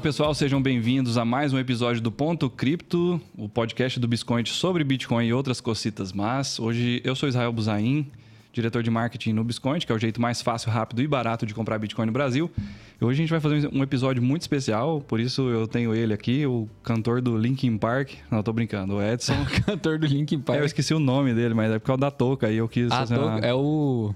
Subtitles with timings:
[0.00, 4.48] Fala pessoal, sejam bem-vindos a mais um episódio do Ponto Cripto, o podcast do Biscoint
[4.48, 8.06] sobre Bitcoin e outras cocitas mas Hoje eu sou Israel Buzain,
[8.50, 11.52] diretor de marketing no Biscoint, que é o jeito mais fácil, rápido e barato de
[11.52, 12.50] comprar Bitcoin no Brasil.
[12.98, 16.14] E hoje a gente vai fazer um episódio muito especial, por isso eu tenho ele
[16.14, 18.12] aqui, o cantor do Linkin Park.
[18.30, 19.44] Não, tô brincando, o Edson.
[19.66, 20.58] cantor do Linkin Park.
[20.60, 22.90] É, eu esqueci o nome dele, mas é por causa da touca aí eu quis
[22.90, 23.38] Ah, fazer uma...
[23.40, 24.14] é o.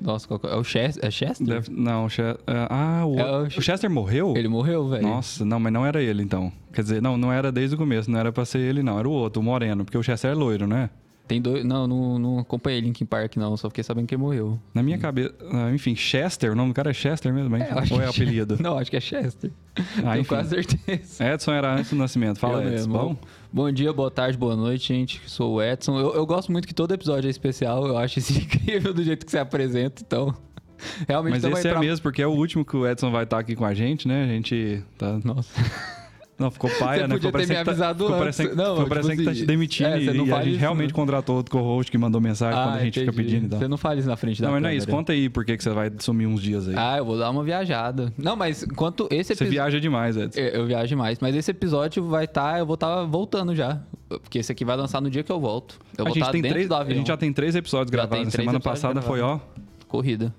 [0.00, 0.54] Nossa, qual é?
[0.54, 1.04] É o Chester?
[1.04, 1.46] É Chester?
[1.46, 2.38] Deve- Não, o Chester...
[2.46, 3.18] Ah, o...
[3.18, 4.34] É o- o Chester morreu?
[4.36, 5.02] Ele morreu, velho.
[5.02, 6.52] Nossa, não, mas não era ele então.
[6.72, 8.98] Quer dizer, não, não era desde o começo, não era pra ser ele, não.
[8.98, 10.88] Era o outro, o Moreno, porque o Chester é loiro, né?
[11.28, 11.62] Tem dois.
[11.64, 13.54] Não, não, não acompanhei Linkin Park, não.
[13.56, 14.58] Só fiquei sabendo que ele morreu.
[14.74, 15.34] Na minha cabeça.
[15.52, 17.64] ah, enfim, Chester, o nome do cara é Chester mesmo, hein?
[17.70, 18.56] acho Ou é apelido?
[18.62, 19.50] Não, acho que é Chester.
[19.76, 19.82] Ah,
[20.12, 20.24] Tenho enfim.
[20.24, 21.24] quase certeza.
[21.34, 22.38] Edson era antes do nascimento.
[22.38, 22.72] Fala, Eu Edson.
[22.72, 22.92] mesmo.
[22.94, 23.16] Bom?
[23.52, 25.20] Bom dia, boa tarde, boa noite, gente.
[25.26, 25.98] Sou o Edson.
[26.00, 27.86] Eu, eu gosto muito que todo episódio é especial.
[27.86, 30.34] Eu acho isso incrível do jeito que você apresenta, então.
[31.06, 33.24] Realmente Mas então esse é entrar- mesmo, porque é o último que o Edson vai
[33.24, 34.24] estar aqui com a gente, né?
[34.24, 35.18] A gente tá.
[35.24, 35.50] Nossa.
[36.38, 37.14] Não, ficou paia, Você né?
[37.14, 38.36] podia Ficou ter me parecendo que tá- avisado ficou antes.
[38.36, 40.36] parecendo, Não, ficou tipo parecendo que tá assim, te demitindo é, você não e a
[40.42, 40.94] gente isso, realmente né?
[40.94, 43.26] contratou outro co-host que mandou mensagem quando a gente fica Ah, entendi.
[43.28, 43.58] pedindo e tal.
[43.58, 44.86] Você não fala isso na frente da Não, mas não é isso.
[44.88, 46.74] Conta aí por que que você vai sumir uns dias aí.
[46.76, 48.12] Ah, eu vou dar uma viajada.
[48.16, 49.50] Não, mas enquanto esse você episódio.
[49.50, 50.38] viaja demais, Edson.
[50.38, 52.58] Eu, eu viajo mais, mas esse episódio vai estar.
[52.60, 53.80] eu vou estar voltando já.
[54.08, 55.78] Porque esse aqui vai lançar no dia que eu volto.
[55.98, 58.32] Eu a, vou gente estar tem três, a gente já tem três episódios Já gravados.
[58.32, 59.38] três semana episódios passada foi, ó.
[59.88, 60.32] Corrida.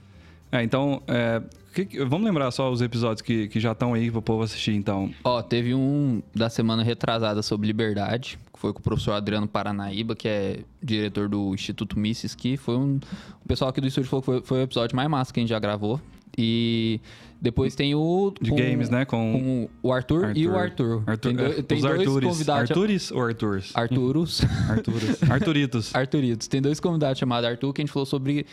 [0.52, 4.22] É, então, é, que vamos lembrar só os episódios que, que já estão aí pro
[4.22, 5.12] povo assistir, então.
[5.24, 10.16] Ó, teve um da semana retrasada sobre liberdade, que foi com o professor Adriano Paranaíba,
[10.16, 13.00] que é diretor do Instituto Mises, que foi um.
[13.44, 15.44] O pessoal aqui do estúdio falou que foi, foi o episódio mais massa que a
[15.44, 16.00] gente já gravou.
[16.38, 17.02] E
[17.42, 18.34] depois tem o.
[18.42, 19.04] De com- games, né?
[19.04, 21.04] Com, Com o Arthur, e o Arthur.
[21.06, 22.26] Arthur tem do- é, tem os dois Artures.
[22.30, 22.72] convidados.
[22.72, 23.72] Artures ou Arturs?
[23.76, 24.42] Arturos.
[24.70, 25.24] Arturos.
[25.30, 25.96] Arturitos.
[25.96, 26.48] Arturitos.
[26.48, 28.46] Tem dois convidados chamados Arthur que a gente falou sobre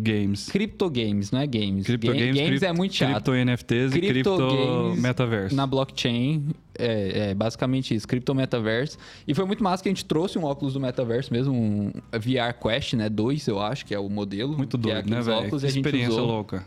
[0.00, 0.48] Games.
[0.48, 1.84] criptogames, não é games.
[1.84, 3.12] Crypto Ga- games, games é muito chato.
[3.12, 5.56] Cripto NFTs e Cripto cripto games metaverso.
[5.56, 6.46] Na blockchain,
[6.78, 8.96] é, é basicamente isso, cripto metaverso.
[9.26, 12.54] E foi muito massa que a gente trouxe um óculos do metaverso mesmo, um VR
[12.60, 13.08] Quest, né?
[13.08, 14.56] 2, eu acho, que é o modelo.
[14.56, 15.66] Muito é doido, né, aqueles velho?
[15.66, 16.26] experiência usou.
[16.26, 16.64] louca.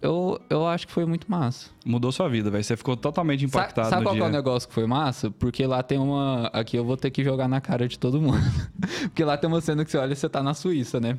[0.00, 1.70] Eu, eu acho que foi muito massa.
[1.84, 2.62] Mudou sua vida, velho.
[2.62, 4.24] Você ficou totalmente impactado Sabe no qual dia.
[4.24, 5.28] é o negócio que foi massa?
[5.30, 6.46] Porque lá tem uma.
[6.52, 8.38] Aqui eu vou ter que jogar na cara de todo mundo.
[9.02, 11.18] Porque lá tem uma cena que você olha e você tá na Suíça, né?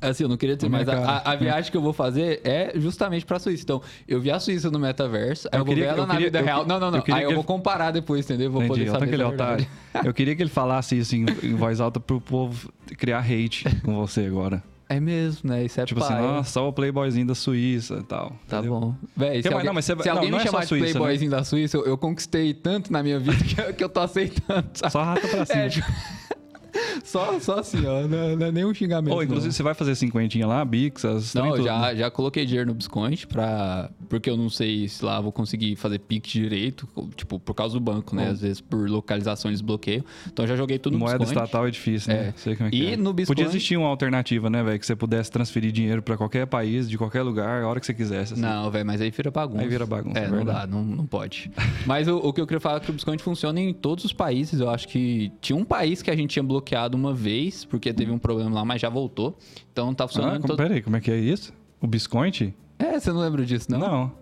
[0.00, 3.26] Assim, eu não queria dizer, mas a, a- viagem que eu vou fazer é justamente
[3.26, 3.64] pra Suíça.
[3.64, 6.14] Então, eu vi a Suíça no metaverso, aí Eu eu, vou queria- ver ela na
[6.14, 6.64] queria- vida eu real.
[6.66, 7.02] Não, não, não.
[7.12, 8.50] aí eu vou comparar depois, entendeu?
[8.50, 9.04] Vou Entendi, poder saber.
[9.06, 9.68] aquele é verdade.
[9.92, 10.08] otário.
[10.08, 13.96] Eu queria que ele falasse isso em, em voz alta pro povo criar hate com
[13.96, 14.62] você agora.
[14.90, 15.64] É mesmo, né?
[15.64, 16.26] Isso é Tipo assim, paia.
[16.26, 18.32] nossa, só o playboyzinho da Suíça e tal.
[18.48, 18.80] Tá entendeu?
[18.80, 18.94] bom.
[19.16, 20.86] Véi, se alguém, não, mas você se alguém não, não me é chamar de Suíça,
[20.86, 20.92] né?
[20.92, 24.00] playboyzinho da Suíça, eu, eu conquistei tanto na minha vida que, eu- que eu tô
[24.00, 24.66] aceitando.
[24.72, 24.92] sabe?
[24.92, 25.58] Só rata pra cima.
[25.60, 25.68] É,
[27.04, 28.06] só, só assim, ó.
[28.06, 29.12] Não, não é nenhum xingamento.
[29.14, 29.52] Ou, inclusive, não.
[29.52, 31.96] você vai fazer cinquentinha lá, Bix, as Não, tudo, já, né?
[31.96, 33.90] já coloquei dinheiro no Biscoint pra.
[34.08, 37.74] Porque eu não sei se lá eu vou conseguir fazer Pix direito, tipo, por causa
[37.74, 38.26] do banco, né?
[38.28, 38.32] Oh.
[38.32, 40.04] Às vezes por localização eles bloqueiam.
[40.32, 41.36] Então já joguei tudo no Moeda Biscoint.
[41.44, 42.28] estatal é difícil, né?
[42.28, 42.32] É.
[42.36, 42.96] Sei como é que E é.
[42.96, 44.78] no Biscoint- Podia existir uma alternativa, né, velho?
[44.78, 47.94] Que você pudesse transferir dinheiro pra qualquer país, de qualquer lugar, a hora que você
[47.94, 48.32] quisesse.
[48.34, 48.42] assim.
[48.42, 49.62] Não, velho, mas aí vira bagunça.
[49.62, 50.58] Aí vira bagunça, É, é não verdade.
[50.60, 51.50] dá, não, não pode.
[51.86, 54.12] Mas o, o que eu queria falar é que o Biscoint funciona em todos os
[54.12, 54.60] países.
[54.60, 56.57] Eu acho que tinha um país que a gente tinha bloqueado
[56.96, 59.36] uma vez, porque teve um problema lá, mas já voltou.
[59.72, 60.56] Então tá funcionando Ah, como, todo...
[60.56, 61.52] peraí, como é que é isso?
[61.80, 62.54] O Biscoint?
[62.78, 63.78] É, você não lembra disso, não?
[63.78, 64.12] Não.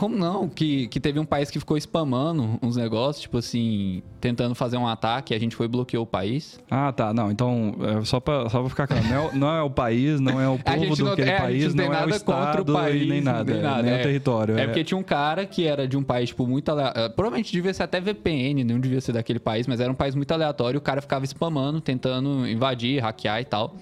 [0.00, 0.48] Como não?
[0.48, 4.86] Que, que teve um país que ficou spamando uns negócios, tipo assim, tentando fazer um
[4.86, 6.58] ataque e a gente foi e bloqueou o país.
[6.70, 7.12] Ah, tá.
[7.12, 9.68] Não, então, é, só, pra, só pra ficar claro, não é, o- não é o
[9.68, 12.16] país, não é o povo do não- aquele é, país, não é o contra o
[12.16, 13.98] estado país, nem nada, nem nada, nem é.
[14.00, 14.58] o território.
[14.58, 17.10] É porque tinha um cara que era de um país, tipo, muito aleatório.
[17.10, 20.32] Provavelmente devia ser até VPN, não devia ser daquele país, mas era um país muito
[20.32, 20.78] aleatório.
[20.78, 23.76] O cara ficava spamando, tentando invadir, hackear e tal.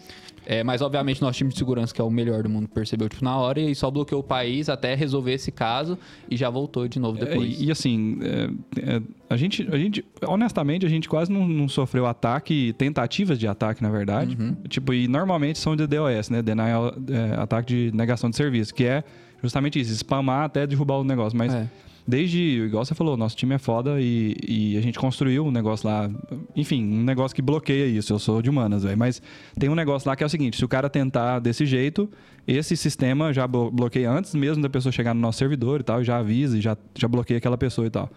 [0.50, 3.22] É, mas, obviamente, nosso time de segurança, que é o melhor do mundo, percebeu, tipo,
[3.22, 5.98] na hora e só bloqueou o país até resolver esse caso
[6.30, 7.60] e já voltou de novo É, depois.
[7.60, 11.68] e, e assim, é, é, a, gente, a gente, honestamente, a gente quase não, não
[11.68, 14.38] sofreu ataque, tentativas de ataque, na verdade.
[14.40, 14.56] Uhum.
[14.66, 16.40] Tipo, e normalmente são de DOS, né?
[16.40, 19.04] Denial, é, ataque de negação de serviço, que é
[19.42, 21.36] justamente isso, spamar até derrubar o negócio.
[21.36, 21.68] Mas É.
[22.08, 25.86] desde, igual você falou, nosso time é foda e, e a gente construiu um negócio
[25.86, 26.10] lá,
[26.56, 28.14] enfim, um negócio que bloqueia isso.
[28.14, 28.96] Eu sou de humanas, velho.
[28.96, 29.20] Mas
[29.58, 32.08] tem um negócio lá que é o seguinte: se o cara tentar desse jeito,
[32.46, 36.02] esse sistema já blo- bloqueia antes mesmo da pessoa chegar no nosso servidor e tal,
[36.02, 38.10] já avisa e já, já bloqueia aquela pessoa e tal.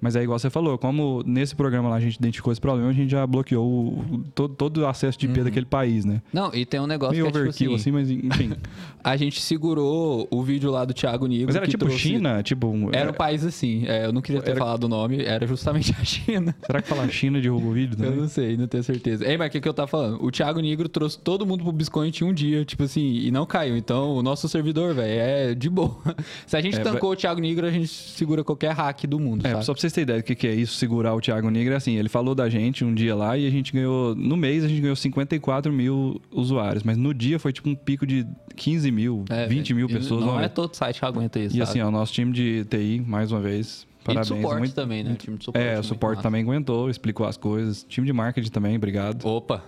[0.00, 2.92] Mas é igual você falou, como nesse programa lá a gente identificou esse problema, a
[2.92, 6.20] gente já bloqueou o- todo, todo o acesso de IP daquele país, né?
[6.32, 8.52] Não, e tem um negócio Meio que é tipo overkill, assim, assim, mas enfim.
[9.02, 11.46] a gente segurou o vídeo lá do Thiago Nigro.
[11.46, 12.66] Mas era tipo trouxe- China, tipo.
[12.66, 15.46] um- Era um país assim, é, eu não queria ter Era- falado o nome, era
[15.46, 16.54] justamente a China.
[16.66, 18.20] Será que falar China derruba o vídeo Eu também?
[18.20, 19.26] não sei, não tenho certeza.
[19.26, 20.22] Ei, mas o que, que eu tava falando?
[20.24, 23.46] O Thiago Nigro trouxe todo mundo pro Biscoint em um dia, tipo assim, e não
[23.46, 23.76] caiu.
[23.76, 25.96] Então, o nosso servidor, velho, é de boa.
[26.46, 29.46] Se a gente É, tancou o Thiago Nigro, a gente segura qualquer hack do mundo,
[29.46, 29.64] É, sabe?
[29.64, 31.76] só pra vocês terem ideia do que, que é isso, segurar o Thiago Negro, é
[31.76, 34.68] assim, ele falou da gente um dia lá e a gente ganhou, no mês a
[34.68, 38.26] gente ganhou 54 mil usuários, mas no dia foi tipo um pico de
[38.56, 40.24] 15 mil, É, 20 mil pessoas.
[40.24, 41.62] Não uma é todo site que aguenta isso, E sabe?
[41.70, 44.26] assim, ó, o nosso time de TI, mais uma vez, e de parabéns.
[44.28, 45.12] suporte muito- também, né?
[45.12, 45.66] O time de suporte.
[45.66, 47.84] É, o suporte também aguentou, explicou as coisas.
[47.88, 49.24] Time de marketing também, obrigado.
[49.26, 49.62] Opa!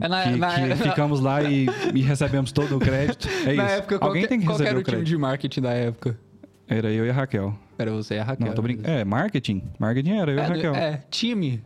[0.00, 3.28] É na, que, na- que ficamos lá e, e recebemos todo o crédito.
[3.46, 3.74] É na isso.
[3.74, 5.08] época, Alguém qualquer, tem que qual que receber era o o time crédito.
[5.08, 6.18] de marketing da época?
[6.66, 7.54] Era eu e a Raquel.
[7.78, 8.46] Era você e a Raquel.
[8.48, 8.88] Não, tô brincando.
[8.88, 9.62] É, marketing.
[9.78, 10.74] Marketing era eu e a É, Raquel.
[10.74, 11.62] é, time.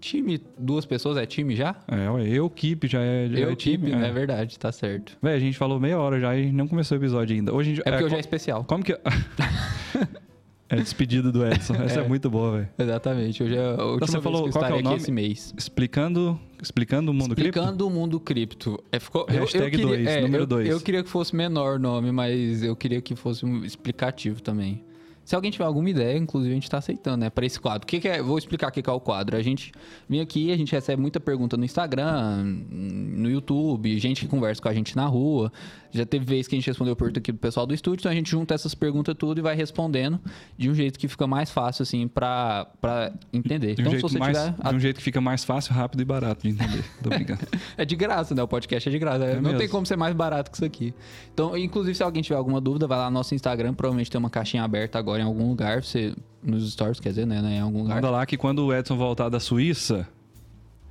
[0.00, 1.76] Time, duas pessoas é time já?
[1.88, 3.88] É, eu, Keep, já é, já Eu, é time.
[3.90, 4.08] time, é.
[4.08, 5.16] é verdade, tá certo.
[5.22, 7.54] Véi, a gente falou meia hora já e não começou o episódio ainda.
[7.54, 8.64] Hoje gente, É porque hoje é especial.
[8.64, 8.92] Como que.
[10.68, 11.74] é despedida do Edson.
[11.74, 12.08] Essa é, É.
[12.08, 12.68] muito boa, velho.
[12.78, 13.42] Exatamente.
[13.42, 14.96] Hoje é a última você falou que eu qual é o nome?
[14.96, 15.54] esse mês.
[15.56, 17.58] Explicando, explicando o mundo cripto.
[17.58, 18.82] Explicando o mundo cripto.
[18.90, 20.68] É, ficou, eu- eu, Hashtag queria- dois, é, número eu- dois.
[20.68, 24.82] Eu queria que fosse menor o nome, mas eu queria que fosse um explicativo também.
[25.24, 27.30] Se alguém tiver alguma ideia, inclusive a gente tá aceitando, né?
[27.30, 27.84] Para esse quadro.
[27.84, 28.20] O que, que é?
[28.22, 29.36] Vou explicar o que, que é o quadro.
[29.36, 29.72] A gente
[30.08, 34.68] vem aqui, a gente recebe muita pergunta no Instagram, no YouTube, gente que conversa com
[34.68, 35.50] a gente na rua.
[35.94, 38.14] Já teve vez que a gente respondeu pergunta aqui do pessoal do estúdio, então a
[38.14, 40.20] gente junta essas perguntas tudo e vai respondendo
[40.58, 43.74] de um jeito que fica mais fácil, assim, pra, pra entender.
[43.74, 44.70] De um, então, se jeito você mais, tiver.
[44.70, 46.84] de um jeito que fica mais fácil, rápido e barato de entender.
[47.02, 47.40] Tô brincando.
[47.76, 48.42] É de graça, né?
[48.42, 49.24] O podcast é de graça.
[49.24, 49.58] É não mesmo.
[49.58, 50.94] tem como ser mais barato que isso aqui.
[51.32, 53.74] Então, inclusive, se alguém tiver alguma dúvida, vai lá no nosso Instagram.
[53.74, 55.82] Provavelmente tem uma caixinha aberta agora em algum lugar.
[55.82, 57.40] Você, nos stories, quer dizer, né?
[57.40, 57.96] né, Em algum lugar.
[57.96, 60.08] Manda lá que quando o Edson voltar da Suíça,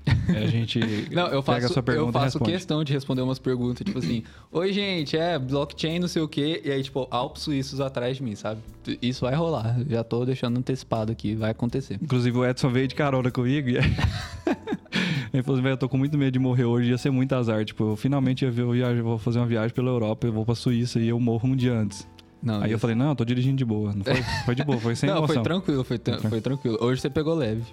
[0.05, 0.79] a gente
[1.11, 3.99] Não, eu pega faço, a sua pergunta eu faço questão de responder umas perguntas, tipo
[3.99, 8.17] assim, oi gente, é blockchain, não sei o quê, e aí, tipo, Alpes suíços atrás
[8.17, 8.61] de mim, sabe?
[9.01, 9.77] Isso vai rolar.
[9.87, 11.97] Já tô deixando antecipado aqui, vai acontecer.
[12.01, 13.77] Inclusive o Edson veio de carona comigo e
[15.33, 17.33] ele falou assim, velho, eu tô com muito medo de morrer hoje, ia ser muito
[17.33, 17.63] azar.
[17.65, 20.45] Tipo, eu finalmente ia ver, eu viajo, vou fazer uma viagem pela Europa, eu vou
[20.45, 22.07] pra Suíça e eu morro um dia antes.
[22.41, 23.93] Não, Aí eu isso- falei, não, eu tô dirigindo de boa.
[23.93, 25.35] Não foi, foi de boa, foi sem não, emoção.
[25.35, 26.77] foi tranquilo, foi, foi tranquilo.
[26.81, 27.63] Hoje você pegou leve.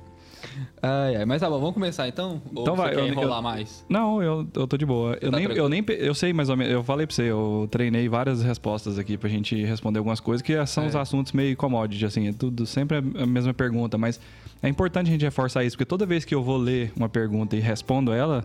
[0.82, 1.24] Ai, ai.
[1.24, 2.40] Mas tá bom, vamos começar então?
[2.54, 3.84] Ou Então você vai, quer eu- enrolar eu- mais?
[3.88, 5.16] Não, eu, eu tô de boa.
[5.20, 5.84] Eu, tá nem, eu nem.
[5.98, 6.72] Eu sei mais ou menos.
[6.72, 10.54] Eu falei pra você, eu treinei várias respostas aqui pra gente responder algumas coisas que
[10.66, 10.98] são os É.
[10.98, 12.28] assuntos meio commodity, assim.
[12.28, 14.20] É tudo sempre a mesma pergunta, mas
[14.62, 17.56] é importante a gente reforçar isso, porque toda vez que eu vou ler uma pergunta
[17.56, 18.44] e respondo ela,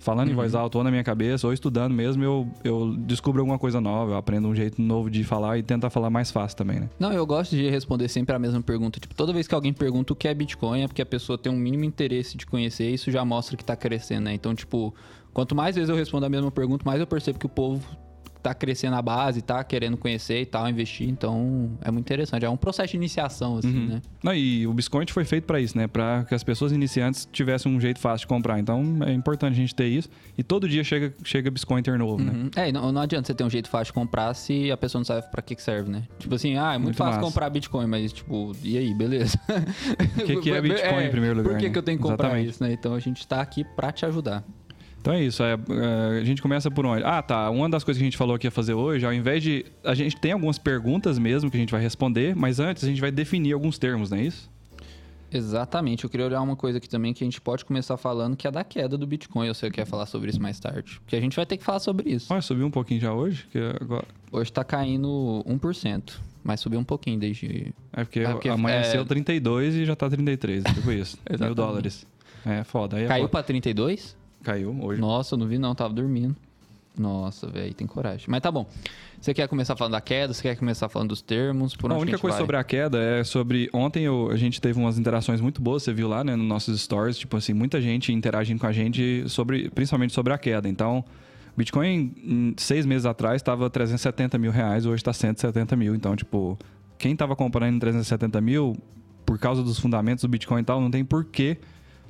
[0.00, 0.60] falando em voz Uhum.
[0.60, 4.16] alta ou na minha cabeça, ou estudando mesmo, eu, eu descubro alguma coisa nova, eu
[4.16, 6.88] aprendo um jeito novo de falar e tentar falar mais fácil também, né?
[6.98, 8.98] Não, eu gosto de responder sempre a mesma pergunta.
[8.98, 11.52] Tipo, toda vez que alguém pergunta o que é Bitcoin, é porque a pessoa tem
[11.52, 14.34] um mínimo interesse de conhecer, e isso já mostra que tá crescendo, né?
[14.34, 14.92] Então, tipo,
[15.32, 17.84] quanto mais vezes eu respondo a mesma pergunta, mais eu percebo que o povo
[18.42, 21.08] tá crescendo a base, tá querendo conhecer e tal, investir.
[21.08, 22.44] Então, é muito interessante.
[22.44, 23.86] É um processo de iniciação, assim, Uhum.
[23.86, 24.02] né?
[24.22, 25.86] Não, e o Biscoint foi feito pra isso, né?
[25.86, 28.58] Pra que as pessoas iniciantes tivessem um jeito fácil de comprar.
[28.58, 30.08] Então é importante a gente ter isso.
[30.36, 32.32] E todo dia chega, chega Biscointer novo, né?
[32.32, 32.50] Uhum.
[32.56, 35.00] É, e não, não adianta você ter um jeito fácil de comprar se a pessoa
[35.00, 36.04] não sabe pra que, que serve, né?
[36.18, 37.26] Tipo assim, ah, é muito, Muito fácil massa.
[37.26, 39.38] comprar Bitcoin, mas tipo, e aí, beleza?
[40.18, 41.52] O que, que é Bitcoin em primeiro lugar?
[41.52, 41.72] Por que, né?
[41.72, 42.50] que eu tenho que comprar Exatamente.
[42.50, 42.72] isso, né?
[42.72, 44.44] Então a gente tá aqui pra te ajudar.
[45.00, 45.42] Então é isso.
[45.42, 47.02] é, é, a gente começa por onde?
[47.04, 47.48] Ah, tá.
[47.50, 49.64] Uma das coisas que a gente falou que ia fazer hoje, ao invés de.
[49.82, 53.00] A gente tem algumas perguntas mesmo que a gente vai responder, mas antes a gente
[53.00, 54.50] vai definir alguns termos, não é isso?
[55.32, 56.04] Exatamente.
[56.04, 58.50] Eu queria olhar uma coisa aqui também que a gente pode começar falando, que é
[58.50, 59.46] da queda do Bitcoin.
[59.46, 61.00] Eu sei que quer falar sobre isso mais tarde.
[61.00, 62.32] Porque a gente vai ter que falar sobre isso.
[62.32, 63.46] Olha, subiu um pouquinho já hoje.
[63.50, 64.04] Que agora...
[64.32, 67.72] Hoje tá caindo 1%, mas subiu um pouquinho desde.
[67.92, 70.64] É porque, É porque, amanheceu é- 32 e já tá 33.
[70.64, 71.16] Tipo isso.
[71.40, 72.04] mil dólares.
[72.44, 72.96] É foda.
[72.96, 73.30] Aí é Caiu foda.
[73.30, 74.16] pra 32?
[74.42, 75.00] Caiu hoje.
[75.00, 76.34] Nossa, eu não vi não, tava dormindo.
[76.98, 78.26] Nossa, velho, tem coragem.
[78.28, 78.66] Mas tá bom.
[79.20, 80.34] Você quer começar falando da queda?
[80.34, 81.76] Você quer começar falando dos termos?
[81.76, 82.42] Por a única gente coisa vai?
[82.42, 83.70] sobre a queda é sobre.
[83.72, 86.80] Ontem eu- a gente teve umas interações muito boas, você viu lá, né, nos nossos
[86.80, 87.16] stories.
[87.16, 90.68] Tipo assim, muita gente interagindo com a gente, sobre, principalmente sobre a queda.
[90.68, 91.04] Então,
[91.56, 95.94] Bitcoin, em seis meses atrás, estava 370 mil reais, hoje está 170 mil.
[95.94, 96.58] Então, tipo,
[96.98, 98.76] quem estava comprando em 370 mil,
[99.24, 101.56] por causa dos fundamentos do Bitcoin e tal, não tem porquê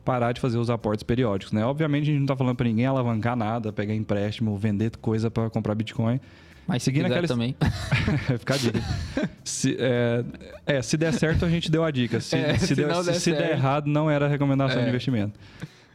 [0.04, 1.64] parar de fazer os aportes periódicos, né?
[1.64, 5.48] Obviamente, a gente não está falando para ninguém alavancar nada, pegar empréstimo, vender coisa para
[5.50, 6.20] comprar Bitcoin.
[6.66, 7.56] Mas se seguindo aquela- também.
[8.38, 8.80] Fica a dica.
[9.42, 10.24] Se, é,
[10.66, 12.20] é, se der certo, a gente deu a dica.
[12.20, 14.82] Se, É, se, se deu- der se der errado, não era recomendação É.
[14.84, 15.38] de investimento.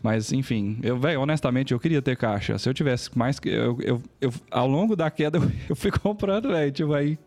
[0.04, 2.58] Mas, enfim, eu, velho, honestamente, eu queria ter caixa.
[2.60, 3.50] Se eu tivesse mais que.
[3.50, 6.72] Eu, eu, eu- ao longo da queda, eu, eu fui comprando, velho.
[6.72, 7.18] Tipo, aí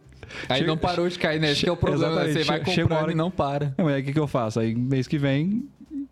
[0.46, 1.52] Aí Chega- não parou de cair, né?
[1.52, 2.22] Esse que é o problema.
[2.24, 2.32] né?
[2.32, 3.72] Você vai comprando hora e não para.
[3.78, 4.60] É, mas aí o que, que eu faço?
[4.60, 5.66] Aí mês que vem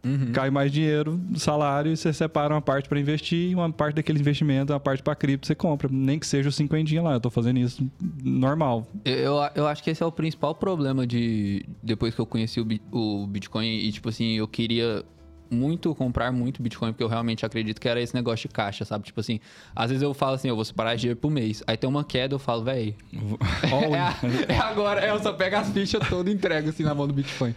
[0.06, 0.30] Uhum.
[0.32, 4.20] cai mais dinheiro salário e você separa uma parte para investir e uma parte daquele
[4.20, 5.88] investimento, uma parte para cripto você compra.
[5.90, 7.14] Nem que seja o cinquentinha lá.
[7.14, 7.84] Eu tô fazendo isso
[8.22, 8.86] normal.
[9.04, 11.66] Eu, eu acho que esse é o principal problema de.
[11.82, 15.04] Depois que eu conheci o, o Bitcoin e, tipo assim, eu queria
[15.50, 19.04] muito comprar muito Bitcoin, porque eu realmente acredito que era esse negócio de caixa, sabe?
[19.04, 19.40] Tipo assim,
[19.74, 21.62] às vezes eu falo assim, eu vou separar dinheiro por mês.
[21.66, 22.94] Aí tem uma queda, eu falo, véi.
[24.48, 27.06] É, é agora, é, eu só pego as fichas todas e entrego assim na mão
[27.06, 27.54] do Bitcoin.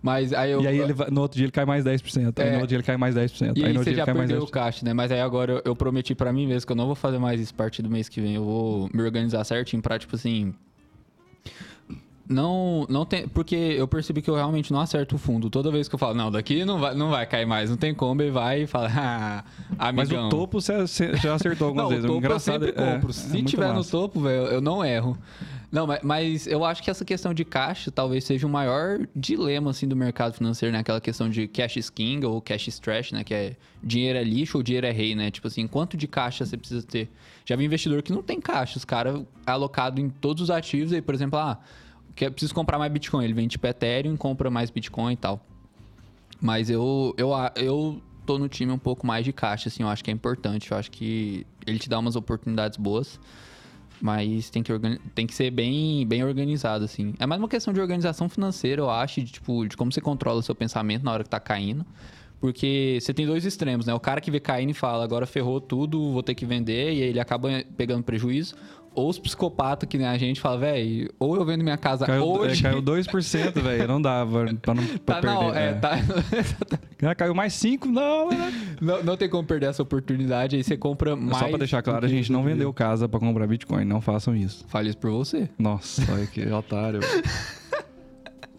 [0.00, 0.60] Mas aí eu.
[0.62, 2.38] E aí ele no outro dia ele cai mais 10%.
[2.40, 2.50] Aí É.
[2.50, 3.56] no outro dia ele cai mais 10%.
[3.56, 4.50] E aí no outro você dia já perdeu o 10%.
[4.50, 4.92] caixa, né?
[4.94, 7.40] Mas aí agora eu, eu prometi pra mim mesmo que eu não vou fazer mais
[7.40, 8.34] isso a partir do mês que vem.
[8.36, 10.54] Eu vou me organizar certinho pra, tipo assim.
[12.28, 13.26] Não, não tem.
[13.26, 15.48] Porque eu percebi que eu realmente não acerto o fundo.
[15.48, 17.94] Toda vez que eu falo, não, daqui não vai, não vai cair mais, não tem
[17.94, 18.90] como, ele vai e fala,
[19.78, 20.26] ah, Mas amigão.
[20.26, 20.84] o topo você
[21.16, 22.04] já acertou algumas Não, vezes.
[22.04, 23.10] o topo eu Engraçado, sempre é- compro.
[23.10, 23.90] é Se muito tiver no massa.
[23.90, 25.16] topo, velho, eu não erro.
[25.70, 29.70] Não, mas, mas eu acho que essa questão de caixa talvez seja o maior dilema,
[29.70, 30.78] assim, do mercado financeiro, né?
[30.78, 33.22] Aquela questão de cash is king ou cash is trash, né?
[33.22, 35.30] Que é dinheiro é lixo ou dinheiro é rei, né?
[35.30, 37.10] Tipo assim, quanto de caixa você precisa ter?
[37.44, 41.02] Já vi investidor que não tem caixa, os caras alocado em todos os ativos, aí,
[41.02, 41.58] por exemplo, ah,
[42.14, 45.44] quer, preciso comprar mais Bitcoin, ele vende tipo Ethereum, compra mais Bitcoin e tal.
[46.40, 50.04] Mas eu, eu, eu tô no time um pouco mais de caixa, assim, eu acho
[50.04, 50.70] que é importante.
[50.70, 53.18] Eu acho que ele te dá umas oportunidades boas,
[54.00, 54.72] mas tem que,
[55.14, 57.14] tem que ser bem, bem organizado, assim.
[57.18, 60.40] É mais uma questão de organização financeira, eu acho, de, tipo, de como você controla
[60.40, 61.84] o seu pensamento na hora que tá caindo.
[62.40, 63.92] Porque você tem dois extremos, né?
[63.94, 67.02] O cara que vê caindo e fala, agora ferrou tudo, vou ter que vender, e
[67.02, 68.54] aí ele acaba pegando prejuízo.
[68.98, 72.24] Ou os psicopatas, que nem a gente, fala, velho, ou eu vendo minha casa Caiu,
[72.24, 72.60] hoje...
[72.66, 73.86] é, caiu 2%, velho.
[73.86, 75.56] Não dava pra não pra Tá perder.
[75.56, 75.72] é, é.
[75.74, 75.90] tá...
[77.10, 77.86] Ah, Caiu mais 5?
[77.86, 78.52] Não, né?
[78.80, 81.38] Não, não tem como perder essa oportunidade, aí você compra mais.
[81.38, 83.84] Só pra deixar claro, a gente não vendeu casa pra comprar Bitcoin.
[83.84, 84.64] Não façam isso.
[84.66, 85.48] Fale isso por você.
[85.56, 86.98] Nossa, olha que otário.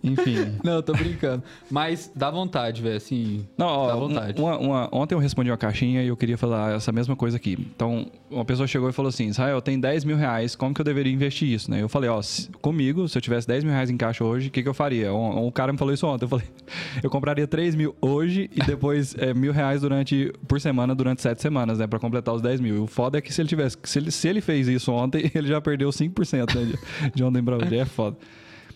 [0.03, 0.55] Enfim.
[0.63, 1.43] Não, tô brincando.
[1.69, 3.45] Mas dá vontade, velho, assim.
[3.57, 4.41] Não, ó, Dá vontade.
[4.41, 7.57] uma- uma- ontem eu respondi uma caixinha e eu queria falar essa mesma coisa aqui.
[7.75, 10.79] Então, uma pessoa chegou e falou assim: Israel, eu tenho 10 mil reais, como que
[10.81, 11.69] eu deveria investir isso?
[11.69, 11.81] Né?
[11.81, 14.51] Eu falei: Ó, se- comigo, se eu tivesse 10 mil reais em caixa hoje, o
[14.51, 15.13] que, que eu faria?
[15.13, 16.25] Um, um cara me falou isso ontem.
[16.25, 16.45] Eu falei:
[17.03, 21.41] eu compraria 3 mil hoje e depois é, mil reais durante, por semana durante 7
[21.41, 21.87] semanas, né?
[21.87, 22.75] Pra completar os 10 mil.
[22.75, 25.29] E o foda é que se ele tivesse, se ele, se ele fez isso ontem,
[25.35, 27.75] ele já perdeu 5% né, de, de ontem pra hoje.
[27.77, 28.15] É foda.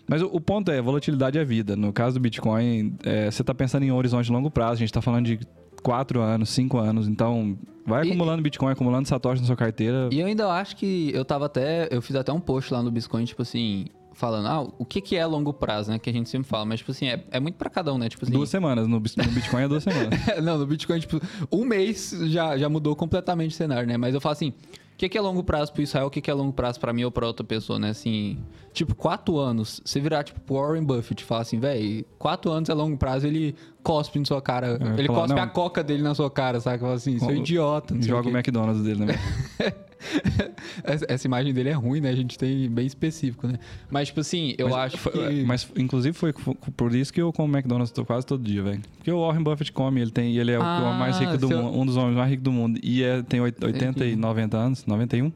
[0.07, 1.75] Mas o, o ponto é, volatilidade é vida.
[1.75, 4.73] No caso do Bitcoin, é, você está pensando em um horizonte de longo prazo.
[4.73, 5.39] A gente está falando de
[5.81, 7.07] 4 anos, 5 anos.
[7.07, 10.09] Então, vai E- acumulando Bitcoin, acumulando Satoshi na sua carteira.
[10.11, 11.87] E eu ainda acho que eu tava até.
[11.91, 15.15] Eu fiz até um post lá no Bitcoin, tipo assim, falando, ah, o que, que
[15.15, 15.97] é longo prazo, né?
[15.97, 18.09] Que a gente sempre fala, mas, tipo assim, é, é muito pra cada um, né?
[18.09, 18.33] Tipo assim.
[18.33, 18.85] Duas semanas.
[18.87, 20.19] No, no Bitcoin é duas semanas.
[20.43, 21.19] não, no Bitcoin, tipo,
[21.51, 23.97] um mês já, já mudou completamente o cenário, né?
[23.97, 24.53] Mas eu falo assim,
[24.93, 26.93] o que, que é longo prazo pro Israel, o que, que é longo prazo pra
[26.93, 27.89] mim ou pra outra pessoa, né?
[27.89, 28.37] Assim,
[28.71, 32.69] tipo, quatro anos, você virar, tipo, pro Warren Buffett e falar assim, velho, quatro anos
[32.69, 35.43] é longo prazo, ele cospe na sua cara, É, ele falar, cospe não.
[35.43, 36.79] a coca dele na sua cara, sabe?
[36.79, 37.95] Fala assim, seu idiota.
[38.01, 38.35] Joga o o.
[38.37, 39.13] McDonald's dele, né?
[41.07, 42.09] essa, imagem dele é ruim, né?
[42.09, 43.59] A gente tem bem específico, né?
[43.89, 45.43] Mas, tipo assim, eu mas, acho foi- que...
[45.43, 48.81] Mas, inclusive, foi por isso que eu como McDonald's tô quase todo dia, velho.
[48.97, 51.49] Porque o Warren Buffett come, ele, tem, ele é o Ah, homem mais rico do
[51.49, 52.79] mundo, um dos homens mais ricos do mundo.
[52.83, 55.31] E é, tem oit- 80 e 90 anos, 91.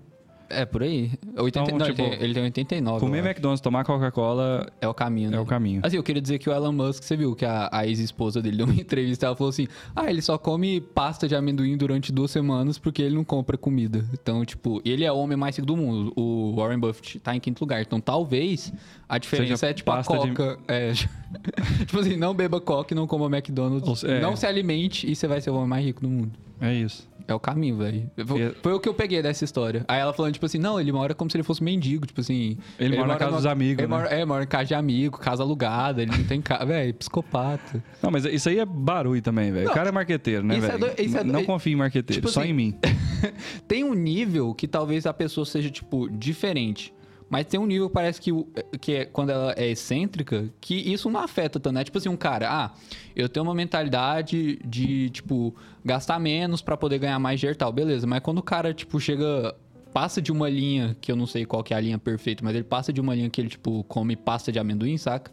[0.50, 1.12] É, por aí.
[1.38, 3.00] 80, Então, não, tipo, ele, tem, ele tem 89.
[3.00, 3.26] Comer.
[3.26, 5.38] McDonald's, tomar Coca-Cola É o caminho, né?
[5.38, 5.82] é o caminho.
[5.84, 8.58] Assim, eu queria dizer que o Elon Musk, você viu que a, a ex-esposa dele
[8.58, 12.32] deu uma entrevista, ela falou assim: ah, ele só come pasta de amendoim durante duas
[12.32, 14.06] semanas porque ele não compra comida.
[14.14, 16.14] Então, tipo, ele é o homem mais rico do mundo.
[16.16, 17.82] O Warren Buffett tá em quinto lugar.
[17.82, 18.72] Então, talvez
[19.08, 20.60] a diferença Seja é tipo a pasta de- coca.
[20.68, 20.92] É,
[21.86, 24.04] tipo assim, não beba coca e não coma McDonald's.
[24.04, 24.20] É.
[24.20, 26.32] Não se alimente e você vai ser o homem mais rico do mundo.
[26.60, 27.08] É isso.
[27.28, 28.10] É o caminho, velho.
[28.26, 29.84] Foi, foi o que eu peguei dessa história.
[29.88, 32.58] Aí ela falando, tipo assim, não, ele mora como se ele fosse mendigo, tipo assim.
[32.80, 33.98] Ele mora na casa dos amigos, Ele né?
[33.98, 36.64] mora, é, mora em casa de amigo, casa alugada, ele não tem casa.
[36.66, 37.84] Velho, psicopata.
[38.02, 39.66] Não, mas isso aí é barulho também, velho.
[39.66, 40.94] O Não, cara é marqueteiro, né, é velho?
[40.98, 42.76] isso é do- não confia em marqueteiro, Tipo só assim, em mim.
[43.68, 46.94] Tem um nível que talvez a pessoa seja, tipo, diferente.
[47.30, 48.32] Mas tem um nível, parece que,
[48.80, 51.84] que é quando ela é excêntrica, que isso não afeta tanto, né?
[51.84, 52.72] Tipo assim, um cara, ah,
[53.16, 55.54] eu tenho uma mentalidade de, tipo,
[55.84, 58.08] gastar menos pra poder ganhar mais dinheiro tal, beleza.
[58.08, 59.54] Mas quando o cara, tipo, chega,
[59.94, 62.56] passa de uma linha, que eu não sei qual que é a linha perfeita, mas
[62.56, 65.32] ele passa de uma linha que ele, tipo, come pasta de amendoim, saca?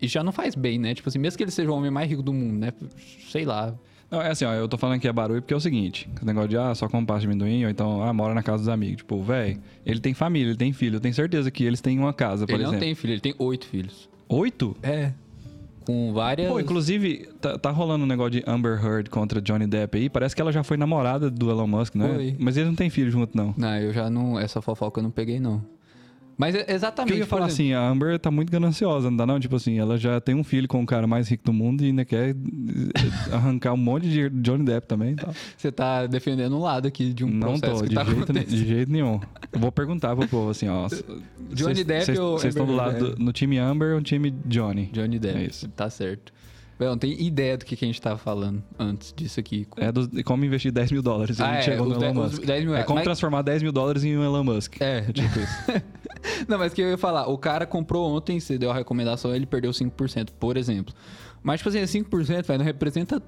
[0.00, 0.94] E já não faz bem, né?
[0.94, 2.72] Tipo assim, mesmo que ele seja o homem mais rico do mundo, né?
[3.30, 3.74] Sei lá.
[4.14, 6.24] Não, é assim, ó, eu tô falando que é barulho porque é o seguinte: esse
[6.24, 8.68] negócio de, ah, só come pasta de amendoim, ou então, ah, mora na casa dos
[8.68, 8.98] amigos.
[8.98, 10.96] Tipo, velho, ele tem família, ele tem filho.
[10.96, 12.74] Eu tenho certeza que eles têm uma casa, por ele exemplo.
[12.74, 14.08] não tem filho, ele tem oito filhos.
[14.28, 14.76] Oito?
[14.82, 15.12] É.
[15.84, 16.50] Com várias.
[16.50, 20.08] Pô, inclusive, tá, tá rolando um negócio de Amber Heard contra Johnny Depp aí.
[20.08, 22.34] Parece que ela já foi namorada do Elon Musk, né?
[22.38, 23.54] Mas eles não têm filho junto, não.
[23.56, 24.38] Não, eu já não.
[24.38, 25.62] Essa fofoca eu não peguei, não.
[26.36, 27.12] Mas é exatamente.
[27.12, 29.38] eu ia falar assim, a Amber tá muito gananciosa, não dá não?
[29.38, 31.86] Tipo assim, ela já tem um filho com o cara mais rico do mundo e
[31.86, 32.34] ainda quer eh,
[33.32, 35.32] arrancar um monte de Johnny Depp também tal.
[35.56, 38.66] Você tá defendendo um lado aqui de um Não processo tô, de, tá jeito, de
[38.66, 39.20] jeito nenhum.
[39.52, 40.88] Eu vou perguntar pro povo assim, ó.
[41.52, 44.02] Johnny cês- Depp cês- ou Vocês estão do lado do, no time Amber ou no
[44.02, 44.90] time Johnny?
[44.92, 45.38] Johnny Depp.
[45.38, 45.68] É isso.
[45.68, 46.32] Tá certo.
[46.78, 49.66] Bem, não tem ideia do que, que a gente tava falando antes disso aqui.
[49.76, 51.40] É do, como investir 10 mil dólares.
[51.40, 52.44] Ah, a gente é, chegou no Elon dez- os Musk.
[52.44, 54.80] 10 mil é como Mas- transformar 10 mil dólares em um Elon Musk.
[54.80, 55.02] É.
[55.02, 55.54] Tipo isso.
[56.48, 59.34] Não, mas o que eu ia falar, o cara comprou ontem, você deu a recomendação,
[59.34, 60.92] ele perdeu 5%, por exemplo.
[61.42, 63.22] Mas, tipo assim, 5%, velho, não representa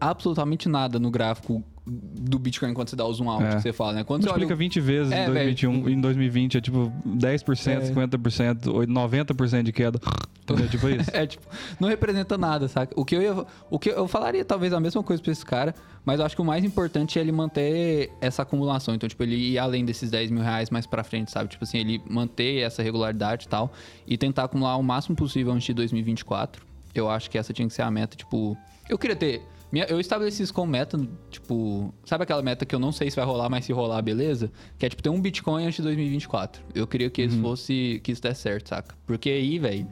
[0.00, 3.56] absolutamente nada no gráfico do Bitcoin quando você dá o zoom out, É.
[3.56, 4.04] que você fala, né?
[4.04, 6.60] Quando você olha Multiplica o- 20 vezes É, em 2021 velho, tipo- em 2020 é
[6.62, 7.86] tipo 10%, É.
[7.86, 10.00] 50%, 8, 90% de queda.
[10.46, 11.10] É tipo isso.
[11.14, 11.46] É, tipo,
[11.80, 12.92] não representa nada, saca?
[13.00, 15.74] O que eu ia, o que eu falaria talvez a mesma coisa pra esse cara,
[16.04, 18.94] mas eu acho que o mais importante é ele manter essa acumulação.
[18.94, 21.48] Então, tipo, ele ir além desses 10 mil reais mais pra frente, sabe?
[21.48, 23.72] Tipo assim, ele manter essa regularidade e tal
[24.06, 26.62] e tentar acumular o máximo possível antes de 2024.
[26.94, 28.54] Eu acho que essa tinha que ser a meta, tipo...
[28.88, 29.40] Eu queria ter...
[29.74, 30.98] minha- eu estabeleci isso como meta,
[31.30, 31.92] tipo...
[32.04, 34.50] Sabe aquela meta que eu não sei se vai rolar, mas se rolar, beleza?
[34.78, 36.62] Que é, tipo, ter um Bitcoin antes de 2024.
[36.74, 38.00] Eu queria que isso fosse...
[38.02, 38.94] Que isso desse certo, saca?
[39.06, 39.86] Porque aí, velho...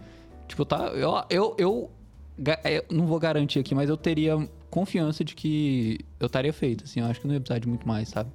[0.48, 0.88] Tipo, tá.
[0.88, 1.90] Eu, eu, eu,
[2.38, 6.84] ga- eu não vou garantir aqui, mas eu teria confiança de que eu estaria feito.
[6.84, 8.30] Assim, eu acho que não ia precisar de muito mais, sabe?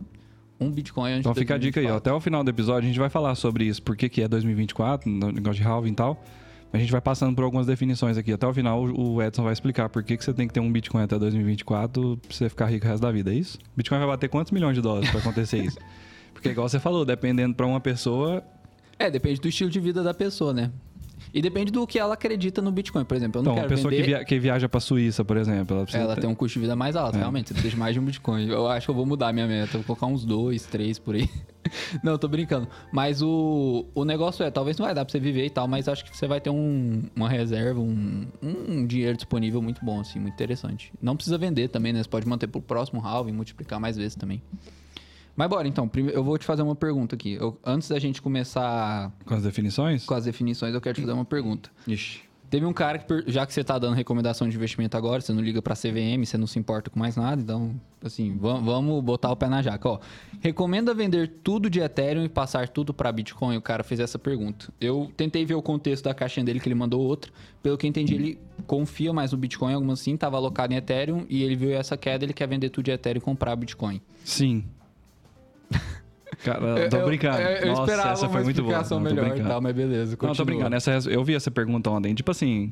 [0.59, 1.89] Um Bitcoin antes Então fica a dica aí, ó.
[1.91, 1.97] 2024.
[1.97, 4.27] Até o final do episódio a gente vai falar sobre isso, por que que é
[4.27, 6.23] 2024, no negócio de halving e tal.
[6.73, 8.31] A gente vai passando por algumas definições aqui.
[8.33, 10.71] Até o final o Edson vai explicar por que, que você tem que ter um
[10.71, 13.57] Bitcoin até 2024 pra você ficar rico o resto da vida, é isso?
[13.75, 15.77] Bitcoin vai bater quantos milhões de dólares pra acontecer isso?
[16.33, 18.43] Porque igual você falou, dependendo pra uma pessoa,
[18.99, 20.71] É, depende do estilo de vida da pessoa, né?
[21.33, 23.03] E depende do que ela acredita no Bitcoin.
[23.05, 24.03] Por exemplo, eu não então, uma quero pessoa vender...
[24.03, 26.61] que, via- que viaja pra Suíça, por exemplo, ela Ela ter- tem um custo de
[26.61, 27.19] vida mais alto, É.
[27.19, 27.47] realmente.
[27.49, 28.47] Você precisa de mais de um Bitcoin.
[28.47, 29.77] Eu acho que eu vou mudar minha meta.
[29.77, 31.29] Vou colocar uns dois, três por aí.
[32.03, 32.67] não, eu tô brincando.
[32.91, 35.87] Mas o, o negócio é, talvez não vai dar pra você viver e tal, mas
[35.87, 40.19] acho que você vai ter um- uma reserva, um, um dinheiro disponível muito bom, assim,
[40.19, 40.91] muito interessante.
[41.01, 42.01] Não precisa vender também, né?
[42.01, 44.41] Você pode manter pro próximo halving, multiplicar mais vezes também.
[45.37, 45.89] Mas bora, então.
[46.11, 47.33] Eu vou te fazer uma pergunta aqui.
[47.33, 50.03] Eu- antes da gente começar com as definições.
[50.03, 51.69] com as definições, eu quero te fazer uma pergunta.
[51.87, 52.21] Ixi.
[52.49, 55.41] Teve um cara que, já que você tá dando recomendação de investimento agora, você não
[55.41, 59.29] liga pra CVM, você não se importa com mais nada, então, assim, vam- vamos botar
[59.31, 59.99] o pé na jaca, ó.
[60.39, 63.57] Recomenda vender tudo de Ethereum e passar tudo pra Bitcoin?
[63.57, 64.69] O cara fez essa pergunta.
[64.79, 67.33] Eu tentei ver o contexto da caixinha dele, que ele mandou outra.
[67.61, 71.25] Pelo que eu entendi, ele confia mais no Bitcoin, algumas sim, tava alocado em Ethereum,
[71.29, 73.99] e ele viu essa queda, ele quer vender tudo de Ethereum e comprar Bitcoin.
[74.23, 74.63] Sim.
[76.43, 77.37] Cara, tô Eu- brincando.
[77.37, 78.83] Eu, eu Nossa, esperava essa foi uma muito boa.
[78.89, 80.45] Não, melhor e tal, mas beleza, Não, tô continua.
[80.45, 80.75] brincando.
[80.75, 82.13] Essa, eu vi essa pergunta ontem.
[82.13, 82.71] Tipo assim,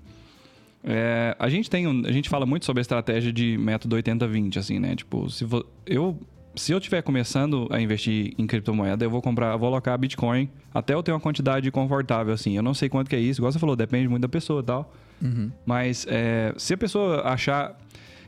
[0.83, 4.57] é, a gente tem, um- a gente fala muito sobre a estratégia de método 80-20,
[4.59, 4.95] assim, né?
[4.95, 6.17] Tipo, se vo- eu
[6.57, 10.93] se eu estiver começando a investir em criptomoeda, eu vou comprar, vou alocar Bitcoin até
[10.93, 12.55] eu ter uma quantidade confortável, assim.
[12.55, 14.63] Eu não sei quanto que é isso, igual você falou, depende muito da pessoa e
[14.63, 14.93] tal.
[15.21, 15.51] Uhum.
[15.65, 17.77] Mas é, se a pessoa achar.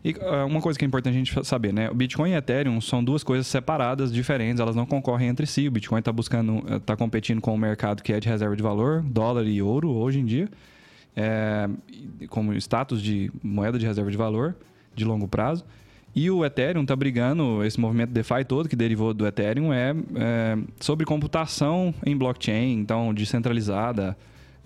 [0.03, 1.89] E ah, uma coisa que é importante a gente saber, né?
[1.89, 5.67] O Bitcoin e Ethereum são duas coisas separadas, diferentes, elas não concorrem entre si.
[5.67, 9.01] O Bitcoin está buscando, está competindo com o mercado que é de reserva de valor,
[9.03, 10.49] dólar e ouro hoje em dia,
[11.15, 11.69] é,
[12.29, 14.55] como status de moeda de reserva de valor
[14.95, 15.63] de longo prazo.
[16.15, 20.57] E o Ethereum está brigando, esse movimento DeFi todo que derivou do Ethereum é, é
[20.79, 24.17] sobre computação em blockchain, então descentralizada.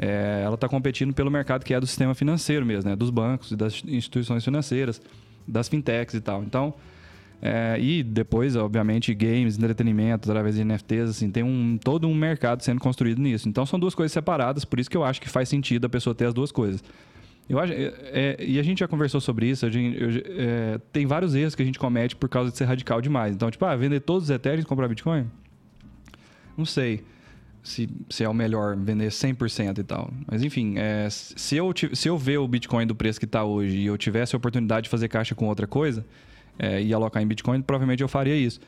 [0.03, 2.95] É, ela está competindo pelo mercado que é do sistema financeiro mesmo, né?
[2.95, 4.99] dos bancos das instituições financeiras,
[5.47, 6.43] das fintechs e tal.
[6.43, 6.73] Então,
[7.39, 12.63] é, e depois, obviamente, games, entretenimento, através de NFTs, assim, tem um, todo um mercado
[12.63, 13.47] sendo construído nisso.
[13.47, 16.15] Então, são duas coisas separadas, por isso que eu acho que faz sentido a pessoa
[16.15, 16.83] ter as duas coisas.
[17.47, 21.05] Eu acho, é, é, e a gente já conversou sobre isso, gente, eu- é, tem
[21.05, 23.35] vários erros que a gente comete por causa de ser radical demais.
[23.35, 25.27] Então, tipo, ah, vender todos os Ethereum e comprar Bitcoin?
[26.57, 27.03] Não sei
[27.63, 30.11] se, se é o melhor vender 100% e tal.
[30.29, 33.77] Mas enfim, é, se, eu, se eu ver o Bitcoin do preço que está hoje
[33.77, 36.05] e eu tivesse a oportunidade de fazer caixa com outra coisa
[36.57, 38.59] é, e alocar em Bitcoin, provavelmente eu faria isso.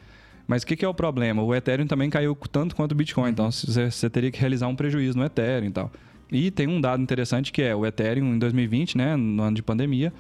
[0.48, 1.42] Mas o que, que é o problema?
[1.42, 4.76] O Ethereum também caiu tanto quanto o Bitcoin, então você, você teria que realizar um
[4.76, 5.92] prejuízo no Ethereum e tal.
[6.32, 9.64] E tem um dado interessante que é o Ethereum em 2020, né, no ano de
[9.64, 10.12] pandemia,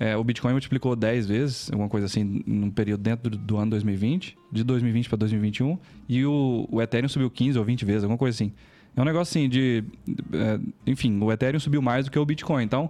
[0.00, 3.72] é, o Bitcoin multiplicou 10 vezes, alguma coisa assim, num período dentro do, do ano
[3.72, 8.16] 2020, de 2020 para 2021, e o, o Ethereum subiu 15 ou 20 vezes, alguma
[8.16, 8.50] coisa assim.
[8.96, 9.84] É um negócio assim de.
[10.32, 12.88] é, enfim, o Ethereum subiu mais do que o Bitcoin, então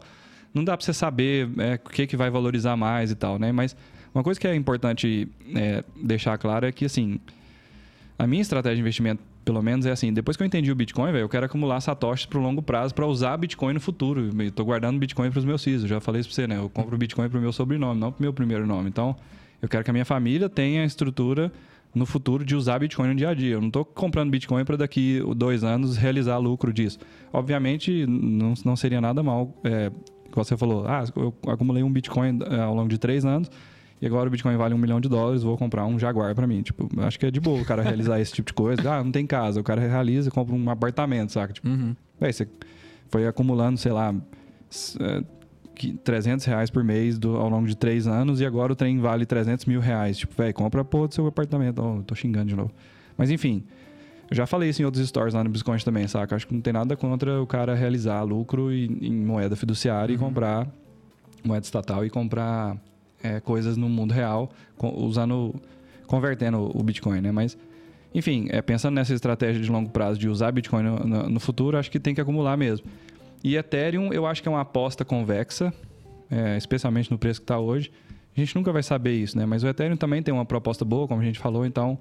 [0.54, 3.50] não dá para você saber é, o que, que vai valorizar mais e tal, né?
[3.50, 3.76] Mas
[4.14, 7.18] uma coisa que é importante é, deixar claro é que, assim,
[8.16, 11.12] a minha estratégia de investimento, pelo menos, é assim: depois que eu entendi o Bitcoin,
[11.12, 14.30] velho, eu quero acumular satoshis para o longo prazo para usar Bitcoin no futuro.
[14.38, 15.82] Eu tô guardando Bitcoin para os meus filhos.
[15.82, 16.58] Já falei isso para você, né?
[16.58, 18.88] Eu compro Bitcoin para o meu sobrenome, não para o meu primeiro nome.
[18.88, 19.16] Então,
[19.62, 21.52] eu quero que a minha família tenha a estrutura
[21.94, 23.54] no futuro de usar Bitcoin no dia a dia.
[23.54, 26.98] Eu não estou comprando Bitcoin para daqui dois anos realizar lucro disso.
[27.32, 29.90] Obviamente, não, não seria nada mal, é,
[30.30, 33.50] como você falou, ah, eu acumulei um Bitcoin é, ao longo de três anos
[34.00, 36.62] e agora o Bitcoin vale um milhão de dólares, vou comprar um Jaguar para mim.
[36.62, 38.92] Tipo, acho que é de boa o cara realizar esse tipo de coisa.
[38.94, 41.52] Ah, não tem casa, o cara realiza e compra um apartamento, saca?
[41.52, 41.94] Tipo, Uhum.
[42.18, 42.48] véi, você
[43.08, 44.14] foi acumulando, sei lá,
[44.70, 45.22] s- é,
[45.74, 48.98] que- 300 reais por mês do- ao longo de três anos e agora o trem
[48.98, 50.16] vale 300 mil reais.
[50.18, 51.82] Tipo, velho, compra a porra do seu apartamento.
[51.82, 52.70] Oh, tô xingando de novo.
[53.18, 53.64] Mas enfim,
[54.30, 56.36] eu já falei isso em outros stories lá no Bitcoin também, saca?
[56.36, 60.16] Acho que não tem nada contra o cara realizar lucro em, em moeda fiduciária e
[60.18, 60.66] comprar
[61.44, 62.76] moeda estatal e comprar
[63.22, 64.50] é, coisas no mundo real
[64.96, 65.54] usando,
[66.06, 67.30] convertendo o Bitcoin, né?
[67.32, 67.56] Mas,
[68.14, 71.90] enfim, é, pensando nessa estratégia de longo prazo de usar Bitcoin no- no futuro, acho
[71.90, 72.86] que tem que acumular mesmo.
[73.42, 75.72] E Ethereum, eu acho que é uma aposta convexa,
[76.30, 77.90] é, especialmente no preço que está hoje.
[78.36, 79.44] A gente nunca vai saber isso, né?
[79.46, 81.98] Mas o Ethereum também tem uma proposta boa, como a gente falou, então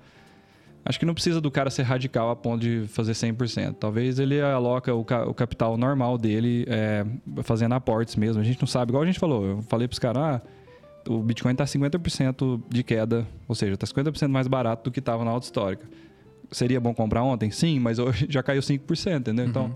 [0.86, 3.76] acho que não precisa do cara ser radical a ponto de fazer 100%.
[3.80, 7.06] Talvez ele aloca o, ca- o capital normal dele é,
[7.44, 8.42] fazendo aportes mesmo.
[8.42, 9.46] A gente não sabe, igual a gente falou.
[9.46, 10.42] Eu falei para os caras, ah,
[11.10, 15.26] o Bitcoin está 50% de queda, ou seja, está 50% mais barato do que estava
[15.26, 15.88] na alta histórica.
[16.52, 17.50] Seria bom comprar ontem?
[17.52, 19.46] Sim, mas hoje já caiu 5%, entendeu?
[19.46, 19.76] Então,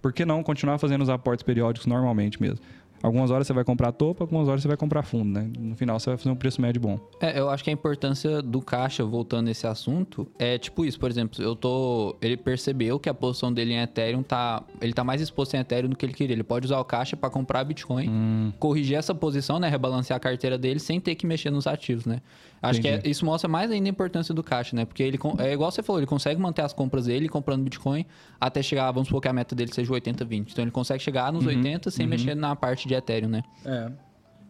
[0.00, 2.64] por que não continuar fazendo os aportes periódicos normalmente mesmo?
[3.02, 5.48] Algumas horas você vai comprar topo, algumas horas você vai comprar fundo, né?
[5.58, 6.98] No final você vai fazer um preço médio bom.
[7.20, 11.10] É, eu acho que a importância do caixa, voltando nesse assunto, é tipo isso, por
[11.10, 12.16] exemplo, eu tô.
[12.20, 14.62] Ele percebeu que a posição dele em Ethereum tá.
[14.80, 16.34] Ele tá mais exposto em Ethereum do que ele queria.
[16.34, 18.52] Ele pode usar o caixa para comprar Bitcoin, Hum.
[18.58, 19.68] corrigir essa posição, né?
[19.68, 22.20] Rebalancear a carteira dele sem ter que mexer nos ativos, né?
[22.60, 23.10] Acho que é- Entendi.
[23.10, 24.84] isso mostra mais ainda a importância do caixa, né?
[24.84, 28.04] Porque ele é igual você falou, ele consegue manter as compras dele comprando Bitcoin
[28.40, 30.52] até chegar, vamos supor que a meta dele seja 80-20.
[30.52, 33.42] Então ele consegue chegar nos 80 sem mexer na parte de Ethereum, né?
[33.64, 33.90] É.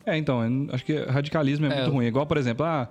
[0.07, 0.41] É, então,
[0.73, 1.77] acho que radicalismo é, É.
[1.83, 2.07] muito ruim.
[2.07, 2.89] Igual, por exemplo, ah,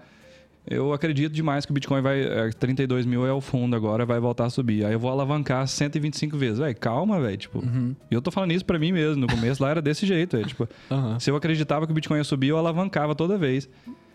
[0.70, 2.22] eu acredito demais que o Bitcoin vai.
[2.22, 4.86] é, 32 mil é o fundo agora, vai voltar a subir.
[4.86, 6.60] Aí eu vou alavancar 125 vezes.
[6.60, 7.38] Véi, calma, velho.
[7.38, 7.64] Tipo,
[8.12, 9.22] e eu tô falando isso pra mim mesmo.
[9.22, 10.38] No começo lá era desse jeito.
[10.38, 11.20] É, tipo, Aham.
[11.20, 13.68] se eu acreditava que o Bitcoin ia subir, eu alavancava toda vez.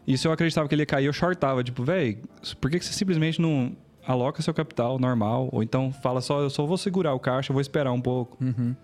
[0.07, 1.63] E se eu acreditava que ele ia cair, eu shortava.
[1.63, 2.19] Tipo, velho,
[2.61, 3.73] por que que você simplesmente não
[4.07, 5.49] aloca seu capital normal?
[5.53, 8.37] Ou então fala só, eu só vou segurar o caixa, eu vou esperar um pouco.
[8.43, 8.75] Uhum.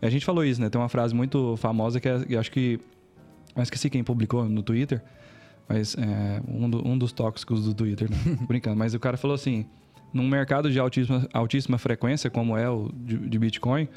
[0.00, 0.68] A gente falou isso, né?
[0.70, 2.78] Tem uma frase muito famosa que é, eu acho que.
[3.56, 5.02] Eu esqueci quem publicou no Twitter,
[5.68, 8.16] mas é um, do- um dos tóxicos do Twitter, né?
[8.46, 8.76] Brincando.
[8.76, 9.66] Mas o cara falou assim:
[10.12, 13.88] num mercado de altíssima, altíssima frequência, como é o de, de Bitcoin,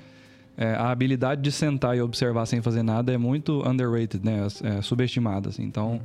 [0.58, 4.48] é, a habilidade de sentar e observar sem fazer nada é muito underrated, né?
[4.64, 5.62] É, subestimada, assim.
[5.64, 6.02] Então.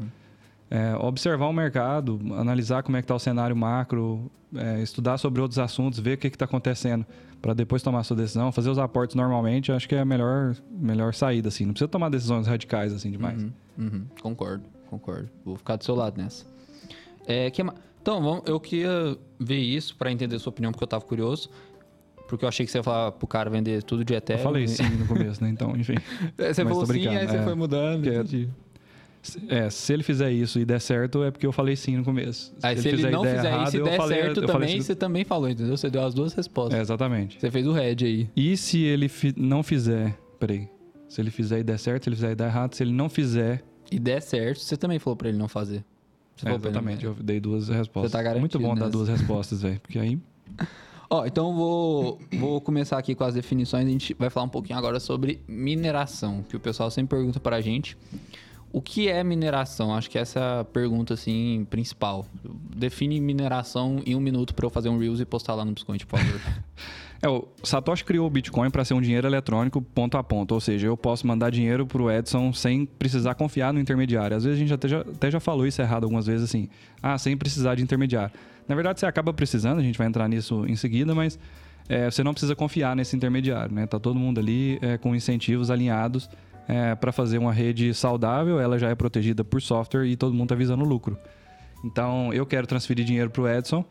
[0.69, 5.41] É, observar o mercado, analisar como é que está o cenário macro, é, estudar sobre
[5.41, 7.07] outros assuntos, ver o que está acontecendo
[7.41, 10.57] para depois tomar a sua decisão, fazer os aportes normalmente, acho que é a melhor,
[10.71, 11.65] melhor saída, assim.
[11.65, 13.41] Não precisa tomar decisões radicais, assim, demais.
[13.43, 14.05] Uhum, uhum.
[14.21, 15.29] Concordo, concordo.
[15.45, 16.45] Vou ficar do seu lado nessa.
[17.27, 17.63] É, que
[18.03, 21.49] Então, vamos, eu queria ver isso pra entender sua opinião, porque eu tava curioso.
[22.29, 24.43] Porque eu achei que você ia falar pro cara vender tudo de Eu Ethereum.
[24.43, 25.49] falei e- sim no começo, né?
[25.49, 25.95] Então, enfim.
[26.37, 27.43] É, Você Mas falou sim, aí você é.
[27.45, 28.03] foi mudando.
[28.03, 28.49] Que entendi.
[29.49, 32.55] É, se ele fizer isso e der certo, é porque eu falei sim no começo.
[32.63, 34.95] Aí se ele, fizer não fizer errado, isso e der falei- certo também, assim- você
[34.95, 35.77] também falou, entendeu?
[35.77, 36.79] Você deu as duas respostas.
[36.79, 37.41] É, exatamente.
[37.41, 38.29] Você fez o head aí.
[38.37, 40.17] E se ele fi- não fizer...
[40.39, 40.69] Peraí.
[41.09, 43.09] Se ele fizer e der certo, se ele fizer e der errado, se ele não
[43.09, 43.63] fizer...
[43.91, 45.85] E der certo, você também falou pra ele não fazer.
[46.37, 48.13] Você É, ele exatamente, eu dei duas respostas.
[48.13, 48.91] Você tá Muito bom dar nessa.
[48.91, 49.81] duas respostas, velho.
[49.81, 50.19] Porque aí
[51.09, 53.87] Ó, então vou, vou começar aqui com as definições.
[53.87, 57.61] A gente vai falar um pouquinho agora sobre mineração, que o pessoal sempre pergunta pra
[57.61, 57.97] gente.
[58.77, 59.95] O que é mineração?
[59.95, 62.27] Acho que essa é a pergunta, assim, principal.
[62.77, 66.05] Define mineração em um minuto pra eu fazer um Reels e postar lá no Biscoint,
[66.05, 66.41] por favor.
[67.23, 70.61] É, o Satoshi criou o Bitcoin para ser um dinheiro eletrônico ponto a ponto, ou
[70.61, 74.37] seja, eu posso mandar dinheiro pro Edson sem precisar confiar no intermediário.
[74.37, 76.69] Às vezes a gente até já, até já falou isso errado algumas vezes assim,
[77.03, 78.35] ah, sem precisar de intermediário.
[78.69, 81.39] Na verdade, você acaba precisando, a gente vai entrar nisso em seguida, mas
[81.89, 83.87] é, você não precisa confiar nesse intermediário, né?
[83.87, 86.29] Tá todo mundo ali é, com incentivos alinhados
[87.01, 90.55] para fazer uma rede saudável, ela já é protegida por software e todo mundo tá
[90.55, 91.17] visando lucro.
[91.85, 93.85] Então, eu quero transferir dinheiro pro Edson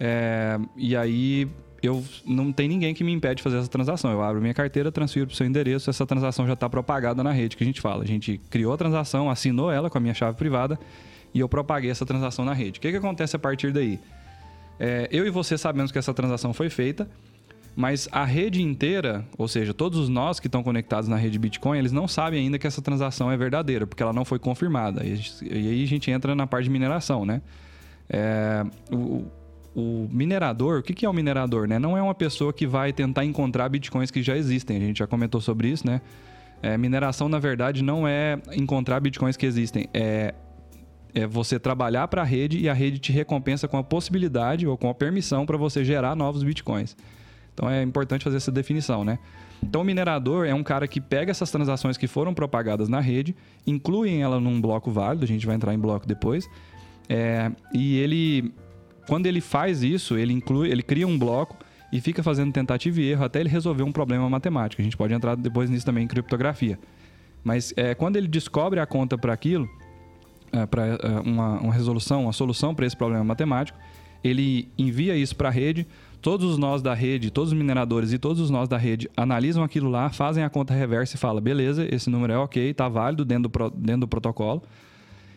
[0.00, 1.48] é, e aí
[1.82, 4.10] eu não tem ninguém que me impede de fazer essa transação.
[4.10, 7.30] Eu abro minha carteira, transfiro para o seu endereço, essa transação já está propagada na
[7.30, 8.02] rede que a gente fala.
[8.02, 10.78] A gente criou a transação, assinou ela com a minha chave privada
[11.32, 12.78] e eu propaguei essa transação na rede.
[12.78, 14.00] O que, que acontece a partir daí?
[14.78, 17.08] É, eu e você sabemos que essa transação foi feita,
[17.76, 21.78] mas a rede inteira, ou seja, todos os nós que estão conectados na rede Bitcoin,
[21.78, 25.04] eles não sabem ainda que essa transação é verdadeira, porque ela não foi confirmada.
[25.04, 25.18] E,
[25.50, 27.42] aí a gente entra na parte de mineração, né?
[28.08, 29.24] É, o,
[29.74, 31.66] o minerador, o que, que é o minerador?
[31.66, 31.78] Né?
[31.78, 34.76] Não é uma pessoa que vai tentar encontrar bitcoins que já existem.
[34.76, 36.00] A gente já comentou sobre isso, né?
[36.62, 39.88] É, mineração, na verdade, não é encontrar bitcoins que existem.
[39.92, 40.32] É
[41.14, 44.76] é você trabalhar para a rede e a rede te recompensa com a possibilidade ou
[44.76, 46.96] com a permissão para você gerar novos bitcoins.
[47.54, 49.18] Então é importante fazer essa definição, né?
[49.62, 53.34] Então o minerador é um cara que pega essas transações que foram propagadas na rede,
[53.66, 56.48] incluem ela num bloco válido, a gente vai entrar em bloco depois,
[57.08, 58.52] é, e ele,
[59.06, 61.56] quando ele faz isso, ele inclui, ele cria um bloco
[61.92, 64.82] e fica fazendo tentativa e erro até ele resolver um problema matemático.
[64.82, 66.78] A gente pode entrar depois nisso também em criptografia.
[67.42, 69.68] Mas é, quando ele descobre a conta para aquilo,
[70.50, 73.78] é, para é, uma, uma resolução, uma solução para esse problema matemático,
[74.22, 75.86] ele envia isso para a rede.
[76.24, 79.62] Todos os nós da rede, todos os mineradores e todos os nós da rede analisam
[79.62, 83.26] aquilo lá, fazem a conta reversa e falam: beleza, esse número é ok, está válido
[83.26, 84.62] dentro do, pro, dentro do protocolo.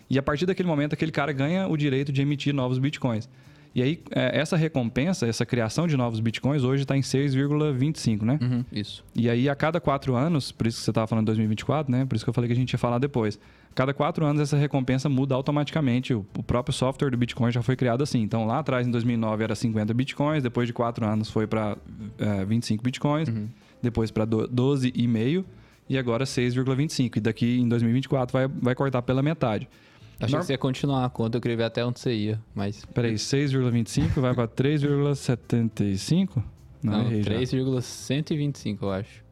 [0.10, 3.28] E a partir daquele momento, aquele cara ganha o direito de emitir novos bitcoins.
[3.78, 8.40] E aí, é, essa recompensa, essa criação de novos bitcoins, hoje está em 6,25, né?
[8.42, 9.06] Uhum, isso.
[9.16, 12.04] E aí, a cada quatro anos, por isso que você estava falando 2024, né?
[12.04, 13.40] Por isso que eu falei que a gente ia falar depois.
[13.72, 16.12] A cada quatro anos, essa recompensa muda automaticamente.
[16.12, 18.20] O, o próprio software do Bitcoin já foi criado assim.
[18.20, 20.42] Então, lá atrás, em 2009, era 50 bitcoins.
[20.42, 21.78] Depois de quatro anos, foi para
[22.18, 23.30] é, 25 bitcoins.
[23.30, 23.48] Uhum.
[23.80, 25.46] Depois para 12,5.
[25.88, 27.18] E agora 6,25.
[27.18, 29.70] E daqui em 2024 vai, vai cortar pela metade.
[30.20, 30.42] Achei Norm...
[30.42, 32.84] que você ia continuar a conta, eu queria ver até onde você ia, mas...
[32.86, 36.44] Peraí, 6,25 vai para 3,75?
[36.82, 39.28] Não, Não 3,125, eu acho.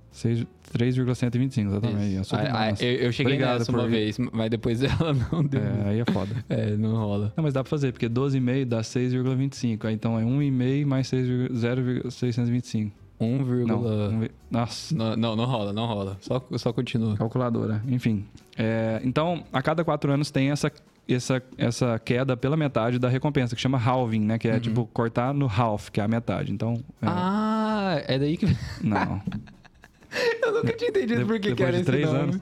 [0.72, 2.22] 3,125, exatamente.
[2.22, 2.36] Isso.
[2.36, 3.80] Ah, eu, eu, cheguei Obrigado nessa por...
[3.80, 5.62] uma vez, mas depois ela não deu.
[5.62, 6.34] É, aí é foda.
[6.48, 7.34] é, não rola.
[7.36, 9.92] Não, mas dá pra fazer, porque 12,5 dá 6,25.
[9.92, 13.05] Então é 1,5 mais 0,625.
[13.20, 14.94] 1, não, um, nossa.
[14.94, 16.18] Não, não, não, rola, não rola.
[16.20, 17.16] Só, só continua.
[17.16, 18.26] Calculadora, enfim.
[18.58, 20.72] É, então, a cada quatro anos tem essa,
[21.08, 24.38] essa, essa queda pela metade da recompensa, que chama halving, né?
[24.38, 24.60] Que é uhum.
[24.60, 26.52] tipo cortar no half, que é a metade.
[26.52, 26.74] Então.
[27.02, 27.06] É...
[27.08, 28.48] Ah, é daí que.
[28.82, 29.22] Não.
[30.42, 32.20] Eu nunca tinha entendido de, por que, que era de esse três nome.
[32.20, 32.42] anos.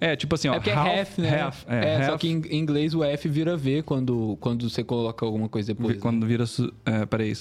[0.00, 0.54] É, tipo assim, ó.
[0.54, 1.40] É porque half, é half, né?
[1.40, 2.06] Half, é, é half.
[2.06, 5.96] só que em inglês o F vira V quando, quando você coloca alguma coisa depois.
[5.98, 6.26] Quando né?
[6.26, 6.44] vira.
[6.84, 7.32] É, peraí,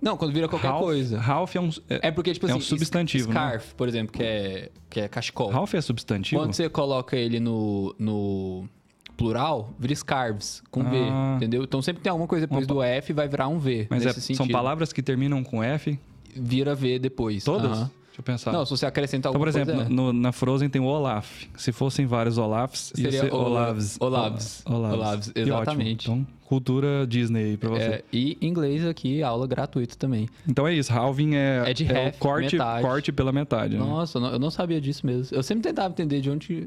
[0.00, 1.20] não, quando vira qualquer Half, coisa.
[1.20, 1.70] Half é um.
[1.88, 2.58] É, é porque, tipo é assim.
[2.58, 3.28] um substantivo.
[3.28, 3.34] Né?
[3.34, 3.74] Scarf, né?
[3.76, 5.52] por exemplo, que é, que é cachecol.
[5.52, 6.40] Half é substantivo?
[6.40, 8.68] Quando você coloca ele no, no
[9.16, 10.84] plural, vira scarves, com ah.
[10.84, 10.96] V,
[11.36, 11.64] entendeu?
[11.64, 12.74] Então sempre tem alguma coisa depois Opa.
[12.74, 13.88] do F vai virar um V.
[13.90, 15.98] Mas é, são palavras que terminam com F?
[16.34, 17.42] Vira V depois.
[17.42, 17.90] Todas?
[18.18, 18.52] Deixa eu pensar.
[18.52, 21.44] Não, se você acrescentar alguma então, por exemplo, coisa, no, na Frozen tem o Olaf.
[21.56, 23.96] Se fossem vários Olafs, Seria ia ser Olavs.
[24.00, 24.62] Olavs.
[24.66, 24.94] Olavs.
[24.94, 26.10] Olavs, exatamente.
[26.10, 27.82] Então, cultura Disney aí pra você.
[27.82, 30.28] É, e inglês aqui, aula gratuita também.
[30.48, 32.82] Então é isso, halving é, é, de é half, o corte, metade.
[32.82, 33.74] corte pela metade.
[33.74, 33.78] Né?
[33.78, 35.36] Nossa, eu não sabia disso mesmo.
[35.36, 36.66] Eu sempre tentava entender de onde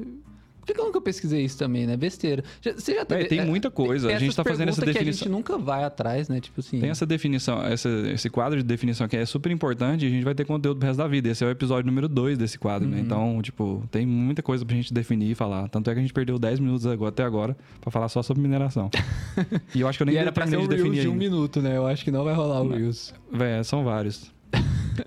[0.62, 1.96] por que, que eu nunca pesquisei isso também, né?
[1.96, 2.44] Besteira.
[2.62, 4.14] Você já teve, é, tem é, muita coisa.
[4.14, 5.02] A gente tá fazendo essa definição.
[5.02, 6.40] Que a gente nunca vai atrás, né?
[6.40, 6.78] Tipo assim.
[6.78, 10.22] Tem essa definição, essa, esse quadro de definição que é super importante e a gente
[10.22, 11.28] vai ter conteúdo pro resto da vida.
[11.28, 12.98] Esse é o episódio número 2 desse quadro, né?
[12.98, 13.02] uhum.
[13.02, 13.04] né?
[13.04, 15.68] Então, tipo, tem muita coisa pra gente definir e falar.
[15.68, 18.88] Tanto é que a gente perdeu 10 minutos até agora pra falar só sobre mineração.
[19.74, 21.60] e eu acho que eu nem e era pra ser de definir de um minuto,
[21.60, 21.76] né?
[21.76, 23.12] Eu acho que não vai rolar o Reels.
[23.32, 24.30] Véi, são vários.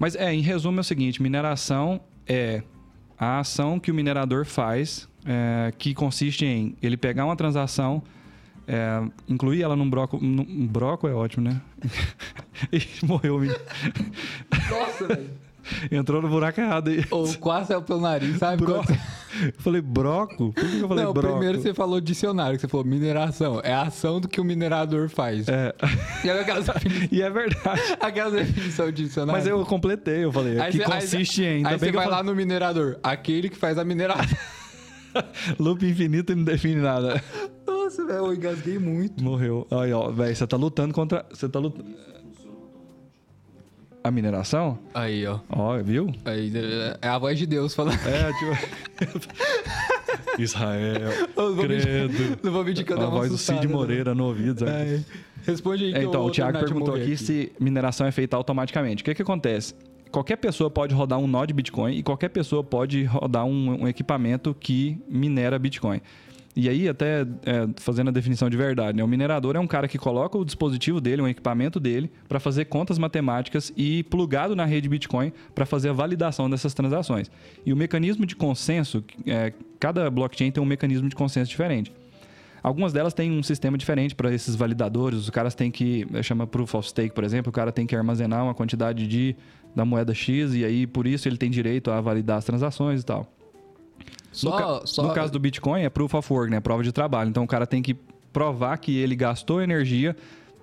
[0.01, 2.61] Mas é, em resumo é o seguinte: mineração é
[3.17, 8.03] a ação que o minerador faz é, que consiste em ele pegar uma transação,
[8.67, 10.19] é, incluir ela num broco.
[10.21, 11.61] Num, broco é ótimo, né?
[13.03, 13.59] morreu, menino.
[14.69, 15.29] Nossa, velho.
[15.91, 17.03] Entrou no buraco errado aí.
[17.09, 18.63] Ou quase é pelo nariz, sabe?
[18.63, 18.83] Bro...
[19.43, 20.53] Eu falei broco?
[20.53, 21.37] Por que eu falei Não, broco?
[21.37, 23.59] primeiro você falou dicionário, que você falou mineração.
[23.63, 25.47] É a ação do que o minerador faz.
[25.47, 25.73] É.
[26.23, 26.67] E, aquelas...
[27.11, 27.81] e é verdade.
[27.99, 29.39] Aquela definição de dicionário.
[29.39, 30.59] Mas eu completei, eu falei.
[30.59, 31.65] Aí que cê, consiste aí, em.
[31.65, 32.09] Aí você vai falei...
[32.09, 32.97] lá no minerador.
[33.03, 34.37] Aquele que faz a mineração.
[35.59, 37.21] Loop infinito e não define nada.
[37.65, 39.23] Nossa, velho, eu engasguei muito.
[39.23, 39.67] Morreu.
[39.71, 41.25] Aí, ó, velho, você tá lutando contra.
[41.29, 41.85] Você tá lutando.
[44.05, 44.77] A mineração?
[44.93, 45.39] Aí, ó.
[45.49, 46.13] Ó, viu?
[46.25, 46.53] Aí,
[47.01, 47.97] é a voz de Deus falando.
[48.05, 49.25] É, tipo.
[50.37, 51.09] Israel.
[51.35, 52.37] Não credo.
[52.43, 54.69] Não vou que eu A voz do Cid Moreira no ouvido.
[54.69, 55.03] É.
[55.43, 55.93] Responde aí.
[55.95, 59.01] É, então, o Thiago perguntou aqui, aqui se mineração é feita automaticamente.
[59.01, 59.73] O que que acontece?
[60.11, 63.87] qualquer pessoa pode rodar um nó de Bitcoin e qualquer pessoa pode rodar um, um
[63.87, 65.99] equipamento que minera Bitcoin.
[66.55, 69.03] E aí, até é, fazendo a definição de verdade, né?
[69.03, 72.65] o minerador é um cara que coloca o dispositivo dele, um equipamento dele, para fazer
[72.65, 77.29] contas matemáticas e plugado na rede Bitcoin para fazer a validação dessas transações.
[77.65, 81.91] E o mecanismo de consenso, é, cada blockchain tem um mecanismo de consenso diferente.
[82.63, 85.19] Algumas delas têm um sistema diferente para esses validadores.
[85.19, 87.95] Os caras têm que, é, chama Proof of Stake, por exemplo, o cara tem que
[87.95, 89.35] armazenar uma quantidade de
[89.75, 93.05] da moeda X e aí por isso ele tem direito a validar as transações e
[93.05, 93.29] tal.
[94.35, 95.03] Só, no, ca só...
[95.03, 96.59] no caso do Bitcoin é proof of work, né?
[96.59, 97.29] Prova de trabalho.
[97.29, 97.95] Então o cara tem que
[98.33, 100.15] provar que ele gastou energia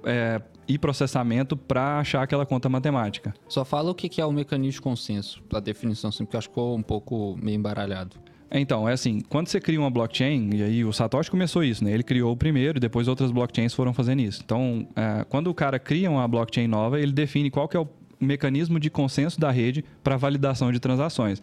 [0.04, 3.34] é, e processamento para achar aquela conta matemática.
[3.48, 6.54] Só fala o que é o mecanismo de consenso, para definição, assim, porque acho que
[6.54, 8.16] ficou um pouco meio embaralhado.
[8.54, 11.90] Então, é assim, quando você cria uma blockchain, e aí o Satoshi começou isso, né?
[11.90, 14.42] Ele criou o primeiro e depois outras blockchains foram fazendo isso.
[14.44, 17.88] Então, é, quando o cara cria uma blockchain nova, ele define qual que é o
[18.20, 21.42] mecanismo de consenso da rede para validação de transações.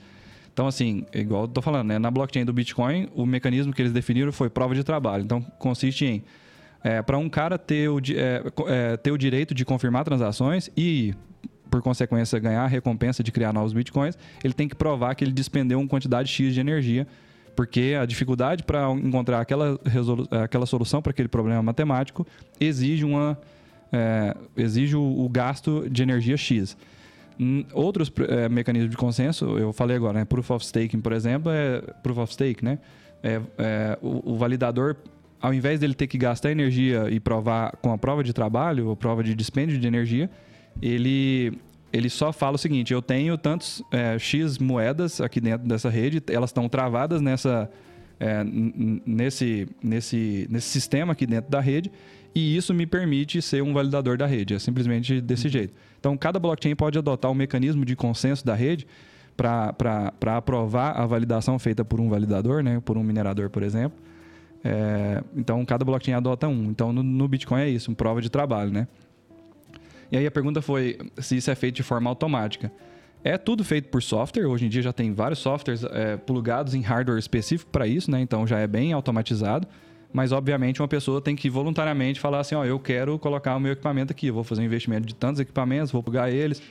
[0.51, 1.99] Então, assim, igual eu tô falando, né?
[1.99, 5.23] Na blockchain do Bitcoin, o mecanismo que eles definiram foi prova de trabalho.
[5.23, 6.23] Então, consiste em,
[6.83, 11.13] é, para um cara ter o, é, é, ter o direito de confirmar transações e
[11.69, 15.31] por consequência, ganhar a recompensa de criar novos bitcoins, ele tem que provar que ele
[15.31, 17.07] despendeu uma quantidade X de energia,
[17.55, 19.79] porque a dificuldade para encontrar aquela,
[20.43, 22.25] aquela solução para aquele problema matemático
[22.59, 23.37] exige, uma,
[23.91, 26.75] é, exige o, o, gasto de energia X.
[27.73, 30.25] Outros é, mecanismos de consenso, eu falei agora, né?
[30.25, 32.79] Proof of Staking, por exemplo, é Proof of Stake, né?
[33.23, 34.97] É, é, o, o, validador,
[35.41, 38.95] ao invés dele ter que gastar energia e provar com a prova de trabalho ou
[38.95, 40.29] prova de dispêndio de energia,
[40.81, 41.57] ele,
[41.93, 46.21] ele só fala o seguinte: eu tenho tantos é, X moedas aqui dentro dessa rede,
[46.27, 47.71] elas estão travadas nessa,
[48.19, 51.91] é, nesse, nesse, nesse sistema aqui dentro da rede,
[52.35, 54.53] e isso me permite ser um validador da rede.
[54.53, 55.51] É simplesmente desse uhum.
[55.51, 55.73] jeito.
[55.99, 58.85] Então, cada blockchain pode adotar um mecanismo de consenso da rede
[59.35, 63.97] para aprovar a validação feita por um validador, né, por um minerador, por exemplo.
[64.63, 66.65] É, então, cada blockchain adota um.
[66.65, 68.87] Então, no, no Bitcoin é isso, uma prova de trabalho, né?
[70.11, 72.71] E aí a pergunta foi se isso é feito de forma automática.
[73.23, 74.45] É tudo feito por software.
[74.45, 78.21] Hoje em dia já tem vários softwares é, plugados em hardware específico para isso, né?
[78.21, 79.67] Então já é bem automatizado.
[80.11, 83.73] Mas, obviamente, uma pessoa tem que voluntariamente falar assim: ó, eu quero colocar o meu
[83.73, 86.61] equipamento aqui, eu vou fazer um investimento de tantos equipamentos, vou plugar eles.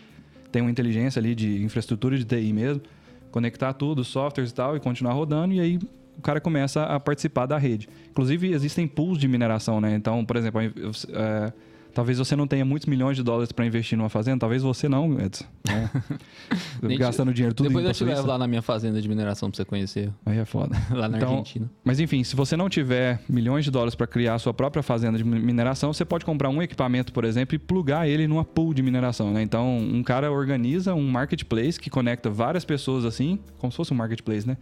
[0.50, 2.82] Tem uma inteligência ali de infraestrutura de TI mesmo,
[3.30, 5.54] conectar tudo, softwares e tal, e continuar rodando.
[5.54, 5.78] E aí
[6.16, 7.88] o cara começa a participar da rede.
[8.10, 9.94] Inclusive, existem pools de mineração, né?
[9.94, 11.52] Então, por exemplo, é,
[11.98, 15.20] Talvez você não tenha muitos milhões de dólares para investir numa fazenda, talvez você não,
[15.20, 15.44] Edson.
[15.66, 15.90] Né?
[16.96, 19.64] Gastando dinheiro tudo Depois eu te levo lá na minha fazenda de mineração para você
[19.64, 20.08] conhecer.
[20.24, 20.76] Aí é foda.
[20.94, 21.68] lá na então, Argentina.
[21.82, 25.18] Mas enfim, se você não tiver milhões de dólares para criar a sua própria fazenda
[25.18, 28.80] de mineração, você pode comprar um equipamento, por exemplo, e plugar ele numa pool de
[28.80, 29.32] mineração.
[29.32, 29.42] Né?
[29.42, 33.96] Então, um cara organiza um marketplace que conecta várias pessoas assim, como se fosse um
[33.96, 34.56] marketplace, né?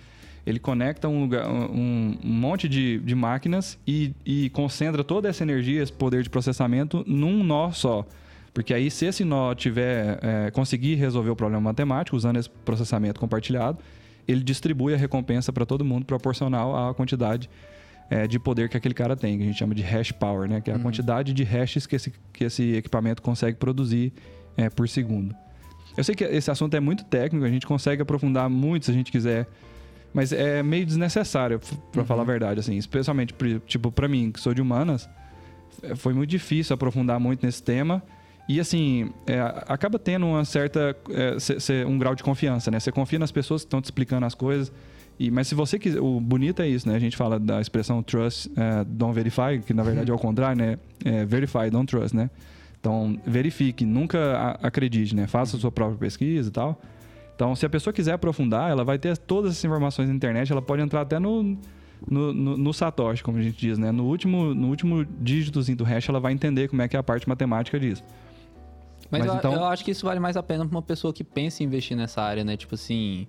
[0.47, 5.43] Ele conecta um, lugar, um, um monte de, de máquinas e, e concentra toda essa
[5.43, 8.07] energia, esse poder de processamento num nó só.
[8.55, 13.19] Porque aí, se esse nó tiver é, conseguir resolver o problema matemático usando esse processamento
[13.19, 13.79] compartilhado,
[14.27, 17.51] ele distribui a recompensa para todo mundo proporcional à quantidade
[18.09, 20.61] é, de poder que aquele cara tem, que a gente chama de hash power, né?
[20.61, 20.83] Que é a uhum.
[20.83, 24.13] quantidade de hashes que esse, que esse equipamento consegue produzir
[24.57, 25.35] é, por segundo.
[25.97, 28.95] Eu sei que esse assunto é muito técnico, a gente consegue aprofundar muito se a
[28.95, 29.49] gente quiser
[30.17, 31.61] mas é meio desnecessário,
[31.93, 32.07] para uhum.
[32.07, 32.79] falar a verdade, assim.
[32.79, 33.35] Especialmente,
[33.67, 35.07] tipo, para mim, que sou de humanas,
[35.83, 38.03] é, foi muito difícil aprofundar muito nesse tema.
[38.49, 40.97] E, assim, é, acaba tendo uma certa...
[41.11, 42.81] É, cê, cê, um grau de confiança, né?
[42.81, 44.73] Você confia nas pessoas que estão te explicando as coisas.
[45.21, 46.01] E, mas se você quiser...
[46.01, 46.97] O bonito é isso, né?
[46.97, 50.57] A gente fala da expressão trust, uh, don't verify, que na verdade é o contrário,
[50.57, 50.79] né?
[51.05, 52.31] É verify, don't trust, né?
[52.81, 55.27] Então, verifique, nunca acredite, né?
[55.27, 56.81] Faça a sua própria pesquisa e tal.
[57.37, 60.63] Então, se a pessoa quiser aprofundar, ela vai ter todas essas informações na internet, ela
[60.63, 61.43] pode entrar até no,
[62.09, 63.93] no, no, no, Satoshi, como a gente diz, né?
[63.93, 67.03] No último, no último dígitozinho do hash, ela vai entender como é que é a
[67.03, 68.03] parte matemática disso.
[69.11, 69.53] Mas, Mas eu, então...
[69.53, 71.95] eu acho que isso vale mais a pena para uma pessoa que pensa em investir
[71.95, 72.57] nessa área, né?
[72.57, 73.27] Tipo assim,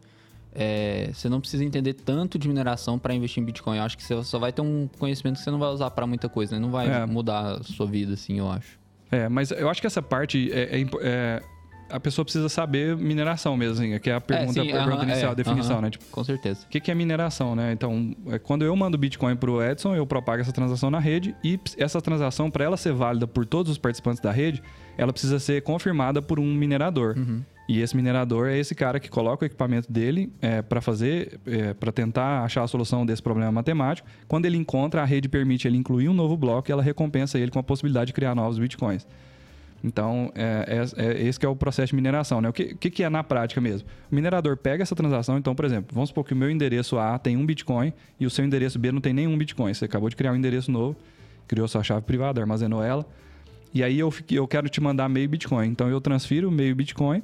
[0.55, 3.77] é, você não precisa entender tanto de mineração para investir em Bitcoin.
[3.77, 6.07] Eu acho que você só vai ter um conhecimento que você não vai usar para
[6.07, 6.61] muita coisa, né?
[6.61, 7.05] Não vai é.
[7.05, 8.79] mudar a sua vida, assim, eu acho.
[9.11, 11.43] É, mas eu acho que essa parte é, é, é
[11.89, 14.95] a pessoa precisa saber mineração mesmo, assim, que é a pergunta, é, sim, a pergunta
[14.95, 15.89] uh -huh, inicial, é, a definição, uh -huh, né?
[15.89, 16.65] Tipo, com certeza.
[16.65, 17.71] O que, que é mineração, né?
[17.71, 21.35] Então, é, quando eu mando Bitcoin para o Edson, eu propago essa transação na rede
[21.43, 24.61] e essa transação, para ela ser válida por todos os participantes da rede,
[24.97, 27.15] ela precisa ser confirmada por um minerador.
[27.17, 27.41] Uhum.
[27.67, 31.73] E esse minerador é esse cara que coloca o equipamento dele é, para fazer, é,
[31.73, 34.07] para tentar achar a solução desse problema matemático.
[34.25, 37.51] Quando ele encontra, a rede permite ele incluir um novo bloco e ela recompensa ele
[37.51, 39.05] com a possibilidade de criar novos bitcoins.
[39.83, 42.41] Então, é, é, é, esse que é o processo de mineração.
[42.41, 42.49] Né?
[42.49, 43.87] O que, que, que, é na prática mesmo?
[44.11, 47.17] O minerador pega essa transação, então, por exemplo, vamos supor que o meu endereço A
[47.19, 49.73] tem um Bitcoin e o seu endereço B não tem nenhum Bitcoin.
[49.73, 50.95] Você acabou de criar um endereço novo,
[51.47, 53.05] criou sua chave privada, armazenou ela,
[53.73, 55.67] e aí eu, eu quero te mandar meio Bitcoin.
[55.67, 57.21] Então, eu transfiro meio Bitcoin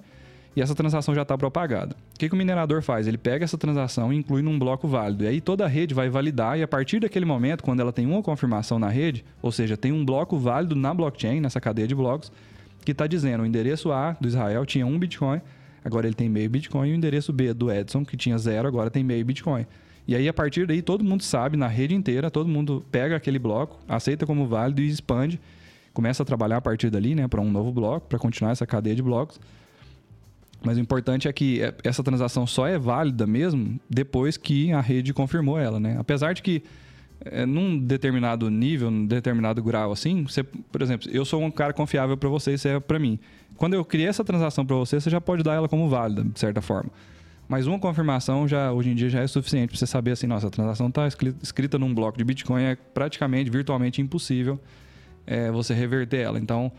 [0.55, 1.95] e essa transação já está propagada.
[2.15, 3.07] O que, que, o minerador faz?
[3.07, 5.23] Ele pega essa transação e inclui num bloco válido.
[5.23, 8.05] E aí toda a rede vai validar, e a partir daquele momento, quando ela tem
[8.05, 11.95] uma confirmação na rede, ou seja, tem um bloco válido na blockchain, nessa cadeia de
[11.95, 12.31] blocos,
[12.85, 15.41] que está dizendo o endereço A do Israel tinha um Bitcoin,
[15.83, 18.89] agora ele tem meio Bitcoin, e o endereço B do Edson, que tinha zero, agora
[18.89, 19.65] tem meio Bitcoin.
[20.05, 23.39] E aí, a partir daí, todo mundo sabe, na rede inteira, todo mundo pega aquele
[23.39, 25.39] bloco, aceita como válido e expande,
[25.93, 28.95] começa a trabalhar a partir dali, né, para um novo bloco, para continuar essa cadeia
[28.95, 29.39] de blocos.
[30.63, 34.79] Mas o importante é que é, essa transação só é válida mesmo depois que a
[34.79, 35.97] rede confirmou ela, né?
[35.99, 36.63] Apesar de que
[37.25, 41.73] é, num determinado nível, num determinado grau assim, você, por exemplo, eu sou um cara
[41.73, 43.19] confiável para você, isso é para mim.
[43.57, 46.39] Quando eu criei essa transação para você, você já pode dar ela como válida, de
[46.39, 46.89] certa forma.
[47.47, 50.47] Mas uma confirmação já hoje em dia já é suficiente para você saber assim, nossa,
[50.47, 51.07] a transação está
[51.41, 54.59] escrita num bloco de Bitcoin, é praticamente, virtualmente impossível
[55.27, 56.39] é, você reverter ela.
[56.39, 56.71] Então,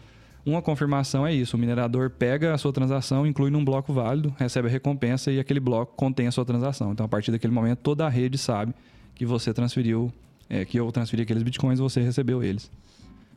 [0.46, 4.68] uma confirmação é isso: o minerador pega a sua transação, inclui num bloco válido, recebe
[4.68, 6.92] a recompensa e aquele bloco contém a sua transação.
[6.92, 8.74] Então, a partir daquele momento, toda a rede sabe
[9.14, 10.12] que você transferiu,
[10.48, 12.70] é, que eu transferi aqueles bitcoins e você recebeu eles.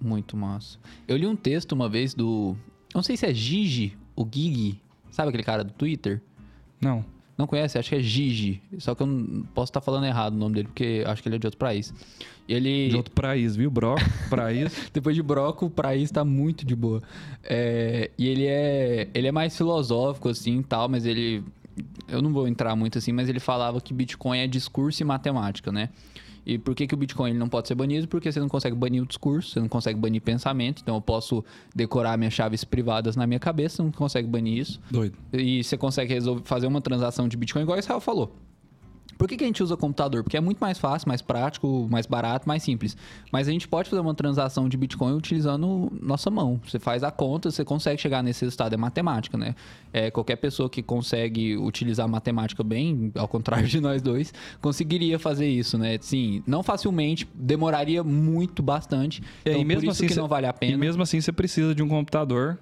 [0.01, 0.78] Muito massa.
[1.08, 2.55] Eu li um texto uma vez do.
[2.93, 4.80] Não sei se é Gigi, o Gigi.
[5.10, 6.22] Sabe aquele cara do Twitter?
[6.80, 7.03] Não.
[7.38, 7.78] Não conhece?
[7.78, 8.62] Acho que é Gigi.
[8.80, 11.36] Só que eu não posso estar falando errado o nome dele, porque acho que ele
[11.36, 11.94] é de outro país.
[12.50, 12.90] Ele...
[12.90, 13.70] De outro país, viu?
[13.70, 14.72] Broco, país.
[14.92, 17.02] Depois de Broco, o país tá muito de boa.
[17.44, 18.10] É...
[18.18, 19.08] E ele é...
[19.14, 21.44] ele é mais filosófico, assim, tal, mas ele...
[22.08, 25.72] Eu não vou entrar muito assim, mas ele falava que Bitcoin é discurso e matemática,
[25.72, 25.90] né?
[26.48, 28.08] E por que, que o Bitcoin não pode ser banido?
[28.08, 30.82] Porque você não consegue banir o discurso, você não consegue banir pensamento.
[30.82, 31.43] Então eu posso
[31.76, 34.80] decorar minhas chaves privadas na minha cabeça, não consegue banir isso.
[34.89, 35.18] Doido.
[35.34, 38.34] E você consegue resolver, fazer uma transação de Bitcoin igual o Israel falou.
[39.18, 40.24] Por que, que a gente usa computador?
[40.24, 42.95] Porque é muito mais fácil, mais prático, mais barato, mais simples.
[43.32, 46.59] Mas a gente pode fazer uma transação de Bitcoin utilizando nossa mão.
[46.68, 48.74] Você faz a conta, você consegue chegar nesse resultado.
[48.74, 49.55] É matemática, né?
[49.91, 55.47] É, qualquer pessoa que consegue utilizar matemática bem, ao contrário de nós dois, conseguiria fazer
[55.47, 55.97] isso, né?
[55.99, 59.22] Sim, não facilmente, demoraria muito, bastante.
[59.43, 60.74] É, então, e mesmo assim, que não vale a pena.
[60.74, 62.59] E mesmo assim você precisa de um computador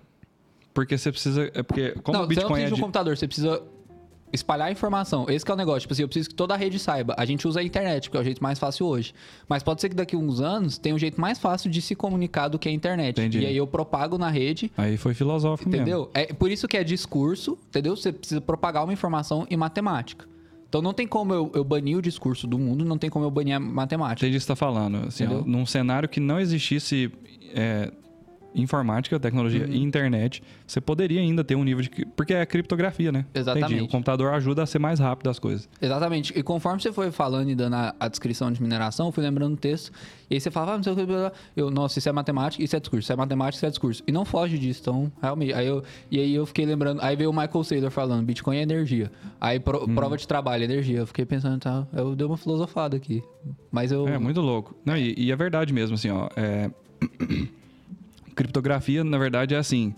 [0.76, 1.50] porque você precisa.
[1.54, 3.64] É porque, como não, o Bitcoin você não precisa é de um computador, você precisa
[4.36, 5.26] espalhar informação.
[5.30, 5.82] Esse é o negócio.
[5.82, 7.16] Tipo assim, eu preciso que toda a rede saiba.
[7.18, 9.14] A gente usa a internet, porque é o jeito mais fácil hoje.
[9.50, 11.96] Mas pode ser que daqui a uns anos tenha um jeito mais fácil de se
[11.96, 13.20] comunicar do que a internet.
[13.20, 13.40] Entendi.
[13.40, 14.72] E aí eu propago na rede.
[14.78, 16.00] Aí foi filosófico Entendeu?
[16.00, 16.12] mesmo.
[16.14, 17.96] É por isso que é discurso, entendeu?
[17.96, 20.28] Você precisa propagar uma informação em matemática.
[20.68, 23.32] Então não tem como eu, eu banir o discurso do mundo, não tem como eu
[23.32, 24.26] banir a matemática.
[24.26, 25.08] Entendi o que você está falando.
[25.08, 25.46] Assim, ó, Entendeu?
[25.46, 27.10] num cenário que não existisse
[27.54, 27.92] é,
[28.56, 29.72] informática, tecnologia Uhum.
[29.74, 31.90] e internet, você poderia ainda ter um nível de.
[32.16, 33.26] Porque é criptografia, né?
[33.34, 33.74] Exatamente.
[33.74, 33.88] Entendi.
[33.88, 35.68] O computador ajuda a ser mais rápido as coisas.
[35.82, 36.34] Exatamente.
[36.38, 39.54] E conforme você foi falando e dando a, a descrição de mineração, eu fui lembrando
[39.54, 39.92] o texto.
[40.30, 41.04] E aí você falava, ah, não sei o que,
[41.56, 44.04] eu, nossa, isso é matemática, isso é discurso, isso é matemática, isso é discurso.
[44.08, 45.54] E não foge disso, então, realmente.
[45.54, 48.62] Aí eu, e aí eu fiquei lembrando, aí veio o Michael Saylor falando, Bitcoin é
[48.64, 49.12] energia.
[49.40, 49.94] Aí pro- Hum.
[49.94, 50.98] prova de trabalho, energia.
[51.00, 53.24] Eu fiquei pensando, tá, eu dei uma filosofada aqui.
[53.72, 54.08] Mas eu.
[54.08, 54.76] É muito louco.
[54.84, 56.28] Não, e, e é verdade mesmo, assim, ó.
[56.36, 56.72] é,
[58.36, 59.94] Criptografia, na verdade, é assim.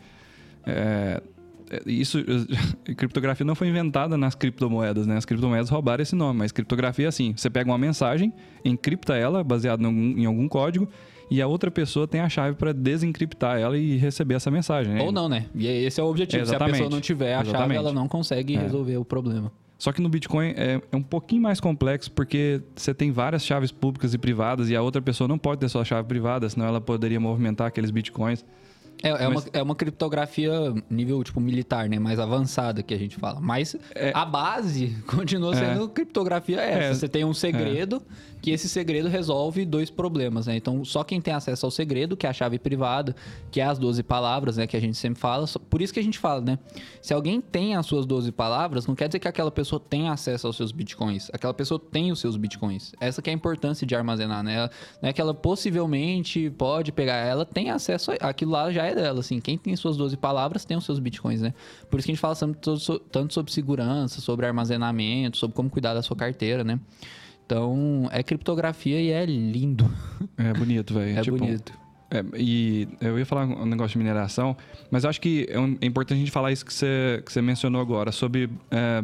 [0.65, 1.21] é,
[1.69, 2.19] é, Isso,
[2.95, 5.17] criptografia não foi inventada nas criptomoedas, né?
[5.17, 8.31] As criptomoedas roubaram esse nome, mas criptografia é assim: você pega uma mensagem,
[8.63, 10.87] encripta ela, baseado em algum, em algum código,
[11.29, 14.93] e a outra pessoa tem a chave para desencriptar ela e receber essa mensagem.
[14.93, 15.01] né?
[15.01, 15.45] Ou não, né?
[15.53, 16.45] E esse é o objetivo.
[16.45, 17.77] Se a pessoa não tiver a chave, Exatamente.
[17.79, 18.59] ela não consegue É.
[18.61, 19.51] resolver o problema.
[19.77, 23.71] Só que no Bitcoin é, é um pouquinho mais complexo porque você tem várias chaves
[23.71, 26.81] públicas e privadas e a outra pessoa não pode ter sua chave privada, senão ela
[26.81, 28.43] poderia movimentar aqueles Bitcoins.
[29.03, 30.51] É, é, Mas- uma, é uma criptografia
[30.89, 31.99] nível, tipo, militar, né?
[31.99, 33.39] Mais avançada que a gente fala.
[33.39, 34.11] Mas É.
[34.13, 35.55] a base continua É.
[35.73, 36.83] sendo criptografia essa.
[36.89, 36.93] É.
[36.93, 38.01] Você tem um segredo
[38.41, 40.55] que esse segredo resolve dois problemas, né?
[40.55, 43.15] Então, só quem tem acesso ao segredo, que é a chave privada,
[43.51, 44.67] que é as 12 palavras, né?
[44.67, 45.45] Que a gente sempre fala.
[45.69, 46.59] Por isso que a gente fala, né?
[47.01, 50.45] Se alguém tem as suas 12 palavras, não quer dizer que aquela pessoa tem acesso
[50.47, 51.29] aos seus bitcoins.
[51.33, 52.93] Aquela pessoa tem os seus bitcoins.
[52.99, 54.69] Essa que é a importância de armazenar, né?
[55.01, 58.95] Não é que ela possivelmente pode pegar, ela tem acesso, a- aquilo lá já é
[58.95, 59.39] dela, assim.
[59.39, 61.53] Quem tem suas 12 palavras tem os seus bitcoins, né?
[61.89, 65.69] Por isso que a gente fala tanto, so- tanto sobre segurança, sobre armazenamento, sobre como
[65.69, 66.79] cuidar da sua carteira, né?
[67.45, 69.89] Então, é criptografia e é lindo.
[70.37, 71.17] É bonito, velho.
[71.17, 71.71] É Tipo, bonito.
[72.11, 74.55] é, e eu ia falar um negócio de mineração,
[74.91, 77.41] mas eu acho que é, é importante a gente falar isso que você, que você
[77.41, 78.49] mencionou agora, sobre.
[78.69, 79.03] É,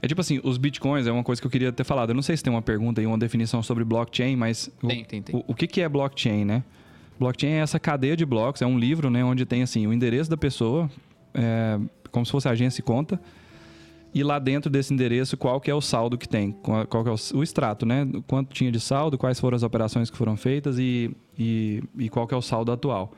[0.00, 2.10] é tipo assim, os bitcoins é uma coisa que eu queria ter falado.
[2.10, 4.70] Eu não sei se tem uma pergunta aí, uma definição sobre blockchain, mas.
[4.82, 5.34] o- Tem, tem, tem.
[5.36, 6.62] O, o que, que é blockchain, né?
[7.18, 9.24] Blockchain é essa cadeia de blocos, é um livro, né?
[9.24, 10.90] Onde tem assim, o endereço da pessoa,
[11.34, 11.78] é,
[12.10, 13.20] como se fosse agência e conta.
[14.14, 16.52] E lá dentro desse endereço, qual que é o saldo que tem?
[16.52, 18.06] Qual que é o, o extrato, né?
[18.26, 22.26] Quanto tinha de saldo, quais foram as operações que foram feitas e, e, e qual
[22.26, 23.12] que é o saldo atual.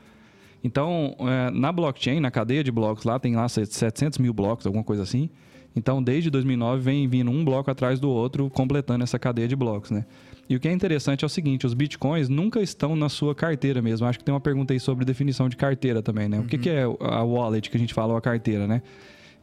[0.63, 4.83] Então, é, na blockchain, na cadeia de blocos lá, tem lá 700 mil blocos, alguma
[4.83, 5.29] coisa assim.
[5.75, 9.89] Então, desde 2009, vem vindo um bloco atrás do outro, completando essa cadeia de blocos,
[9.91, 10.05] né?
[10.51, 13.81] E o que é interessante é o seguinte, os bitcoins nunca estão na sua carteira
[13.81, 14.05] mesmo.
[14.05, 16.41] Acho que tem uma pergunta aí sobre definição de carteira também, né?
[16.41, 18.81] O que, que é a wallet que a gente fala, ou a carteira, né?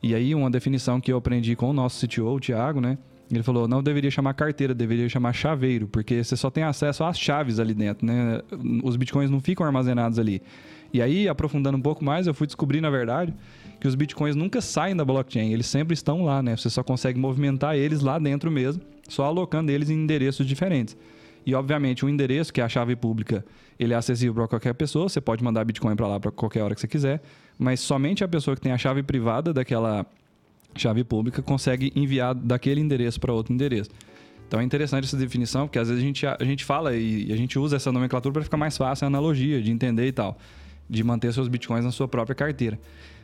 [0.02, 2.98] E aí, uma definição que eu aprendi com o nosso CTO, o Thiago, né?
[3.32, 7.18] Ele falou, não deveria chamar carteira, deveria chamar chaveiro, porque você só tem acesso às
[7.18, 8.42] chaves ali dentro, né?
[8.84, 10.42] Os bitcoins não ficam armazenados ali.
[10.92, 13.32] E aí, aprofundando um pouco mais, eu fui descobrir, na verdade,
[13.80, 16.54] que os bitcoins nunca saem da blockchain, eles sempre estão lá, né?
[16.54, 20.96] Você só consegue movimentar eles lá dentro mesmo, só alocando eles em endereços diferentes.
[21.44, 23.44] E, obviamente, o endereço, que é a chave pública,
[23.78, 26.74] ele é acessível para qualquer pessoa, você pode mandar Bitcoin para lá para qualquer hora
[26.74, 27.22] que você quiser,
[27.58, 30.04] mas somente a pessoa que tem a chave privada daquela
[30.76, 33.90] chave pública consegue enviar daquele endereço para outro endereço.
[34.46, 37.36] Então é interessante essa definição, porque às vezes a gente, a gente fala e a
[37.36, 40.38] gente usa essa nomenclatura para ficar mais fácil a analogia de entender e tal,
[40.88, 42.78] de manter seus bitcoins na sua própria carteira.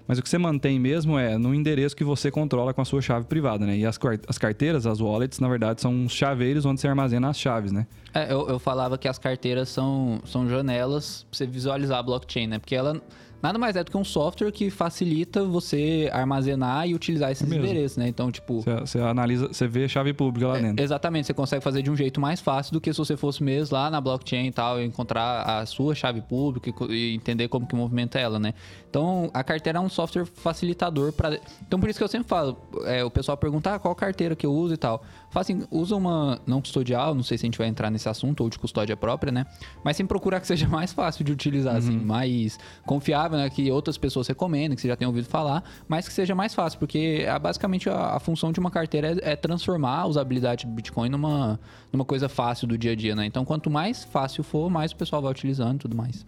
[0.07, 3.01] Mas o que você mantém mesmo é no endereço que você controla com a sua
[3.01, 3.77] chave privada, né?
[3.77, 3.99] E as,
[4.29, 7.87] as carteiras, as wallets, na verdade, são chaveiros onde você armazena as chaves, né?
[8.13, 12.47] É, eu, eu falava que as carteiras são, são janelas para você visualizar a blockchain,
[12.47, 12.59] né?
[12.59, 13.01] Porque ela
[13.45, 17.63] nada mais é do que um software que facilita você armazenar e utilizar esses Mesmo.
[17.63, 18.09] endereços, né?
[18.09, 18.63] Então, tipo.
[18.63, 20.83] Você, analisa, você vê a chave pública lá é, dentro.
[20.83, 23.77] exatamente, você consegue fazer de um jeito mais fácil do que se você fosse mesmo
[23.77, 28.19] lá na blockchain e tal, encontrar a sua chave pública e entender como que movimenta
[28.19, 28.55] ela, né?
[28.89, 31.39] Então, a carteira é um software facilitador para.
[31.67, 34.47] Então, por isso que eu sempre falo, é, o pessoal pergunta ah, qual carteira que
[34.47, 35.05] eu uso e tal.
[35.41, 38.51] Assim, usa uma não custodial, não sei se a gente vai entrar nesse assunto, ou
[38.51, 39.47] de custódia própria, né?
[39.82, 41.97] Mas sempre procurar que seja mais fácil de utilizar, assim, uhum.
[41.97, 43.49] assim, mais confiável, né?
[43.51, 46.78] Que outras pessoas recomendem, que você já tenha ouvido falar, mas que seja mais fácil,
[46.78, 50.72] porque é, basicamente a, a função de uma carteira é, é, transformar a usabilidade do
[50.72, 51.59] Bitcoin numa,
[51.93, 53.26] numa coisa fácil do dia a dia, né?
[53.26, 56.24] Então, quanto mais fácil for, mais o pessoal vai utilizando e tudo mais.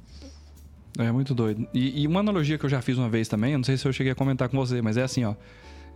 [0.99, 1.67] É muito doido.
[1.75, 3.87] E, e, uma analogia que eu já fiz uma vez também, eu não sei se
[3.87, 5.35] eu cheguei a comentar com você, mas é assim, ó.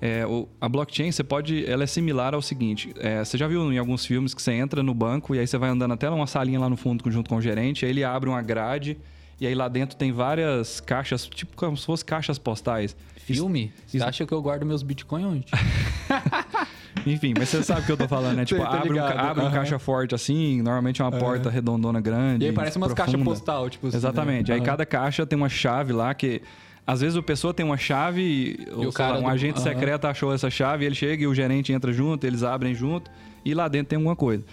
[0.00, 1.64] É, o, a blockchain, você pode.
[1.66, 4.82] Ela é similar ao seguinte: é, você já viu em alguns filmes que você entra
[4.82, 7.36] no banco e aí você vai andando até uma salinha lá no fundo junto com
[7.36, 8.96] o gerente, aí ele abre uma grade
[9.40, 12.96] e aí lá dentro tem várias caixas, tipo como se fossem caixas postais.
[13.16, 13.72] Filme?
[13.86, 15.46] Isso, você acha que eu guardo meus bitcoins onde?
[17.06, 18.44] Enfim, mas você sabe o que eu tô falando, né?
[18.50, 19.48] Tipo, abre, um, abre uhum.
[19.48, 21.54] um caixa forte assim, normalmente é uma porta uhum.
[21.54, 22.44] redondona grande.
[22.44, 23.96] E aí parece umas caixas postal, tipo assim.
[23.96, 24.48] Exatamente.
[24.48, 24.54] Né?
[24.54, 24.66] Aí uhum.
[24.66, 26.42] cada caixa tem uma chave lá que
[26.86, 29.28] às vezes a pessoa tem uma chave, e o cara lá, um do...
[29.28, 29.64] agente uhum.
[29.64, 33.10] secreto achou essa chave, ele chega e o gerente entra junto, eles abrem junto
[33.44, 34.44] e lá dentro tem alguma coisa.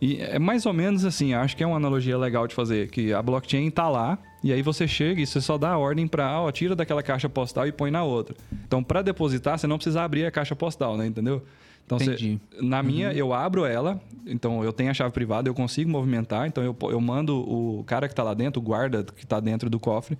[0.00, 3.12] E é mais ou menos assim, acho que é uma analogia legal de fazer, que
[3.12, 6.40] a blockchain está lá, e aí você chega e você só dá a ordem para,
[6.40, 8.36] ó, tira daquela caixa postal e põe na outra.
[8.64, 11.06] Então, para depositar, você não precisa abrir a caixa postal, né?
[11.06, 11.42] Entendeu?
[11.84, 13.14] Então, você, na minha, uhum.
[13.14, 17.00] eu abro ela, então eu tenho a chave privada, eu consigo movimentar, então eu, eu
[17.00, 20.16] mando o cara que está lá dentro, o guarda que está dentro do cofre,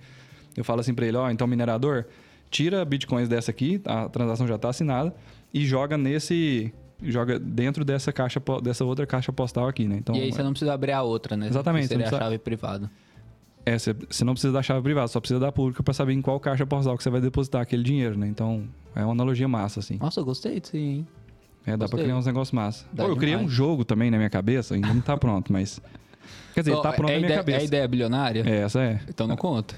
[0.59, 2.05] eu falo assim para ele, ó, oh, então minerador,
[2.49, 5.13] tira bitcoins dessa aqui, a transação já está assinada,
[5.53, 9.97] e joga nesse joga dentro dessa caixa dessa outra caixa postal aqui, né?
[9.97, 11.47] Então, e aí você não precisa abrir a outra, né?
[11.47, 11.87] Exatamente.
[11.87, 12.17] Você precisa...
[12.17, 12.91] a chave privada.
[13.65, 16.21] É, você, você não precisa da chave privada, só precisa da pública para saber em
[16.21, 18.27] qual caixa postal que você vai depositar aquele dinheiro, né?
[18.27, 19.97] Então, é uma analogia massa, assim.
[19.97, 21.07] Nossa, eu gostei disso, hein?
[21.65, 22.85] É, dá pra criar uns negócios massa.
[22.95, 25.79] Pô, eu criei um jogo também na minha cabeça, ainda não tá pronto, mas...
[26.53, 27.57] Quer dizer, oh, tá pronto é na minha ideia, cabeça.
[27.57, 28.43] É a ideia bilionária?
[28.45, 29.01] É, essa é.
[29.07, 29.75] Então não conta.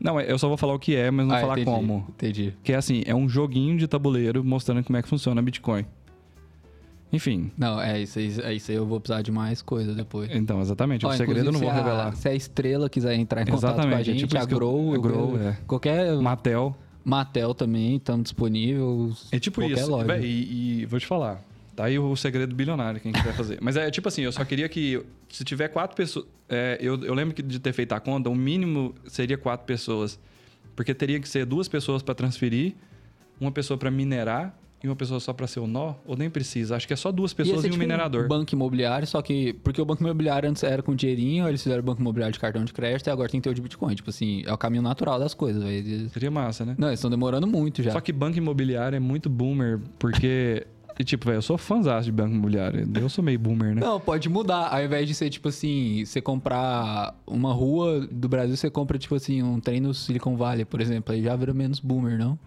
[0.00, 2.06] Não, eu só vou falar o que é, mas não ah, falar entendi, como.
[2.10, 2.54] Entendi.
[2.62, 5.84] Que é assim, é um joguinho de tabuleiro mostrando como é que funciona Bitcoin.
[7.12, 7.50] Enfim.
[7.56, 10.30] Não, é isso, aí, é isso aí eu vou precisar de mais coisa depois.
[10.30, 11.06] Então, exatamente.
[11.06, 12.14] Ó, o segredo eu não vou revelar.
[12.14, 14.44] se a estrela quiser entrar em contato exatamente, com a é gente, é tipo a
[14.44, 15.56] Grow, eu, Grow é.
[15.66, 16.14] qualquer...
[16.16, 16.76] Matel.
[17.04, 19.28] Matel também, estamos disponíveis.
[19.32, 19.90] É tipo isso.
[20.20, 21.42] E, e vou te falar.
[21.78, 23.58] Tá aí o segredo bilionário, quem quiser fazer.
[23.62, 26.26] Mas é tipo assim, eu só queria que, se tiver quatro pessoas.
[26.48, 30.18] É, eu, eu lembro que de ter feito a conta, o mínimo seria quatro pessoas.
[30.74, 32.74] Porque teria que ser duas pessoas para transferir,
[33.40, 35.94] uma pessoa para minerar e uma pessoa só para ser o nó?
[36.04, 36.74] Ou nem precisa?
[36.74, 38.24] Acho que é só duas pessoas e um tipo minerador.
[38.24, 39.52] Um banco imobiliário, só que.
[39.62, 42.72] Porque o banco imobiliário antes era com dinheirinho, eles fizeram banco imobiliário de cartão de
[42.72, 43.94] crédito e agora tem que ter o de Bitcoin.
[43.94, 45.62] Tipo assim, é o caminho natural das coisas.
[45.62, 46.10] Véio.
[46.10, 46.74] Seria massa, né?
[46.76, 47.92] Não, eles estão demorando muito já.
[47.92, 50.66] Só que banco imobiliário é muito boomer, porque.
[50.98, 52.88] E, tipo, velho, eu sou fãzão de banco imobiliário.
[53.00, 53.80] Eu sou meio boomer, né?
[53.80, 54.68] Não, pode mudar.
[54.68, 59.14] Ao invés de ser, tipo assim, você comprar uma rua do Brasil, você compra, tipo
[59.14, 61.14] assim, um trem no Silicon Valley, por exemplo.
[61.14, 62.38] Aí já vira menos boomer, não?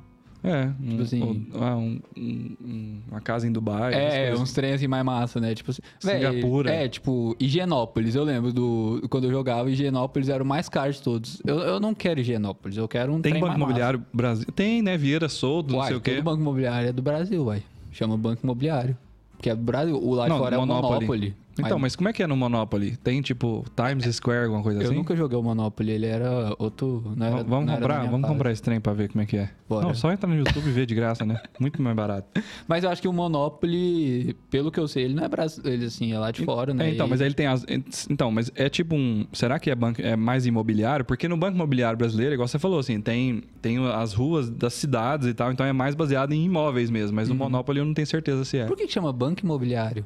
[0.43, 3.93] É, tipo um, assim, ah, um, um, uma casa em Dubai.
[3.93, 5.54] É, uns trens assim mais massa, né?
[5.54, 6.72] Tipo assim, Singapura.
[6.72, 8.16] é, tipo, Higienópolis.
[8.16, 9.08] Eu lembro do.
[9.08, 11.41] Quando eu jogava, Higienópolis era o mais caro de todos.
[11.45, 14.47] Eu, eu não quero Higienópolis, eu quero um Tem banco imobiliário Brasil.
[14.56, 14.97] Tem, né?
[14.97, 16.16] Vieira Solto, não sei o quê.
[16.16, 17.62] Todo banco imobiliário é do Brasil, vai.
[17.92, 18.98] Chama banco imobiliário.
[19.39, 19.96] Que é Brasil.
[19.96, 21.36] O lá de fora é o Monopoly.
[21.60, 22.95] Então, mas como é que é no Monopoly?
[22.97, 24.95] Tem tipo Times Square, alguma coisa Eu assim?
[24.95, 27.14] nunca joguei o Monopoly, ele era outro.
[27.16, 28.34] Não era, Vamos não comprar, vamos fase.
[28.34, 29.49] comprar esse trem pra ver como é que é.
[29.68, 29.88] Bora.
[29.88, 31.41] Não, só entrar no YouTube e ver de graça, né?
[31.60, 32.28] Muito mais barato.
[32.68, 35.86] Mas eu acho que o Monopoly, pelo que eu sei, ele não é brasileiro, ele
[35.86, 36.88] assim, é lá de fora, né?
[36.89, 37.66] É, então, E- mas ele tem as.
[38.10, 39.26] Então, mas é tipo um.
[39.34, 41.04] Será que é, banco, é mais imobiliário?
[41.06, 45.28] Porque no Banco Imobiliário Brasileiro, igual você falou, assim, tem, tem as ruas das cidades
[45.28, 47.16] e tal, então é mais baseado em imóveis mesmo.
[47.16, 48.66] Mas no Monopoly eu não tenho certeza se é.
[48.66, 50.06] Por que chama banco imobiliário?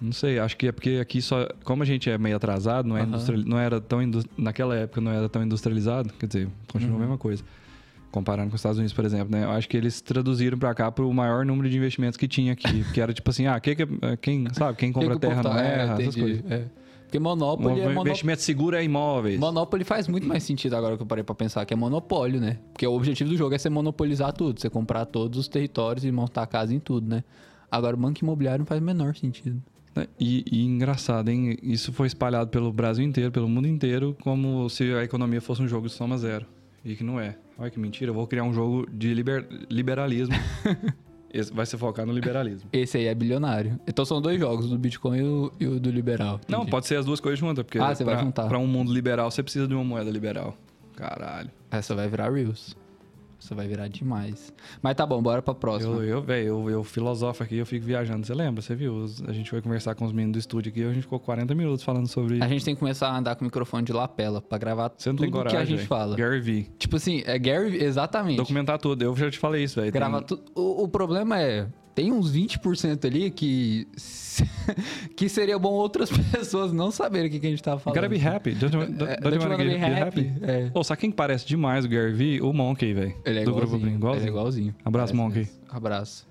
[0.00, 1.48] Não sei, acho que é porque aqui só.
[1.64, 3.98] Como a gente é meio atrasado, não, é industrial- não era tão.
[4.36, 6.96] Naquela época não era tão industrializado, quer dizer, continua Uhum.
[6.98, 7.42] a mesma coisa.
[8.10, 9.44] Comparando com os Estados Unidos, por exemplo, né?
[9.44, 12.84] Eu acho que eles traduziram pra cá pro maior número de investimentos que tinha aqui.
[12.92, 15.42] que era tipo assim, ah, que que, é- quem, sabe, quem compra Que o terra
[15.42, 16.50] não erra, é, essas entendi, coisas.
[16.52, 16.64] é.
[17.04, 18.00] Porque Monopoly é Monopoly.
[18.10, 19.38] investimento seguro é imóveis.
[19.38, 22.58] Monopoly faz muito mais sentido agora que eu parei pra pensar, que é monopólio, né?
[22.72, 26.10] Porque o objetivo do jogo é você monopolizar tudo, você comprar todos os territórios e
[26.12, 27.22] montar a casa em tudo, né?
[27.70, 29.62] Agora o banco imobiliário não faz o menor sentido.
[29.96, 30.06] Né?
[30.20, 31.56] E, e engraçado, hein?
[31.62, 35.68] Isso foi espalhado pelo Brasil inteiro, pelo mundo inteiro, como se a economia fosse um
[35.68, 36.46] jogo de soma zero.
[36.84, 37.36] E que não é.
[37.58, 40.34] Olha que mentira, eu vou criar um jogo de liber- liberalismo.
[41.32, 42.70] Esse vai se focar no liberalismo.
[42.72, 43.78] Esse aí é bilionário.
[43.86, 46.40] Então são dois jogos, o do Bitcoin e o, e o do liberal.
[46.48, 46.70] Não, entendi.
[46.70, 48.46] pode ser as duas coisas juntas, porque Ah, você vai pra, juntar.
[48.48, 50.56] pra um mundo liberal você precisa de uma moeda liberal.
[50.94, 51.50] Caralho.
[51.70, 52.74] Essa vai virar Reels.
[53.38, 54.52] Essa vai virar demais.
[54.82, 55.94] Mas tá bom, bora pra próxima.
[55.96, 58.26] Eu, eu velho, eu, eu filosofo aqui, eu fico viajando.
[58.26, 58.62] Você lembra?
[58.62, 59.04] Você viu?
[59.28, 61.84] A gente foi conversar com os meninos do estúdio aqui, a gente ficou 40 minutos
[61.84, 62.42] falando sobre.
[62.42, 65.10] A gente tem que começar a andar com o microfone de lapela pra gravar Você
[65.10, 65.56] tudo coragem.
[65.58, 65.88] que a gente velho.
[65.88, 66.16] fala.
[66.16, 66.66] Gary V.
[66.78, 68.36] Tipo assim, é Gary, exatamente.
[68.38, 69.02] Documentar tudo.
[69.02, 69.92] Eu já te falei isso, velho.
[69.92, 70.42] Grava Tem- tudo.
[70.54, 71.66] O, o problema é,
[71.96, 73.88] tem uns 20% ali que
[75.16, 77.96] que seria bom outras pessoas não saberem o que, que a gente tava falando.
[77.98, 78.52] Gotta be happy.
[78.54, 80.32] Don't you, don't, É, don't you wanna be, be happy?
[80.42, 80.70] É.
[80.70, 82.40] Pô, sabe quem parece demais o Gary V?
[82.42, 83.16] O Monkey, velho.
[83.24, 83.80] Ele é do igualzinho.
[83.80, 83.96] grupo.
[83.96, 84.20] Igualzinho.
[84.22, 84.74] Ele é igualzinho.
[84.84, 85.38] Abraço, Parece Monkey.
[85.38, 85.52] mesmo.
[85.70, 86.28] Abraço.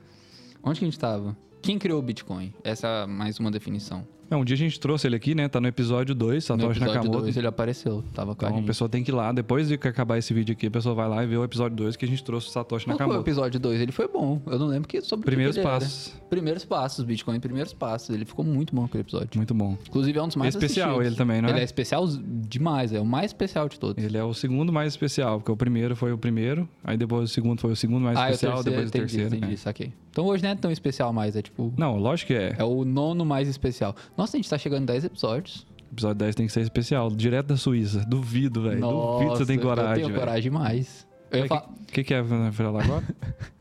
[0.63, 1.35] Onde que a gente tava?
[1.63, 2.53] Quem criou o Bitcoin?
[2.63, 4.07] Essa é mais uma definição.
[4.29, 5.47] É, um dia a gente trouxe ele aqui, né?
[5.47, 7.21] Tá no episódio 2, No Satoshi episódio Nakamoto.
[7.21, 8.67] 2 ele apareceu, tava com a Então a gente.
[8.67, 11.07] pessoa tem que ir lá, depois de que acabar esse vídeo aqui, a pessoa vai
[11.07, 13.09] lá e vê o episódio 2 que a gente trouxe o Satoshi Qual foi o
[13.09, 13.29] Nakamoto.
[13.29, 13.81] episódio 2?
[13.81, 14.41] Ele foi bom.
[14.47, 15.79] Eu não lembro que sobre o Primeiros que ele era.
[15.79, 16.13] passos.
[16.29, 18.09] Primeiros passos, Bitcoin, primeiros passos.
[18.09, 19.29] Ele ficou muito bom aquele episódio.
[19.35, 19.77] Muito bom.
[19.87, 21.07] Inclusive é um dos mais Especial assistidos.
[21.07, 21.51] ele também, não é?
[21.53, 24.03] Ele é especial demais, é o mais especial de todos.
[24.03, 27.33] Ele é o segundo mais especial, porque o primeiro foi o primeiro, aí depois o
[27.33, 29.35] segundo foi o segundo mais ah, especial, é o depois terceiro, o entendi, terceiro.
[29.35, 29.57] entendi, né?
[29.57, 29.93] saquei.
[30.15, 31.73] Então hoje não é tão especial mais, é tipo...
[31.75, 32.55] Não, lógico que é.
[32.57, 33.93] É o nono mais especial.
[34.15, 35.67] Nossa, a gente tá chegando em 10 episódios.
[35.91, 37.99] Episódio 10 tem que ser especial, direto da Suíça.
[38.07, 38.79] Duvido, velho.
[38.79, 40.19] Duvido que você tem coragem, eu tenho velho.
[40.21, 41.05] coragem demais.
[41.29, 43.03] Eu ia O falar, que, que é falar agora?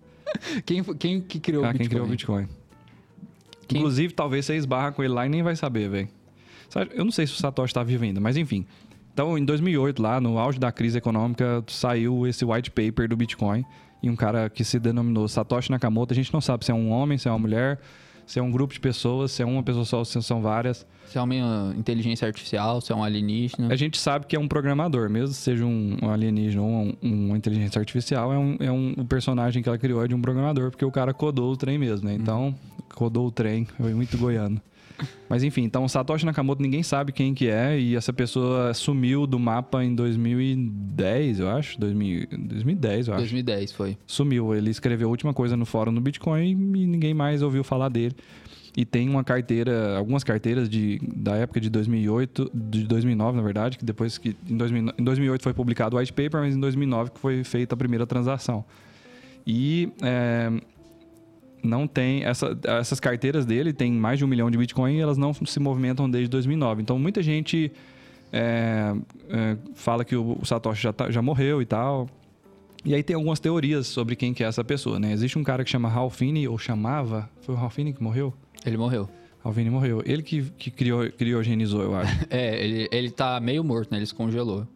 [0.64, 1.88] quem, quem que criou ah, o quem Bitcoin?
[1.90, 2.48] criou o Bitcoin.
[3.66, 6.08] Quem- Inclusive, talvez você esbarra com ele lá e nem vai saber, velho.
[6.92, 8.64] Eu não sei se o Satoshi tá vivo ainda, mas enfim.
[9.12, 13.64] Então, em 2008, lá no auge da crise econômica, saiu esse white paper do Bitcoin
[14.04, 16.12] e um cara que se denominou Satoshi Nakamoto.
[16.12, 17.80] A gente não sabe se é um homem, se é uma mulher,
[18.26, 20.86] se é um grupo de pessoas, se é uma pessoa só, se são várias.
[21.06, 23.72] Se é uma inteligência artificial, se é um alienígena.
[23.72, 27.36] A gente sabe que é um programador, mesmo se seja um alienígena ou um, uma
[27.36, 30.70] inteligência artificial, é um, é um o personagem que ela criou é de um programador,
[30.70, 32.14] porque o cara codou o trem mesmo, né?
[32.14, 32.54] Então,
[32.94, 34.60] codou o trem, foi muito goiano.
[35.28, 39.38] Mas enfim, então Satoshi Nakamoto ninguém sabe quem que é e essa pessoa sumiu do
[39.38, 43.22] mapa em 2010, eu acho, 2000, 2010, eu acho.
[43.22, 43.98] 2010 foi.
[44.06, 47.88] Sumiu, ele escreveu a última coisa no fórum do Bitcoin e ninguém mais ouviu falar
[47.88, 48.14] dele.
[48.76, 53.78] E tem uma carteira, algumas carteiras de, da época de 2008, de 2009, na verdade,
[53.78, 57.12] que depois que em, 2000 em 2008 foi publicado o white paper, mas em 2009
[57.12, 58.64] que foi feita a primeira transação.
[59.46, 60.50] E é,
[61.66, 65.16] não tem essa- essas carteiras dele tem mais de um milhão de Bitcoin e elas
[65.18, 66.82] não se movimentam desde 2009.
[66.82, 67.72] Então muita gente
[68.32, 68.94] é,
[69.30, 72.08] é, fala que o Satoshi já, tá- já morreu e tal.
[72.84, 75.12] E aí tem algumas teorias sobre quem que é essa pessoa, né?
[75.12, 77.30] Existe um cara que chama Ralph Finney, ou chamava...
[77.40, 78.34] Foi o Ralph Finney que morreu?
[78.66, 79.08] Ele morreu.
[79.42, 80.02] Ralph Finney morreu.
[80.04, 82.12] Ele que, que criou, criogenizou, eu acho.
[82.28, 83.98] É, ele, ele tá meio morto, né?
[83.98, 84.66] Ele se congelou.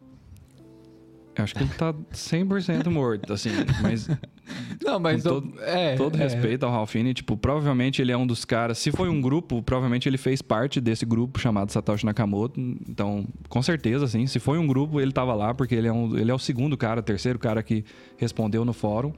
[1.43, 3.51] Acho que ele tá 100% morto, assim.
[3.83, 4.09] Mas
[4.83, 6.19] Não, mas Com todo- é, todo é.
[6.21, 8.79] respeito ao Ralph Finney, tipo, provavelmente ele é um dos caras...
[8.79, 12.59] Se foi um grupo, provavelmente ele fez parte desse grupo chamado Satoshi Nakamoto.
[12.89, 14.27] Então, com certeza, assim.
[14.27, 16.77] Se foi um grupo, ele tava lá, porque ele é, um, ele é o segundo
[16.77, 17.85] cara, terceiro cara que
[18.17, 19.13] respondeu no fórum.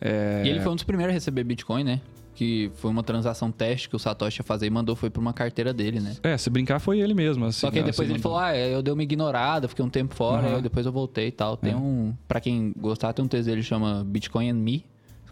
[0.00, 2.00] É, E ele foi um dos primeiros a receber Bitcoin, né?
[2.36, 5.32] Que foi uma transação teste que o Satoshi ia fazer e mandou foi pra uma
[5.32, 6.14] carteira dele, né?
[6.22, 7.46] É, se brincar foi ele mesmo.
[7.46, 9.88] Assim, Só que aí depois assim, ele falou, ah, eu dei uma ignorada, fiquei um
[9.88, 10.56] tempo fora, Aham.
[10.56, 11.56] aí depois eu voltei e tal.
[11.56, 11.76] Tem É.
[11.76, 14.84] um, pra quem gostar, tem um texto dele que chama Bitcoin and Me,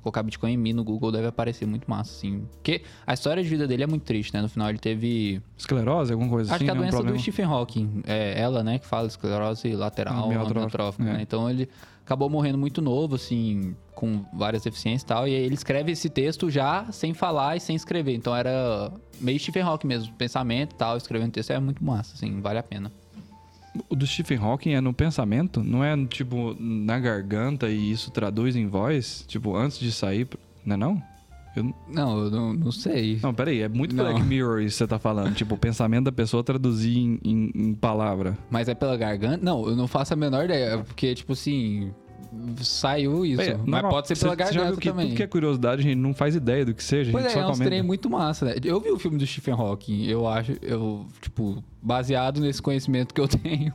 [0.03, 2.45] colocar Bitcoin em mim no Google deve aparecer muito massa, assim.
[2.55, 4.43] Porque a história de vida dele é muito triste, né?
[4.43, 5.41] No final ele teve.
[5.57, 6.65] Esclerose, alguma coisa Acho assim?
[6.67, 6.79] que a né?
[6.81, 7.17] Um doença problema.
[7.17, 8.03] do Stephen Hawking.
[8.07, 11.13] É ela, né, que fala esclerose lateral Amiotrófica, amiotrófica, é.
[11.15, 11.19] né?
[11.23, 11.69] Então ele
[12.05, 15.27] acabou morrendo muito novo, assim, com várias deficiências e tal.
[15.27, 18.15] E ele escreve esse texto já sem falar e sem escrever.
[18.15, 22.41] Então era meio Stephen Hawking mesmo, pensamento e tal, escrevendo texto é muito massa, assim,
[22.41, 22.93] vale a pena.
[23.89, 25.63] O do Stephen Hawking é no pensamento?
[25.65, 29.25] Não é, tipo, na garganta e isso traduz em voz?
[29.27, 30.29] Tipo, antes de sair,
[30.65, 31.14] não é não?
[31.57, 33.19] Eu- Não, eu não, não sei.
[33.23, 34.05] Não, peraí, é muito Não.
[34.05, 35.35] Black Mirror isso que você tá falando.
[35.37, 38.37] tipo, o pensamento da pessoa traduzir em, em- em palavra.
[38.51, 39.45] Mas é pela garganta?
[39.45, 41.93] Não, eu não faço a menor ideia, porque, tipo assim,
[42.61, 43.41] saiu isso.
[43.41, 43.91] É, mas normal.
[43.93, 45.07] pode ser pela já garganta viu que também.
[45.09, 47.31] Tudo que é curiosidade, a gente não faz ideia do que seja, a Pois gente
[47.33, 48.55] é, só é uns trem muito massa, né?
[48.65, 53.21] Eu vi o filme do Stephen Hawking, eu acho, eu, tipo, baseado nesse conhecimento que
[53.21, 53.73] eu tenho.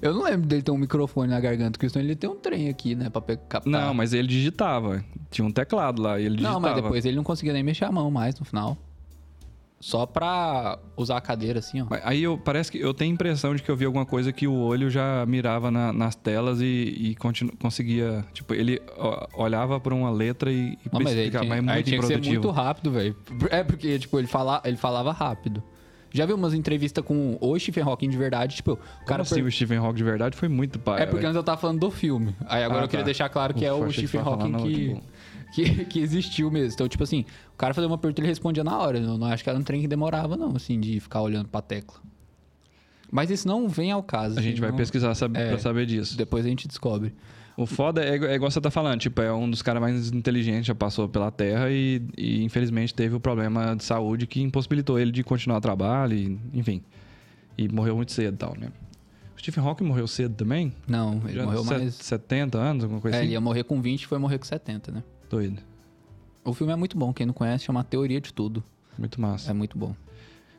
[0.00, 2.68] Eu não lembro dele ter um microfone na garganta, porque senão ele tem um trem
[2.68, 3.64] aqui, né, pra captar.
[3.70, 5.04] Não, mas ele digitava.
[5.30, 6.54] Tinha um teclado lá e ele digitava.
[6.54, 8.76] Não, mas depois ele não conseguia nem mexer a mão mais no final.
[9.80, 11.86] Só pra usar a cadeira assim, ó.
[12.04, 14.46] Aí eu, parece que eu tenho a impressão de que eu vi alguma coisa que
[14.46, 18.24] o olho já mirava na- nas telas e, e continu- conseguia.
[18.32, 21.68] Tipo, ele ó, olhava para uma letra e, e Não, mas aí especificava, tinha, mas
[21.68, 23.14] é aí muito tinha que ser muito rápido, velho.
[23.50, 25.62] É porque, tipo, ele, fala, ele falava rápido.
[26.16, 28.54] Já viu umas entrevistas com o Stephen Hawking de verdade?
[28.56, 29.22] Tipo, o Cara, cara...
[29.22, 31.02] assim, per- o Stephen Hawking de verdade foi muito pai.
[31.02, 32.36] É porque antes eu tava falando do filme.
[32.46, 33.06] Aí agora Ah, eu queria tá.
[33.06, 34.96] deixar claro que é Ufa, o achei que Stephen Hawking que,
[35.74, 36.72] que, que existiu mesmo.
[36.74, 38.98] Então, tipo assim, o cara fazia uma pergunta e ele respondia na hora.
[38.98, 41.60] Eu não acho que era um trem que demorava, não, assim, de ficar olhando pra
[41.60, 41.96] tecla.
[43.10, 44.38] Mas isso não vem ao caso.
[44.38, 45.48] A gente assim, vai não- pesquisar sab É.
[45.48, 46.16] pra saber disso.
[46.16, 47.12] Depois a gente descobre.
[47.56, 50.66] O foda é, é igual você tá falando, tipo, é um dos caras mais inteligentes,
[50.66, 55.12] já passou pela Terra e, e, infelizmente teve o problema de saúde que impossibilitou ele
[55.12, 56.82] de continuar o trabalho, e, enfim.
[57.56, 58.70] E morreu muito cedo e tal, né?
[59.36, 60.72] O Stephen Hawking morreu cedo também?
[60.88, 61.94] Não, ele Já morreu mais...
[61.94, 63.26] 70 anos, alguma coisa É, assim?
[63.28, 65.04] ele ia morrer com 20 e foi morrer com 70, né?
[65.30, 65.60] Doido.
[66.44, 68.64] O filme é muito bom, quem não conhece chama Teoria de Tudo.
[68.98, 69.50] Muito massa.
[69.50, 69.94] É muito bom.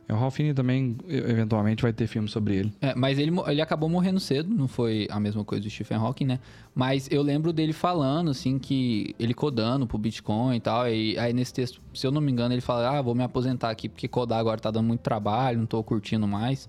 [0.08, 2.72] É, O Ralphine também, eventualmente, vai ter filme sobre ele.
[2.80, 6.26] É, mas ele, ele acabou morrendo cedo, não foi a mesma coisa do Stephen Hawking,
[6.26, 6.40] né?
[6.74, 10.88] Mas eu lembro dele falando, assim, que ele codando pro Bitcoin e tal.
[10.88, 13.70] E aí nesse texto, se eu não me engano, ele fala: Ah, vou me aposentar
[13.70, 16.68] aqui porque codar agora tá dando muito trabalho, não tô curtindo mais.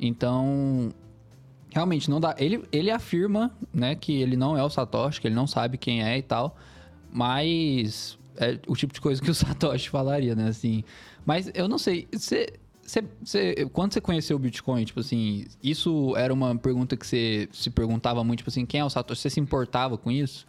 [0.00, 0.92] Então,
[1.70, 2.34] realmente não dá.
[2.38, 6.02] Ele, ele afirma, né, que ele não é o Satoshi, que ele não sabe quem
[6.02, 6.56] é e tal.
[7.12, 10.48] Mas é o tipo de coisa que o Satoshi falaria, né?
[10.48, 10.82] Assim.
[11.24, 12.08] Mas eu não sei.
[12.12, 12.52] Você.
[12.86, 17.48] Você, você- quando você conheceu o Bitcoin, tipo assim, isso era uma pergunta que você
[17.52, 19.22] se perguntava muito, tipo assim, quem é o Satoshi?
[19.22, 20.46] Você se importava com isso?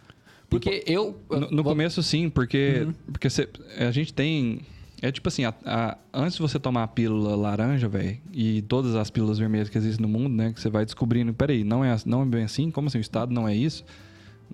[0.48, 1.18] Porque eu.
[1.30, 2.92] No, no vou- começo, sim, porque, Uhum.
[3.12, 4.60] porque cê- a gente tem.
[5.02, 8.94] É tipo assim, a- a- antes de você tomar a pílula laranja, velho, e todas
[8.94, 11.94] as pílulas vermelhas que existem no mundo, né, que você vai descobrindo, peraí, não é,
[12.06, 12.70] não é bem assim?
[12.70, 12.96] Como assim?
[12.98, 13.84] O Estado não é isso?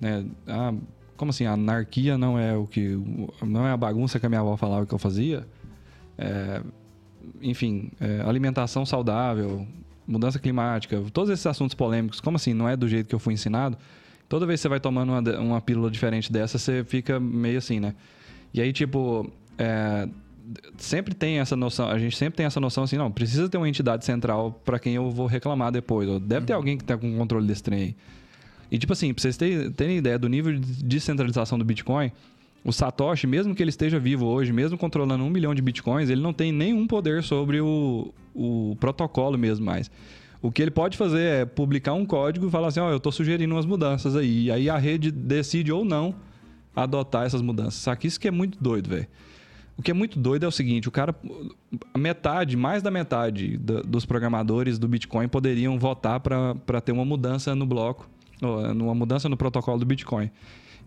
[0.00, 0.24] Né?
[0.48, 0.74] Ah,
[1.16, 1.44] como assim?
[1.46, 2.98] A anarquia não é o que.
[3.46, 5.46] Não é a bagunça que a minha avó falava que eu fazia?
[6.18, 6.60] É,
[7.40, 9.66] enfim, é, alimentação saudável,
[10.06, 12.54] mudança climática, todos esses assuntos polêmicos, como assim?
[12.54, 13.76] Não é do jeito que eu fui ensinado?
[14.28, 17.80] Toda vez que você vai tomando uma, uma pílula diferente dessa, você fica meio assim,
[17.80, 17.94] né?
[18.54, 20.08] E aí, tipo, é,
[20.76, 23.68] sempre tem essa noção, a gente sempre tem essa noção assim, não, precisa ter uma
[23.68, 26.08] entidade central para quem eu vou reclamar depois.
[26.08, 27.96] Ou deve ter alguém que tá com controle desse trem aí.
[28.70, 32.10] E, tipo assim, pra vocês terem, terem ideia do nível de descentralização do Bitcoin,
[32.64, 36.20] o Satoshi, mesmo que ele esteja vivo hoje, mesmo controlando um milhão de Bitcoins, ele
[36.20, 39.90] não tem nenhum poder sobre o, o protocolo mesmo mais.
[40.40, 43.12] O que ele pode fazer é publicar um código e falar assim, ó, eu tô
[43.12, 44.44] sugerindo umas mudanças aí.
[44.44, 46.14] E aí a rede decide ou não
[46.74, 47.74] adotar essas mudanças.
[47.74, 48.06] Saca?
[48.06, 49.06] Isso que é muito doido, velho.
[49.76, 51.14] O que é muito doido é o seguinte, o cara,
[51.96, 57.54] metade, mais da metade da- dos programadores do Bitcoin poderiam votar para ter uma mudança
[57.54, 58.08] no bloco,
[58.74, 60.30] uma mudança no protocolo do Bitcoin.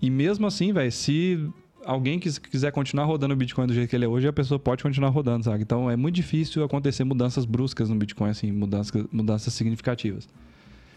[0.01, 1.49] E mesmo assim, velho, se
[1.85, 4.59] alguém quis- quiser continuar rodando o Bitcoin do jeito que ele é hoje, a pessoa
[4.59, 5.61] pode continuar rodando, sabe?
[5.61, 10.27] Então é muito difícil acontecer mudanças bruscas no Bitcoin, assim, mudanças, mudanças significativas.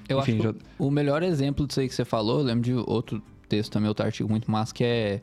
[0.09, 2.45] Eu Enfim, acho já- que o o melhor exemplo disso aí que você falou, eu
[2.45, 5.21] lembro de outro texto também, outro artigo muito massa, que é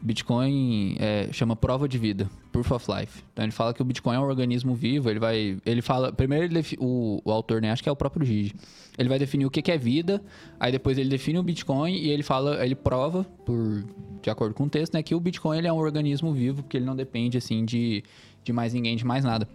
[0.00, 3.22] Bitcoin é, chama prova de vida, proof of life.
[3.32, 5.58] Então ele fala que o Bitcoin é um organismo vivo, ele vai.
[5.64, 6.12] Ele fala.
[6.12, 7.70] Primeiro ele o, o autor, né?
[7.70, 8.54] Acho que é o próprio Gigi.
[8.98, 10.22] Ele vai definir o que, que é vida,
[10.58, 13.84] aí depois ele define o Bitcoin e ele fala, ele prova, por,
[14.22, 16.78] de acordo com o texto, né, que o Bitcoin ele é um organismo vivo, porque
[16.78, 18.02] ele não depende assim de,
[18.42, 19.46] de mais ninguém, de mais nada.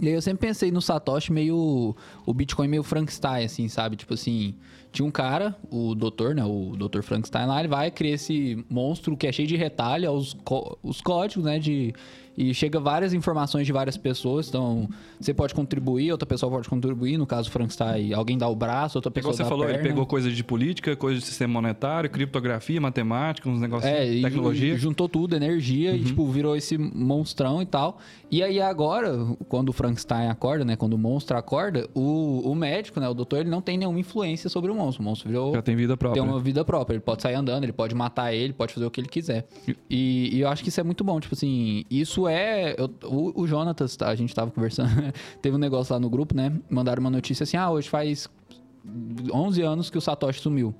[0.00, 1.94] E aí eu sempre pensei no Satoshi meio.
[2.24, 3.96] O Bitcoin meio Frankenstein, assim, sabe?
[3.96, 4.54] Tipo assim.
[4.92, 6.44] Tinha um cara, o doutor, né?
[6.44, 7.02] O Dr.
[7.02, 10.36] Frankenstein lá, ele vai criar esse monstro que é cheio de retalho, aos
[10.82, 11.58] os códigos, né?
[11.58, 11.94] De
[12.36, 14.48] e chega várias informações de várias pessoas.
[14.48, 14.88] Então,
[15.20, 17.18] você pode contribuir, outra pessoa pode contribuir.
[17.18, 19.48] No caso, o Frank está aí, alguém dá o braço, outra pessoa Igual você dá
[19.48, 19.82] falou, a perna.
[19.82, 24.22] ele pegou coisas de política, coisas de sistema monetário, criptografia, matemática, uns negócios é, de
[24.22, 24.74] tecnologia.
[24.74, 25.96] E juntou tudo, energia, Uhum.
[25.96, 27.98] e tipo, virou esse monstrão e tal.
[28.30, 29.16] E aí agora,
[29.48, 30.76] quando o Frankenstein acorda, né?
[30.76, 33.08] Quando o monstro acorda, o, o médico, né?
[33.08, 35.02] O doutor, ele não tem nenhuma influência sobre o monstro.
[35.02, 35.52] O monstro virou...
[35.54, 36.22] Já tem vida própria.
[36.22, 36.94] Tem uma vida própria.
[36.94, 39.46] Ele pode sair andando, ele pode matar ele, pode fazer o que ele quiser.
[39.88, 41.18] E, e eu acho que isso é muito bom.
[41.18, 42.74] Tipo assim, isso é...
[42.78, 44.90] eu- o, o Jonatas, tá, a gente tava conversando,
[45.42, 46.52] teve um negócio lá no grupo, né?
[46.68, 48.28] Mandaram uma notícia assim, ah, hoje faz
[49.32, 50.74] 11 anos que o Satoshi sumiu.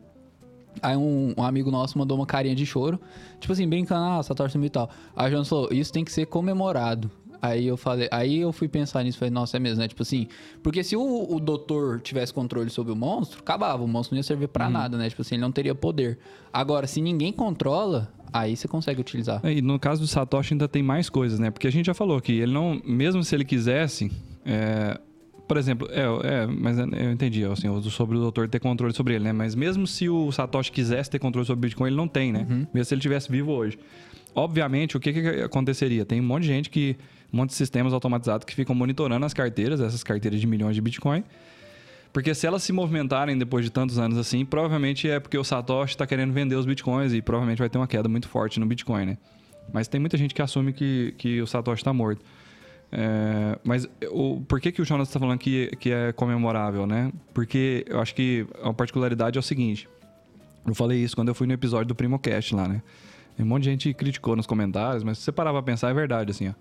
[0.82, 3.01] Aí um, um amigo nosso mandou uma carinha de choro,
[3.41, 4.88] tipo assim, brincando, ah, Satoshi sumiu e tal.
[5.16, 7.11] Aí o Jonas falou, isso tem que ser comemorado.
[7.43, 9.88] Aí eu falei, aí eu fui pensar nisso, falei, nossa, é mesmo, né?
[9.88, 10.26] Tipo assim,
[10.62, 14.22] porque se o, o doutor tivesse controle sobre o monstro, acabava, o monstro não ia
[14.22, 15.09] servir pra nada, né?
[15.09, 16.18] Tipo assim, ele não teria poder.
[16.53, 19.41] Agora, se ninguém controla, aí você consegue utilizar.
[19.43, 21.51] É, E no caso do Satoshi ainda tem mais coisas, né?
[21.51, 24.12] Porque a gente já falou que ele não, mesmo se ele quisesse,
[24.45, 25.01] é,
[25.49, 26.03] por exemplo, é,
[26.43, 29.32] é, mas eu entendi, assim, sobre o doutor ter controle sobre ele, né?
[29.32, 32.47] Mas mesmo se o Satoshi quisesse ter controle sobre o Bitcoin, ele não tem, né?
[32.72, 33.78] Mesmo se ele tivesse vivo hoje.
[34.32, 36.05] Obviamente, o que, que aconteceria?
[36.05, 36.97] Tem um monte de gente que,
[37.33, 40.81] um monte de sistemas automatizados que ficam monitorando as carteiras, essas carteiras de milhões de
[40.81, 41.24] Bitcoin.
[42.12, 45.95] Porque se elas se movimentarem depois de tantos anos assim, provavelmente é porque o Satoshi
[45.95, 49.07] está querendo vender os bitcoins e provavelmente vai ter uma queda muito forte no Bitcoin,
[49.07, 49.18] né?
[49.72, 52.24] Mas tem muita gente que assume que, que o Satoshi está morto.
[52.91, 57.12] É, mas o, por que, que o Jonas está falando que, que é comemorável, né?
[57.33, 59.89] Porque eu acho que a particularidade é o seguinte.
[60.66, 62.83] Eu falei isso quando eu fui no episódio do PrimoCast lá, né?
[63.39, 66.31] Um monte de gente criticou nos comentários, mas se você parar pra pensar, é verdade,
[66.33, 66.53] assim, ó.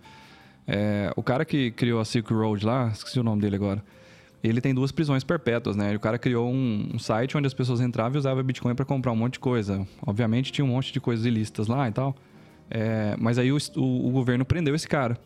[0.71, 3.83] É, o cara que criou a Silk Road lá, esqueci o nome dele agora,
[4.43, 5.95] ele tem duas prisões perpétuas, né?
[5.95, 9.11] O cara criou um, um site onde as pessoas entravam e usavam Bitcoin para comprar
[9.11, 9.85] um monte de coisa.
[10.05, 12.15] Obviamente tinha um monte de coisas ilícitas lá e tal.
[12.69, 15.17] É, mas aí o, o- o governo prendeu esse cara.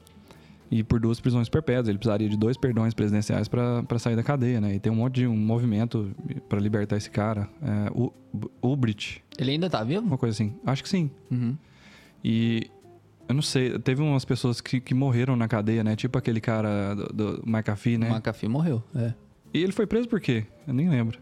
[0.72, 1.90] E por duas prisões perpétuas.
[1.90, 4.74] Ele precisaria de dois perdões presidenciais para sair da cadeia, né?
[4.76, 6.10] E tem um monte de um movimento
[6.50, 7.48] para libertar esse cara.
[7.62, 8.12] É, o
[8.64, 10.02] Ubrit, Ele ainda tá vivo?
[10.08, 10.56] uma coisa assim.
[10.66, 11.12] Acho que sim.
[11.30, 11.56] Uhum.
[12.24, 12.72] E
[13.28, 15.96] eu não sei, teve umas pessoas que, que morreram na cadeia, né?
[15.96, 17.06] Tipo aquele cara do,
[17.38, 18.10] do McAfee, né?
[18.12, 19.14] O McAfee morreu, é.
[19.54, 20.46] E ele foi preso por quê?
[20.68, 21.20] Eu nem lembro.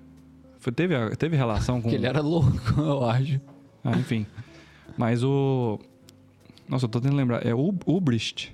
[0.60, 1.84] Foi, teve, teve relação com.
[1.84, 3.40] Porque ele era louco, eu acho.
[3.84, 4.26] Ah, enfim.
[4.98, 5.80] Mas o.
[6.70, 7.46] Nossa, eu tô tentando lembrar.
[7.46, 8.50] É o Ubrist.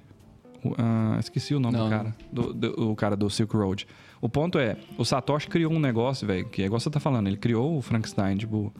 [0.63, 1.85] O- ah, esqueci o nome Não.
[1.85, 2.15] do cara.
[2.31, 3.87] Do, do- o cara do Silk Road.
[4.19, 7.27] O ponto é, o Satoshi criou um negócio, velho, que é igual você tá falando.
[7.27, 8.73] Ele criou o Frankenstein, tipo.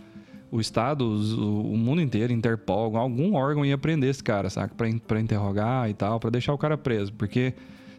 [0.49, 4.73] O Estado, o, o mundo inteiro, Interpol, algum órgão ia prender esse cara, saca?
[4.75, 7.11] Pra, pra interrogar e tal, pra deixar o cara preso.
[7.13, 7.53] Porque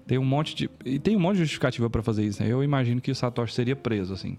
[0.06, 0.70] tem um monte de.
[0.84, 2.50] E tem um monte de justificativa pra fazer isso, né?
[2.50, 4.38] Eu imagino que o Satoshi seria preso, assim.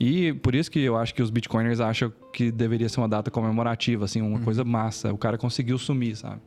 [0.00, 3.30] E por isso que eu acho que os bitcoiners acham que deveria ser uma data
[3.30, 5.12] comemorativa, assim, uma coisa massa.
[5.12, 6.40] O cara conseguiu sumir, sabe?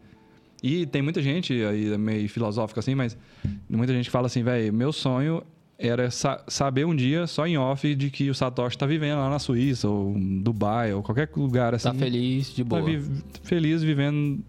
[0.64, 3.18] E tem muita gente aí, meio filosófica assim, mas
[3.68, 5.44] muita gente fala assim, velho, meu sonho
[5.82, 9.30] era sa- saber um dia, só em off, de que o Satoshi tá vivendo lá
[9.30, 11.90] na Suíça, ou Dubai, ou qualquer lugar assim.
[11.90, 12.82] Tá feliz, de Tá boa.
[12.84, 13.02] vi-
[13.44, 14.40] feliz vivendo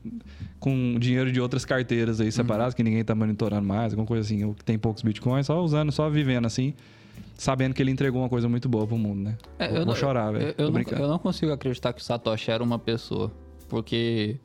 [0.61, 4.45] com dinheiro de outras carteiras aí separadas, que ninguém tá monitorando mais, alguma coisa assim,
[4.45, 6.75] ou que tem poucos bitcoins, só usando, só vivendo assim,
[7.37, 9.37] sabendo que ele entregou uma coisa muito boa pro mundo, né?
[9.59, 10.55] É, vou, eu vou não- chorar, velho.
[10.59, 13.33] Eu, eu eu não consigo acreditar que o Satoshi era uma pessoa.
[13.69, 14.37] Porque.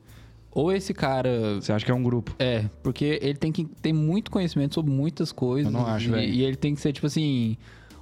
[0.50, 1.56] Ou esse cara.
[1.60, 2.34] Você acha que é um grupo?
[2.38, 5.72] É, porque ele tem que ter muito conhecimento sobre muitas coisas.
[5.72, 6.32] Eu não acho, e, velho.
[6.32, 7.56] e ele tem que ser, tipo assim.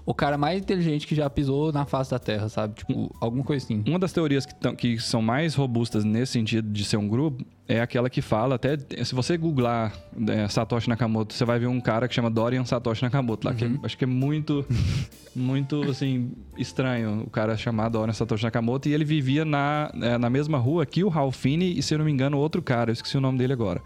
[0.08, 2.74] O cara mais inteligente que já pisou na face da Terra, sabe?
[2.76, 3.82] Tipo, alguma coisa assim.
[3.88, 7.44] Uma das teorias que, tão- que são mais robustas nesse sentido de ser um grupo
[7.68, 9.92] é aquela que fala, até se você googlar
[10.28, 13.64] é, Satoshi Nakamoto, você vai ver um cara que chama Dorian Satoshi Nakamoto lá, que
[13.64, 14.64] é- acho que é muito,
[15.34, 20.30] muito, assim, estranho o cara chamar Dorian Satoshi Nakamoto, e ele vivia na, é, na
[20.30, 22.92] mesma rua que o Ralph Finney e, se eu não me engano, outro cara, eu
[22.92, 23.82] esqueci o nome dele agora.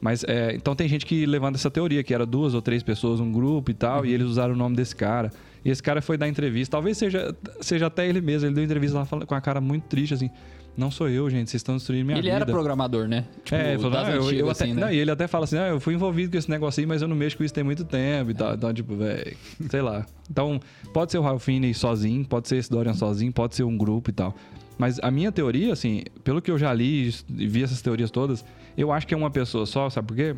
[0.00, 3.18] Mas, é, então tem gente que levanta essa teoria, que era duas ou três pessoas,
[3.20, 5.32] um grupo e tal, e eles usaram o nome desse cara.
[5.64, 8.98] E esse cara foi dar entrevista, talvez seja, seja até ele mesmo, ele deu entrevista
[8.98, 10.30] lá com a cara muito triste, assim,
[10.78, 12.36] não sou eu, gente, vocês estão destruindo minha ele vida.
[12.36, 13.24] era programador, né?
[13.44, 14.80] Tipo, É, ele falou, das "Não, eu, eu antigas, até, assim, né?
[14.82, 17.02] não, e ele até fala assim, ah, eu fui envolvido com esse negócio aí, mas
[17.02, 18.54] eu não mexo com isso tem muito tempo e tal.
[18.54, 19.36] Então, tipo, velho,
[19.68, 20.06] sei lá.
[20.30, 20.60] Então,
[20.94, 24.10] pode ser o Ralph Finney sozinho, pode ser esse Dorian sozinho, pode ser um grupo
[24.10, 24.34] e tal.
[24.78, 28.44] Mas a minha teoria, assim, pelo que eu já li e vi essas teorias todas,
[28.76, 30.36] eu acho que é uma pessoa só, sabe por quê?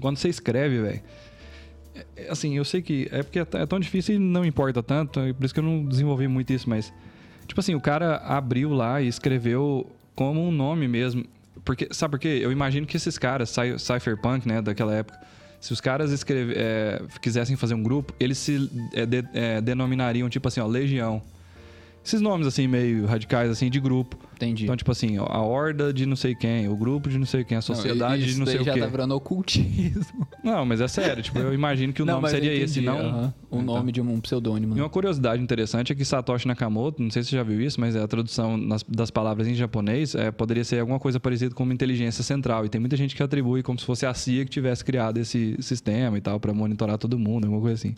[0.00, 1.00] Quando você escreve, velho,
[1.94, 4.82] é- é assim, eu sei que é porque é é tão difícil e não importa
[4.82, 6.92] tanto, é por isso que eu não desenvolvi muito isso, mas
[7.46, 11.24] tipo assim, o cara abriu lá e escreveu como um nome mesmo.
[11.64, 12.40] Porque, sabe por quê?
[12.42, 15.18] Eu imagino que esses caras, cy- cypherpunk, né, daquela época,
[15.60, 20.28] Se os caras escreve, é, quisessem fazer um grupo, eles se é, de- é, denominariam,
[20.28, 21.22] tipo assim, ó, Legião.
[22.04, 24.18] Esses nomes, assim, meio radicais, assim, de grupo.
[24.34, 24.64] Entendi.
[24.64, 27.56] Então, tipo assim, a horda de não sei quem, o grupo de não sei quem,
[27.56, 28.80] a sociedade isso de não sei o já quê.
[28.80, 30.26] tá virando ocultismo.
[30.42, 32.80] Não, mas é sério, tipo, eu imagino que o nome mas eu seria entendi, esse,
[32.80, 32.98] não...
[32.98, 33.34] aham.
[33.48, 33.62] O Então.
[33.76, 34.72] nome de um pseudônimo.
[34.74, 34.82] E né?
[34.82, 37.94] uma curiosidade interessante é que Satoshi Nakamoto, não sei se você já viu isso, mas
[37.94, 41.62] é a tradução nas- das palavras em japonês é, poderia ser alguma coisa parecida com
[41.62, 42.66] uma inteligência central.
[42.66, 45.56] E tem muita gente que atribui como se fosse a CIA que tivesse criado esse
[45.60, 47.94] sistema e tal, para monitorar todo mundo, alguma coisa assim.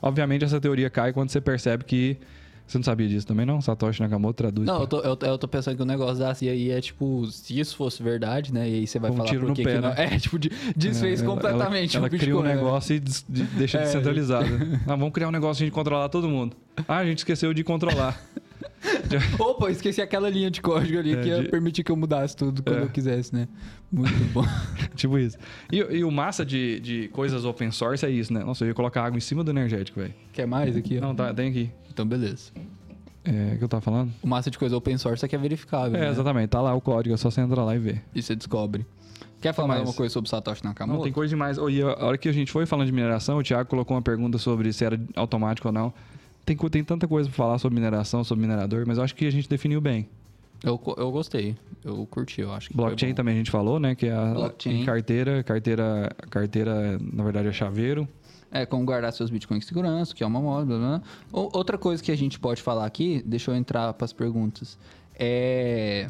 [0.00, 2.16] Obviamente, essa teoria cai quando você percebe que.
[2.66, 3.60] Você não sabia disso também, não?
[3.60, 4.66] Satoshi Nakamoto traduz.
[4.66, 6.80] Não, pra- eu tô, eu, eu tô pensando que o negócio da CIA aí é
[6.80, 8.68] tipo, se isso fosse verdade, né?
[8.68, 9.94] E aí você vai Um falar tiro no pé, né?
[9.98, 12.54] É, tipo, de- desfez É, ela- completamente Ela, o ela cria um né?
[12.54, 13.82] negócio e des- de- deixa É.
[13.82, 14.46] descentralizado.
[14.86, 16.56] ah, vamos criar um negócio de controlar todo mundo.
[16.88, 18.18] Ah, a gente esqueceu de controlar.
[19.38, 22.36] Opa, esqueci aquela linha de código ali É, que ia de- permitir que eu mudasse
[22.36, 22.82] tudo quando É.
[22.82, 23.48] eu quisesse, né?
[23.90, 24.44] Muito bom.
[24.94, 25.36] tipo isso.
[25.72, 28.42] E, e o massa de, de coisas open source é isso, né?
[28.44, 30.14] Nossa, eu ia colocar água em cima do energético, velho.
[30.32, 31.00] Quer mais aqui?
[31.00, 31.70] Não, tá, tem aqui.
[31.90, 32.50] Então, beleza.
[33.24, 34.12] É, o que eu tava falando?
[34.22, 36.10] O massa de coisa open source é que é verificável, É, né?
[36.10, 36.48] exatamente.
[36.48, 38.02] Tá lá o código, é só você entrar lá e ver.
[38.14, 38.84] E você descobre.
[39.40, 39.88] Quer falar mais mais?
[39.88, 40.96] alguma coisa sobre Satoshi Nakamoto?
[40.98, 41.56] Não, tem coisa demais.
[41.58, 44.02] Oh, e a hora que a gente foi falando de mineração, o Thiago colocou uma
[44.02, 45.92] pergunta sobre se era automático ou não.
[46.44, 49.30] Tem, tem tanta coisa pra falar sobre mineração, sobre minerador, mas eu acho que a
[49.30, 50.08] gente definiu bem.
[50.62, 51.56] Eu, eu gostei.
[51.84, 53.94] Eu curti, eu acho Blockchain também a gente falou, né?
[53.94, 54.80] Que é a Blockchain.
[54.80, 58.08] em carteira, carteira, carteira, na verdade, é chaveiro.
[58.50, 61.02] É, como guardar seus bitcoins com segurança, que é uma moda, blá, blá, blá.
[61.32, 64.78] Ou- Outra coisa que a gente pode falar aqui, deixa eu entrar para as perguntas.
[65.18, 66.08] É.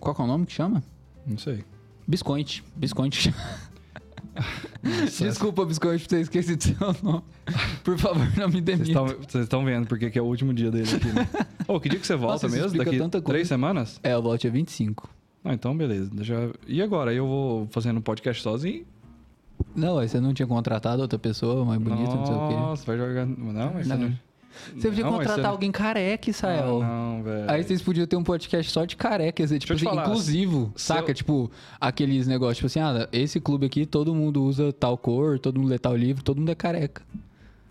[0.00, 0.82] Qual que é o nome que chama?
[1.26, 1.64] Não sei.
[2.08, 2.64] Biscoint.
[2.76, 3.32] Biscoint.
[5.18, 7.22] Desculpa, Biscoint, por ter esquecido seu nome.
[7.82, 9.02] Por favor, não me demita.
[9.02, 11.28] Vocês estão vendo porque que é o último dia dele aqui, né?
[11.68, 12.76] Ô, que dia que você volta Nossa, mesmo?
[12.78, 13.24] Daqui tanta coisa.
[13.26, 13.98] três semanas?
[14.02, 15.08] É, o volte é 25.
[15.44, 16.10] Ah, então beleza.
[16.28, 17.12] Eu- E agora?
[17.12, 18.84] Eu vou fazendo um podcast sozinho?
[19.74, 22.54] Não, aí você não tinha contratado outra pessoa mais bonita, não sei o quê.
[22.54, 23.26] Nossa, vai jogar...
[23.26, 23.96] Não, mas Não.
[23.96, 24.18] você não...
[24.76, 26.80] Você podia Não, contratar alguém careca, Israel.
[26.82, 27.50] Ah, não, velho.
[27.50, 30.72] Aí vocês podiam ter um podcast só de carecas, tipo eu te assim, falar, inclusivo,
[30.76, 31.10] saca?
[31.10, 31.50] eu- Tipo,
[31.80, 35.68] aqueles negócios, tipo assim, ah, esse clube aqui todo mundo usa tal cor, todo mundo
[35.70, 37.02] lê tal livro, todo mundo é careca.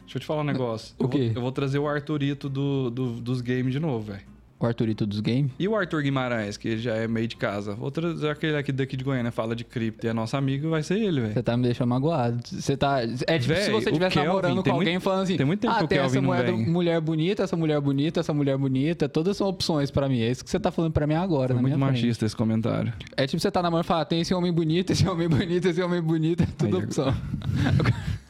[0.01, 0.93] Deixa eu te falar um negócio.
[0.99, 1.31] O eu, vou, quê?
[1.33, 4.32] eu vou trazer o Arthurito do, do- dos games de novo, velho.
[4.63, 5.51] O Arthurito dos games.
[5.59, 7.75] E o Arthur Guimarães, que ele já é meio de casa.
[7.75, 10.81] Vou trazer aquele aqui daqui de Goiânia, fala de cripto e é nosso amigo, vai
[10.81, 11.33] ser ele, velho.
[11.33, 12.39] Você tá me deixando magoado.
[12.47, 13.01] Você tá.
[13.27, 15.35] É tipo Véi, se você estivesse namorando com alguém muito- falando assim.
[15.35, 18.33] tem muito tempo ah, que tem essa mulher, vem." mulher bonita, essa mulher bonita, essa
[18.33, 19.09] mulher bonita.
[19.09, 20.21] Todas são opções pra mim.
[20.21, 22.01] É isso que você tá falando pra mim agora, Foi na muito minha frente.
[22.01, 22.93] machista esse comentário.
[23.17, 25.81] É tipo você tá namorando e fala, tem esse homem bonito, esse homem bonito, esse
[25.81, 26.43] homem bonito.
[26.43, 27.13] É tudo Aí, opção.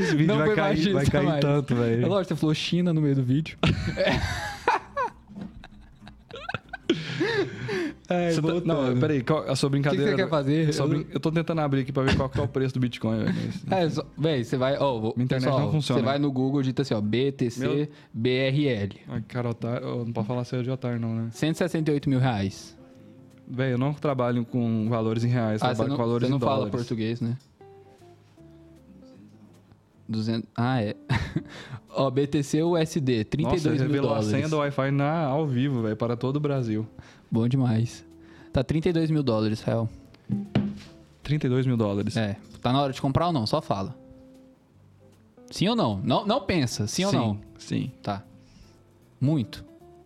[0.00, 1.40] Esse vídeo Não vai cair, vai cair mais.
[1.40, 2.08] tanto, É velho.
[2.08, 3.56] lógico, você falou China no meio do vídeo.
[8.08, 8.42] É, tá-.
[8.64, 10.10] Não, peraí, qual- a sua O que, que brincadeira...
[10.10, 10.88] você quer fazer?
[10.88, 13.24] Brin- Eu tô tentando abrir aqui pra ver qual que é o preço do Bitcoin,
[13.24, 13.34] velho.
[13.66, 14.02] mas- É.
[14.18, 14.76] Véi, você vai...
[14.76, 16.00] Ó, vou- Minha internet pessoal, não funciona.
[16.00, 19.00] Você vai no Google, digita assim, ó, BTC Meu- BRL.
[19.08, 21.28] Ai, cara, otário, oh, não pode falar sério de otário, não, né?
[21.32, 22.76] 168 mil reais.
[23.48, 26.30] Velho, eu não trabalho com valores em reais, Ah, trabalho você não, com valores você
[26.30, 26.74] não em fala dólares.
[26.74, 27.36] português, né?
[30.08, 30.48] 200...
[30.54, 30.94] Ah, é.
[31.90, 34.28] ó, BTC USD, 32 Nossa, mil revelou dólares.
[34.28, 36.86] a senha do Wi-Fi na, ao vivo, velho, para todo o Brasil.
[37.30, 38.04] Bom demais.
[38.52, 39.88] Tá 32 mil dólares, real.
[41.22, 42.16] 32 mil dólares.
[42.16, 42.36] É.
[42.60, 43.46] Tá na hora de comprar ou não?
[43.46, 43.96] Só fala.
[45.50, 46.00] Sim ou não?
[46.02, 46.86] Não, não pensa.
[46.86, 47.40] Sim, ou não?
[47.58, 47.90] Sim.
[48.02, 48.22] Tá.
[49.20, 49.64] Muito.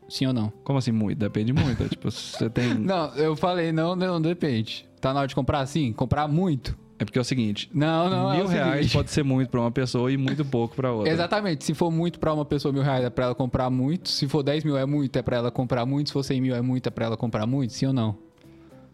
[0.09, 0.53] Sim ou não?
[0.65, 1.19] Como assim muito?
[1.19, 1.87] Depende muito.
[1.91, 2.75] tipo, você tem...
[2.75, 4.89] Não, eu falei não, não, depende.
[5.01, 5.93] Tá na hora de comprar sim?
[5.93, 6.77] Comprar muito?
[7.01, 8.93] É porque é o seguinte, Não, não, é mil o reais seguinte.
[8.93, 11.13] pode ser muito pra uma pessoa e muito pouco pra outra.
[11.13, 11.65] Exatamente.
[11.65, 14.09] Se for muito pra uma pessoa, mil reais é pra ela comprar muito.
[14.09, 16.09] Se for 10 mil é muito, é pra ela comprar muito.
[16.09, 17.73] Se for 100 mil é muito, é pra ela comprar muito.
[17.73, 18.19] Sim ou não?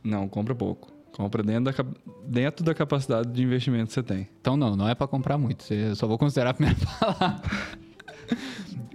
[0.02, 0.92] Não, compra pouco.
[1.12, 1.84] Compra dentro da,
[2.26, 4.28] dentro da capacidade de investimento que você tem.
[4.40, 5.64] Então não, não é pra comprar muito.
[5.72, 7.40] Eu só vou considerar a primeira palavra.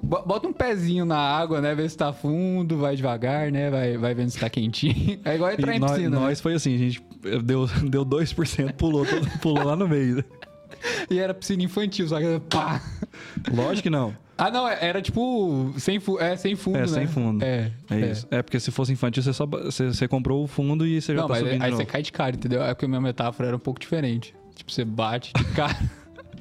[0.01, 1.73] Bo- Bota um pezinho na água, né?
[1.75, 3.69] Vê se tá fundo, vai devagar, né?
[3.69, 5.19] Vai, vai vendo se tá quentinho.
[5.25, 6.09] É igual entrar E em nós, piscina.
[6.09, 6.21] né?
[6.25, 7.01] nós foi assim, a gente
[7.43, 9.05] deu, deu 2%, pulou,
[9.41, 10.23] pulou lá no meio.
[11.09, 12.81] E era piscina infantil, só que pá.
[13.53, 14.15] Lógico que não.
[14.37, 16.87] Ah, não, era tipo sem, fu é, sem fundo, É, né?
[16.87, 17.43] sem fundo.
[17.43, 18.27] É, É, isso.
[18.31, 21.21] É porque se fosse infantil, você só você, você comprou o fundo e você já
[21.21, 22.63] Não, tá mas subindo aí você cai de cara, entendeu?
[22.63, 24.33] É porque a minha metáfora era um pouco diferente.
[24.55, 25.77] Tipo, você bate de cara.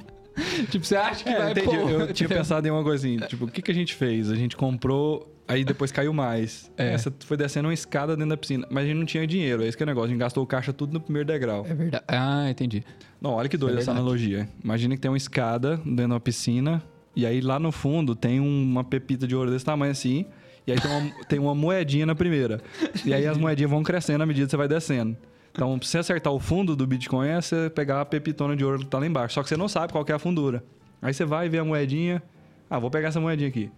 [0.71, 1.67] tipo, você acha que É, vai entendi.
[1.67, 4.31] pô, Eu tinha pensado em uma assim, tipo, o que, que a gente fez?
[4.31, 6.71] A gente comprou, aí depois caiu mais.
[6.77, 6.95] É.
[6.95, 9.67] Você foi descendo uma escada dentro da piscina, mas a gente não tinha dinheiro, é
[9.67, 10.07] esse que é o negócio.
[10.07, 11.65] A gente gastou o caixa tudo no primeiro degrau.
[11.67, 12.03] É verdade.
[12.07, 12.83] Ah, entendi.
[13.19, 14.47] Não, olha que doida é essa analogia.
[14.63, 16.83] Imagina que tem uma escada dentro de uma piscina,
[17.15, 20.25] e aí lá no fundo tem uma pepita de ouro desse tamanho assim,
[20.67, 22.61] e aí tem uma, tem uma moedinha na primeira.
[23.03, 25.17] E aí as moedinhas vão crescendo à medida que você vai descendo.
[25.51, 28.79] Então, pra você acertar o fundo do Bitcoin, é você pegar a pepitona de ouro
[28.79, 29.33] que tá lá embaixo.
[29.33, 30.63] Só que você não sabe qual é a fundura.
[31.01, 32.21] Aí você vai ver a moedinha.
[32.69, 33.71] Ah, vou pegar essa moedinha aqui.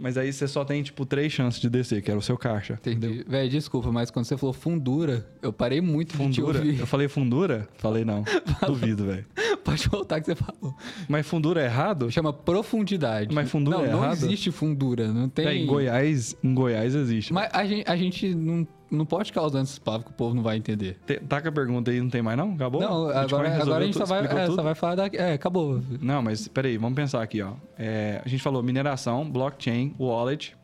[0.00, 2.74] Mas aí você só tem, tipo, três chances de descer, que era o seu caixa.
[2.84, 3.22] Entendi.
[3.28, 6.58] Véi, desculpa, mas quando você falou fundura, eu parei muito Fundura?
[6.58, 6.80] ouvir.
[6.80, 7.68] Eu falei fundura?
[7.76, 8.24] Falei não.
[8.66, 9.26] Duvido, velho.
[9.62, 10.74] Pode voltar que você falou.
[11.06, 12.10] Mas fundura é errado?
[12.10, 13.34] Chama profundidade.
[13.34, 14.24] Mas fundura não, é não errado?
[14.24, 15.46] existe fundura, não tem...
[15.46, 17.32] É, em Goiás, em Goiás existe.
[17.32, 20.42] Mas a gente, a gente não, não pode usando esses palavras que o povo não
[20.42, 20.98] vai entender.
[21.06, 22.54] Te- Taca a pergunta aí, não tem mais não?
[22.54, 22.80] Acabou?
[22.80, 25.06] não, Bitcoin agora, agora a gente só vai, é, só vai falar da...
[25.06, 25.80] É, acabou.
[26.00, 27.52] Não, mas peraí, vamos pensar aqui, ó.
[27.78, 30.56] É, a gente falou mineração, blockchain, wallet,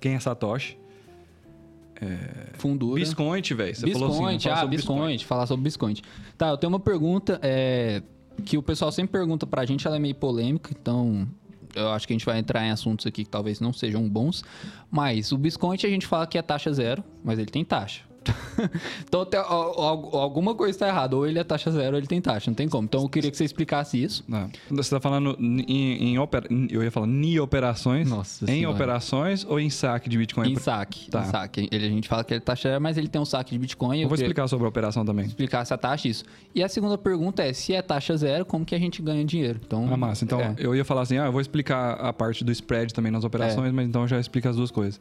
[0.00, 0.76] quem é Satoshi,
[2.54, 2.98] Fundura.
[2.98, 3.74] Biscoint, velho.
[3.74, 6.02] Você falou assim, Biscoint, falar ah, sobre Biscoint, falar sobre Biscoint.
[6.36, 8.02] Tá, eu tenho uma pergunta é,
[8.44, 11.26] que o pessoal sempre pergunta pra gente, ela é meio polêmica, então
[11.74, 14.44] eu acho que a gente vai entrar em assuntos aqui que talvez não sejam bons.
[14.90, 18.11] Mas o Biscoint a gente fala que é taxa zero, mas ele tem taxa.
[19.06, 22.50] então tem, alguma coisa está errada, ou ele é taxa zero ou ele tem taxa,
[22.50, 22.84] não tem como.
[22.84, 24.24] Então eu queria que você explicasse isso.
[24.28, 28.74] Não, você tá falando em, em opera- eu ia falar em operações, Nossa em Senhora.
[28.74, 30.52] operações ou em saque de Bitcoin?
[30.52, 31.22] Em saque, Tá.
[31.22, 31.68] em saque.
[31.70, 33.58] Ele, a gente fala que ele é taxa zero, mas ele tem um saque de
[33.58, 34.00] Bitcoin.
[34.02, 35.26] Eu vou queria- explicar sobre a operação também.
[35.26, 36.24] explicar essa taxa isso.
[36.54, 39.60] E a segunda pergunta é, se é taxa zero, como que a gente ganha dinheiro?
[39.64, 40.24] Então, Ah, massa.
[40.24, 40.54] Então, é.
[40.58, 43.68] eu ia falar assim, ah, eu vou explicar a parte do spread também nas operações,
[43.68, 43.72] É.
[43.72, 45.00] mas então eu já explico as duas coisas.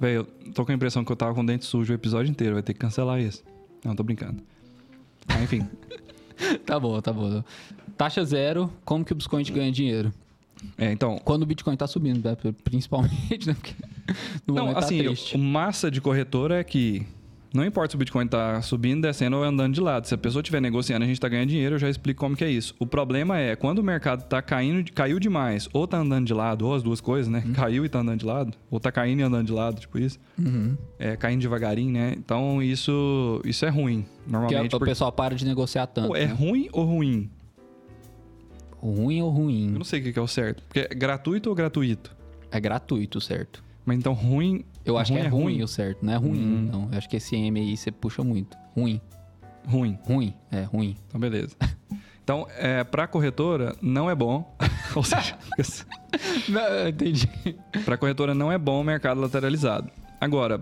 [0.00, 2.30] Velho, eu tô com a impressão que eu tava com o dente sujo o episódio
[2.30, 3.44] inteiro, vai ter que cancelar isso.
[3.84, 4.42] Não, tô brincando.
[5.42, 5.66] Enfim.
[6.66, 7.44] Tá bom, tá bom.
[7.96, 10.12] Taxa zero, como que o Bitcoin ganha dinheiro?
[10.76, 12.36] É, então, Quando o Bitcoin tá subindo, né?
[12.64, 13.54] principalmente, né?
[13.54, 13.74] Porque
[14.44, 17.06] no Não, momento assim, tá o massa de corretora é que
[17.54, 20.06] não importa se o Bitcoin tá subindo, descendo ou andando de lado.
[20.06, 22.44] Se a pessoa estiver negociando, a gente tá ganhando dinheiro, eu já explico como que
[22.44, 22.74] é isso.
[22.78, 26.66] O problema é quando o mercado tá caindo, caiu demais, ou tá andando de lado,
[26.66, 27.42] ou as duas coisas, né?
[27.54, 30.18] Caiu e tá andando de lado, ou tá caindo e andando de lado, tipo isso.
[30.38, 30.76] Uhum.
[30.98, 32.14] É, caindo devagarinho, né?
[32.16, 34.66] Então isso, isso é ruim, Porque normalmente.
[34.74, 36.16] o porque- pessoal para de negociar tanto.
[36.16, 36.32] É né?
[36.32, 37.30] ruim ou ruim?
[38.80, 39.70] Ruim ou Eu ruim?
[39.70, 40.62] não sei o que que é o certo.
[40.64, 42.14] Porque é gratuito ou gratuito?
[42.50, 43.62] É gratuito, certo?
[43.84, 44.64] Mas então ruim.
[44.84, 45.62] Eu acho que é ruim, ruim.
[45.62, 46.38] o certo, não é ruim.
[46.40, 46.68] Hum.
[46.72, 48.56] Não, eu acho que esse M aí você puxa muito.
[48.76, 49.00] Ruim.
[49.66, 49.98] Ruim.
[50.04, 50.96] Ruim, é ruim.
[51.06, 51.56] Então, beleza.
[52.24, 54.56] Então, é, para corretora, não é bom.
[54.94, 55.36] Ou seja,
[56.48, 57.28] Não, entendi.
[57.84, 59.90] para corretora não é bom o mercado lateralizado.
[60.20, 60.60] Agora,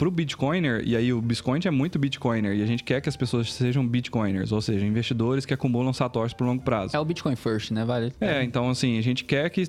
[0.00, 3.08] para o Bitcoiner, e aí o Bitcoin é muito Bitcoiner, e a gente quer que
[3.10, 6.96] as pessoas sejam Bitcoiners, ou seja, investidores que acumulam satoshis por longo prazo.
[6.96, 7.84] É o Bitcoin First, né?
[7.84, 8.10] Vale?
[8.18, 9.62] É, então assim, a gente quer que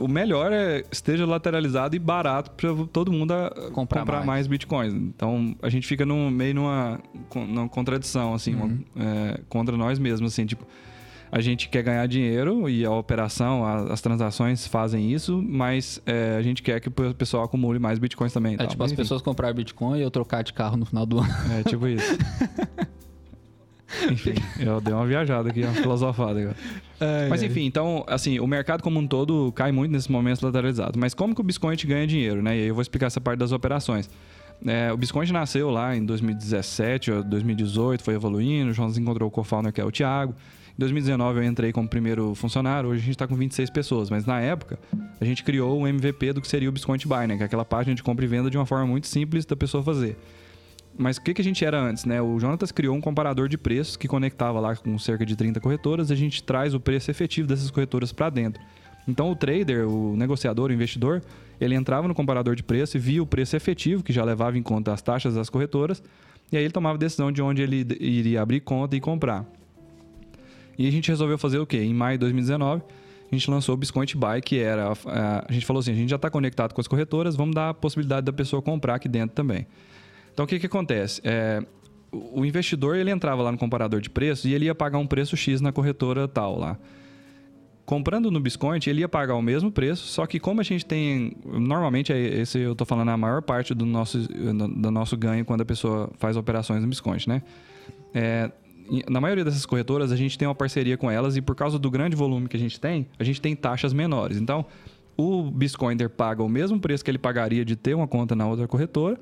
[0.00, 3.28] o melhor é esteja lateralizado e barato para todo mundo
[3.72, 4.26] Comprar comprar, mais.
[4.26, 4.46] mais.
[4.48, 4.92] bitcoins.
[4.92, 6.98] Então a gente fica num, meio numa,
[7.46, 8.80] numa contradição, assim, uma- Uhum.
[8.96, 10.66] é, contra nós mesmos, assim, tipo,
[11.30, 16.36] a gente quer ganhar dinheiro e a operação, a- as transações fazem isso, mas é,
[16.38, 18.54] a gente quer que o pessoal acumule mais bitcoins também.
[18.54, 18.66] É tal.
[18.68, 21.18] tipo Mas, as enfim, pessoas comprar Bitcoin e eu trocar de carro no final do
[21.18, 21.28] ano.
[21.58, 22.16] É tipo isso.
[24.10, 26.56] enfim, eu dei uma viajada aqui, uma filosofada agora.
[27.28, 30.96] Mas enfim, então, assim, o mercado como um todo cai muito nesses momentos lateralizados.
[30.98, 32.56] Mas como que o Bitcoin ganha dinheiro, né?
[32.56, 34.10] E aí eu vou explicar essa parte das operações.
[34.66, 39.30] É, o Bitcoin nasceu lá em 2017 ou 2018, foi evoluindo, o Joãozinho encontrou o
[39.30, 40.34] co-founder que é o Thiago.
[40.78, 44.24] Em 2019 eu entrei como primeiro funcionário, hoje a gente está com 26 pessoas, mas
[44.24, 44.78] na época
[45.20, 47.36] a gente criou o MVP do que seria o Bitcoin Buy, né?
[47.36, 49.82] Que é aquela página de compra e venda de uma forma muito simples da pessoa
[49.82, 50.16] fazer.
[50.96, 52.22] Mas o que, que a gente era antes, né?
[52.22, 56.12] O Jonatas criou um comparador de preços que conectava lá com cerca de 30 corretoras.
[56.12, 58.62] A gente traz o preço efetivo dessas corretoras para dentro.
[59.08, 61.24] Então o trader, o negociador, o investidor,
[61.60, 64.62] ele entrava no comparador de preço e via o preço efetivo, que já levava em
[64.62, 66.00] conta as taxas das corretoras,
[66.52, 69.57] e aí ele tomava a decisão de onde ele iria abrir conta e comprar.
[70.78, 71.78] E a gente resolveu fazer o quê?
[71.82, 72.82] Em maio de 2019,
[73.30, 74.92] a gente lançou o Biscoint Buy, que era.
[74.92, 77.74] a- gente falou assim: a gente já está conectado com as corretoras, vamos dar a
[77.74, 79.66] possibilidade da pessoa comprar aqui dentro também.
[80.32, 81.20] Então o que, que acontece?
[81.24, 81.62] É,
[82.12, 85.36] o investidor ele entrava lá no comparador de preços e ele ia pagar um preço
[85.36, 86.78] X na corretora tal lá.
[87.84, 91.32] Comprando no Biscoint, ele ia pagar o mesmo preço, só que como a gente tem.
[91.44, 95.62] Normalmente, é esse eu estou falando a maior parte do nosso, do nosso ganho quando
[95.62, 97.42] a pessoa faz operações no Biscoint, né?
[98.12, 98.50] É,
[99.08, 101.90] na maioria dessas corretoras, a gente tem uma parceria com elas e por causa do
[101.90, 104.38] grande volume que a gente tem, a gente tem taxas menores.
[104.38, 104.64] Então,
[105.16, 108.68] o Biscointer paga o mesmo preço que ele pagaria de ter uma conta na outra
[108.68, 109.18] corretora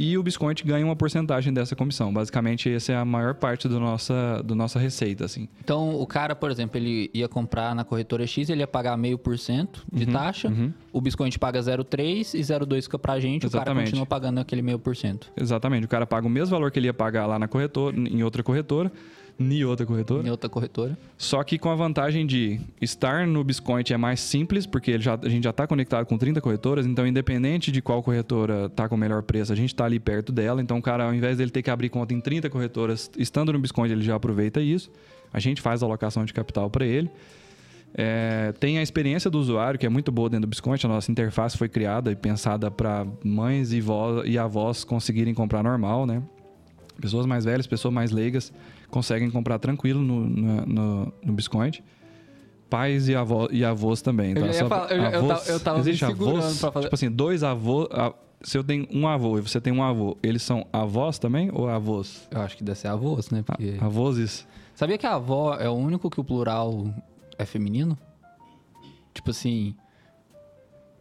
[0.00, 2.12] e o Biscoint ganha uma porcentagem dessa comissão.
[2.12, 5.48] Basicamente, essa é a maior parte do nossa, do nossa receita, assim.
[5.60, 9.18] Então, o cara, por exemplo, ele ia comprar na corretora X, ele ia pagar meio
[9.18, 10.52] por cento de Uhum, taxa.
[10.92, 13.46] O Biscoint paga 0,3 e 0,2 fica pra gente.
[13.46, 13.86] O cara Exatamente.
[13.86, 15.32] continua pagando aquele meio por cento.
[15.36, 15.84] Exatamente.
[15.84, 18.44] O cara paga o mesmo valor que ele ia pagar lá na corretora, em outra
[18.44, 18.92] corretora.
[19.38, 20.26] Em outra corretora.
[20.26, 20.98] Em outra corretora.
[21.16, 25.28] Só que com a vantagem de estar no Biscoint é mais simples, porque já, a
[25.28, 28.98] gente já está conectado com 30 corretoras, então independente de qual corretora está com o
[28.98, 30.60] melhor preço, a gente está ali perto dela.
[30.60, 33.60] Então o cara, ao invés dele ter que abrir conta em 30 corretoras, estando no
[33.60, 34.90] Biscoint, ele já aproveita isso.
[35.32, 37.08] A gente faz a alocação de capital para ele.
[37.94, 40.84] É, tem a experiência do usuário, que é muito boa dentro do Biscoint.
[40.84, 45.62] A nossa interface foi criada e pensada para mães e, vó, e avós conseguirem comprar
[45.62, 46.22] normal, né?
[47.00, 48.52] Pessoas mais velhas, pessoas mais leigas
[48.90, 51.82] conseguem comprar tranquilo no, no, no, no Biscoint.
[52.68, 54.32] Pais e, avó, e avós também.
[54.32, 56.86] Então, eu, só, falar, eu, avós, eu, tava, eu tava existe me avós, pra fazer...
[56.86, 57.88] Tipo assim, dois avós...
[58.40, 61.68] Se eu tenho um avô e você tem um avô, eles são avós também ou
[61.68, 62.28] avós?
[62.30, 63.42] Eu acho que deve ser avós, né?
[63.42, 63.76] Porque...
[63.80, 64.46] Avós?
[64.74, 66.86] Sabia que a avó é o único que o plural
[67.38, 67.98] é feminino?
[69.12, 69.74] Tipo assim...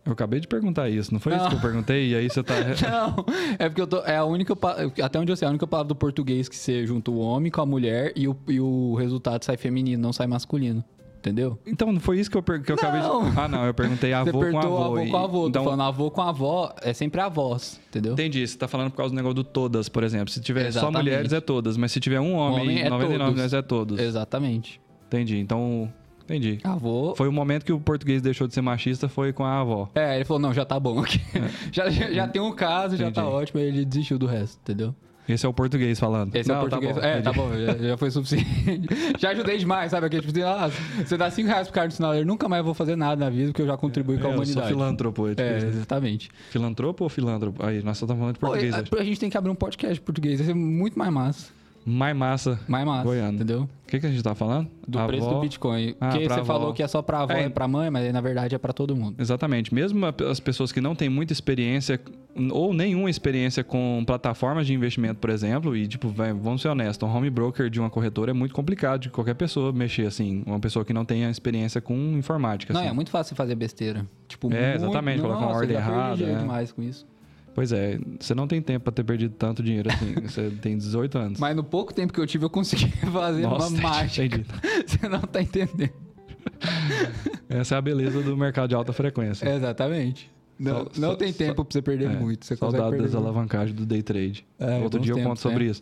[0.07, 1.39] Eu acabei de perguntar isso, não foi não.
[1.39, 2.11] isso que eu perguntei?
[2.11, 2.55] E aí você tá.
[2.89, 3.25] não,
[3.59, 3.99] é porque eu tô.
[4.03, 4.53] É a única.
[5.03, 7.51] Até onde eu sei, é a única palavra do português que você junta o homem
[7.51, 10.83] com a mulher e o, e o resultado sai feminino, não sai masculino.
[11.17, 11.59] Entendeu?
[11.65, 13.07] Então, não foi isso que eu, que eu acabei de.
[13.37, 14.77] Ah, não, eu perguntei avô você com avô.
[14.77, 15.09] avô e...
[15.09, 15.47] com avô.
[15.49, 15.63] Então...
[15.63, 18.13] Tô falando avô com avó, é sempre avós, entendeu?
[18.13, 18.47] Entendi.
[18.47, 20.29] Você tá falando por causa do negócio do todas, por exemplo.
[20.29, 20.95] Se tiver Exatamente.
[20.95, 21.75] só mulheres, é todas.
[21.75, 23.31] Mas se tiver um homem, homem é 99 todos.
[23.33, 23.99] mulheres, é todos.
[23.99, 24.79] Exatamente.
[25.07, 25.37] Entendi.
[25.37, 25.91] Então,
[26.27, 26.59] Entendi.
[26.63, 27.15] Avô.
[27.15, 29.89] Foi o momento que o português deixou de ser machista, foi com a avó.
[29.95, 31.21] É, ele falou, não, já tá bom aqui.
[31.33, 31.49] É.
[31.71, 33.03] já, já, já, tem um caso, Entendi.
[33.03, 34.93] já tá ótimo, aí ele desistiu do resto, entendeu?
[35.27, 36.33] Esse é o português falando.
[36.35, 36.95] Esse não, é o português.
[36.95, 38.87] Tá bom, é, tá bom, já, já, foi suficiente.
[39.19, 40.07] já ajudei demais, sabe?
[40.07, 40.69] Aquele tipo assim, ah,
[41.05, 43.29] você dá 5 reais pro cara do sinal, eu nunca mais vou fazer nada na
[43.29, 44.57] vida porque eu já contribuí é, com a humanidade.
[44.57, 45.27] Eu sou filantropo.
[45.27, 46.29] É, é exatamente.
[46.49, 47.65] Filantropo ou filântropo?
[47.65, 48.89] Aí, nós só estamos falando de português.
[48.89, 51.11] Pô, a, a, gente tem que abrir um podcast de português, vai ser muito mais
[51.11, 51.56] massa.
[51.89, 52.59] Mais massa.
[52.67, 53.05] Mais massa.
[53.05, 53.35] Goiano.
[53.35, 53.61] Entendeu?
[53.61, 54.67] O que, que a gente tá falando?
[54.85, 55.07] Do avó.
[55.07, 55.95] preço do Bitcoin.
[56.01, 56.43] Ah, Porque você avó.
[56.43, 57.45] falou que é só pra avó é.
[57.45, 59.15] e pra mãe, mas na verdade é para todo mundo.
[59.17, 59.73] Exatamente.
[59.73, 61.97] Mesmo as pessoas que não têm muita experiência
[62.51, 67.15] ou nenhuma experiência com plataformas de investimento, por exemplo, e tipo, vamos ser honestos, um
[67.15, 70.43] home broker de uma corretora é muito complicado de qualquer pessoa mexer assim.
[70.45, 72.73] Uma pessoa que não tenha experiência com informática.
[72.73, 72.89] Não, assim.
[72.89, 74.05] é muito fácil fazer besteira.
[74.27, 74.83] Tipo, é, muito...
[74.83, 76.21] exatamente, colocar uma ordem errada.
[76.21, 76.35] É.
[76.35, 77.05] demais com isso.
[77.57, 80.13] Pois é, você não tem tempo para ter perdido tanto dinheiro assim.
[80.21, 81.39] você tem 18 anos.
[81.39, 84.43] Mas no pouco tempo que eu tive, eu consegui fazer Nossa, uma mágica.
[84.85, 85.89] Você não tá entendendo.
[87.49, 89.49] Essa é a beleza do mercado de alta frequência.
[89.49, 90.29] exatamente.
[90.59, 92.45] Não, só, não só, tem tempo para você perder é, muito.
[92.45, 94.45] Você saudade das alavancagens do day trade.
[94.59, 95.81] É, Outro dia eu conto sobre isso.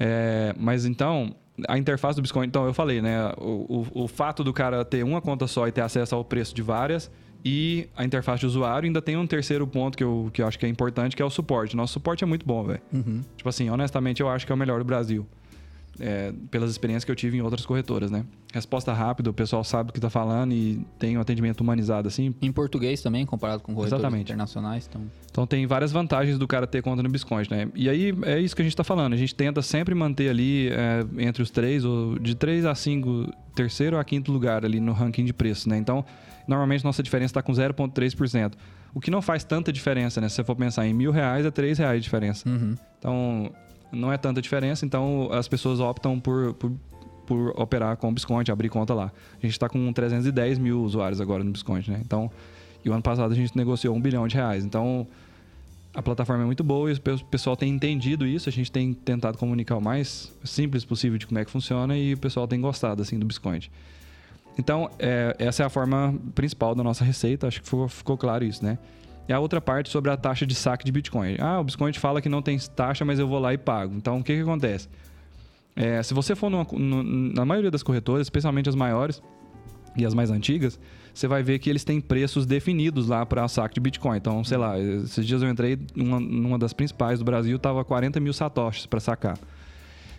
[0.00, 1.36] É, mas então,
[1.68, 3.34] a interface do Bitcoin, então eu falei, né?
[3.36, 6.54] O, o, o fato do cara ter uma conta só e ter acesso ao preço
[6.54, 7.10] de várias
[7.44, 8.86] e a interface de usuário.
[8.86, 11.24] Ainda tem um terceiro ponto que eu, que eu acho que é importante, que é
[11.24, 11.76] o suporte.
[11.76, 12.80] Nosso suporte é muito bom, velho.
[12.92, 13.22] Uhum.
[13.36, 15.26] Tipo assim, honestamente, eu acho que é o melhor do Brasil.
[16.00, 18.24] É, pelas experiências que eu tive em outras corretoras, né?
[18.52, 22.34] Resposta rápida, o pessoal sabe o que está falando e tem um atendimento humanizado, assim.
[22.40, 24.28] Em português também, comparado com corretores Exatamente.
[24.28, 24.88] internacionais.
[24.88, 25.02] Então...
[25.30, 27.68] então tem várias vantagens do cara ter conta no Biscoint, né?
[27.74, 29.12] E aí é isso que a gente está falando.
[29.12, 33.30] A gente tenta sempre manter ali é, entre os três, ou de três a cinco,
[33.54, 35.76] terceiro a quinto lugar ali no ranking de preço, né?
[35.76, 36.02] Então
[36.46, 38.52] normalmente nossa diferença está com 0,3%.
[38.94, 40.28] O que não faz tanta diferença, né?
[40.28, 42.48] Se você for pensar em mil reais, é três reais de diferença.
[42.48, 42.76] Uhum.
[42.98, 43.52] Então,
[43.90, 46.72] não é tanta diferença, então as pessoas optam por, por,
[47.26, 49.12] por operar com o Biscoint, abrir conta lá.
[49.34, 52.00] A gente está com 310 mil usuários agora no Biscoint, né?
[52.04, 52.30] Então,
[52.84, 54.64] e o ano passado a gente negociou um bilhão de reais.
[54.64, 55.06] Então,
[55.94, 58.48] a plataforma é muito boa e o pessoal tem entendido isso.
[58.48, 62.14] A gente tem tentado comunicar o mais simples possível de como é que funciona e
[62.14, 63.70] o pessoal tem gostado, assim, do Biscoint.
[64.58, 68.44] Então, é, essa é a forma principal da nossa receita, acho que ficou, ficou, claro
[68.44, 68.78] isso, né?
[69.28, 71.36] E a outra parte sobre a taxa de saque de Bitcoin.
[71.38, 73.94] Ah, o Bitcoin fala que não tem taxa, mas eu vou lá e pago.
[73.94, 74.88] Então, o que, que acontece?
[75.74, 76.66] É, se você for numa,
[77.34, 79.22] na maioria das corretoras, especialmente as maiores
[79.96, 80.78] e as mais antigas,
[81.14, 84.16] você vai ver que eles têm preços definidos lá para saque de Bitcoin.
[84.16, 88.32] Então, sei lá, esses dias eu entrei numa, das principais do Brasil, tava 40 mil
[88.32, 89.38] satoshis para sacar.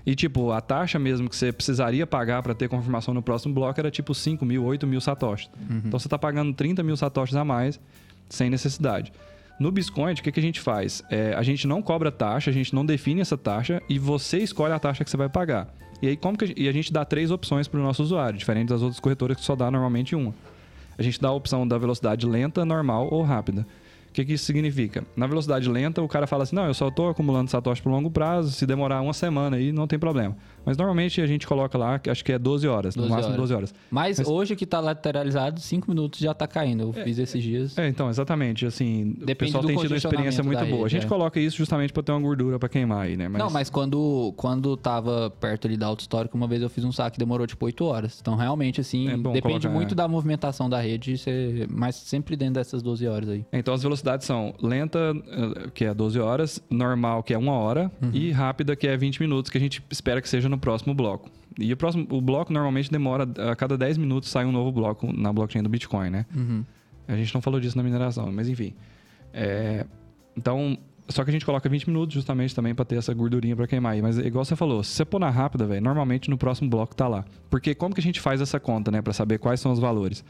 [0.06, 3.80] E, tipo, a taxa mesmo que você precisaria pagar para ter confirmação no próximo bloco
[3.80, 5.50] era tipo 5 mil, 8 mil satoshis.
[5.70, 5.84] Uhum.
[5.86, 7.80] Então você está pagando 30 mil satoshis a mais
[8.28, 9.14] sem necessidade.
[9.60, 11.04] No Biscoint, o que, que a gente faz?
[11.10, 14.74] É, a gente não cobra taxa, a gente não define essa taxa e você escolhe
[14.74, 15.74] a taxa que você vai pagar.
[16.02, 18.04] E aí, como que a gente, e a gente dá três opções para o nosso
[18.04, 20.34] usuário, diferente das outras corretoras que só dá normalmente uma.
[20.98, 23.66] A gente dá a opção da velocidade lenta, normal ou rápida.
[24.14, 25.04] O que, que isso significa?
[25.16, 28.12] Na velocidade lenta, o cara fala assim: não, eu só estou acumulando satoshi por longo
[28.12, 30.38] prazo, se demorar uma semana aí, não tem problema.
[30.66, 33.42] Mas normalmente a gente coloca lá, acho que é 12 horas, 12 no máximo horas.
[33.42, 33.74] 12 horas.
[33.90, 36.84] Mas, Mas hoje que está lateralizado, 5 minutos já está caindo.
[36.84, 37.78] Eu é, fiz esses dias.
[37.78, 38.66] É, então, exatamente.
[38.66, 40.86] Assim, Depende o pessoal tem tido uma experiência muito boa.
[40.86, 41.10] a gente é.
[41.10, 43.28] coloca isso justamente para ter uma gordura para queimar aí, né?
[43.28, 43.40] Mas...
[43.40, 46.92] Não, mas quando, quando tava perto ali da auto histórica, uma vez eu fiz um
[46.92, 48.18] saque demorou tipo 8 horas.
[48.22, 49.96] Então, realmente, assim, é depende colocar, muito é.
[49.96, 51.16] da movimentação da rede,
[51.70, 53.46] mas sempre dentro dessas 12 horas aí.
[53.52, 57.92] Então, as velocidades são lenta, eh, que é 12 horas, normal, que é 1 hora,
[58.02, 58.10] uhum.
[58.14, 61.30] e rápida, que é 20 minutos, que a gente espera que seja no próximo bloco.
[61.60, 65.12] E o, próximo, o bloco normalmente demora, a cada 10 minutos sai um novo bloco
[65.12, 66.26] na blockchain do Bitcoin, né?
[66.36, 66.64] Uhum.
[67.08, 68.74] A gente não falou disso na mineração, mas enfim.
[69.34, 69.86] É,
[70.38, 70.78] então,
[71.10, 73.94] só que a gente coloca 20 minutos justamente também para ter essa gordurinha para queimar
[73.94, 74.02] aí.
[74.02, 77.08] Mas igual você falou, se você pôr na rápida, velho, normalmente no próximo bloco tá
[77.08, 77.26] lá.
[77.50, 80.24] Porque como que a gente faz essa conta, né, para saber quais são os valores?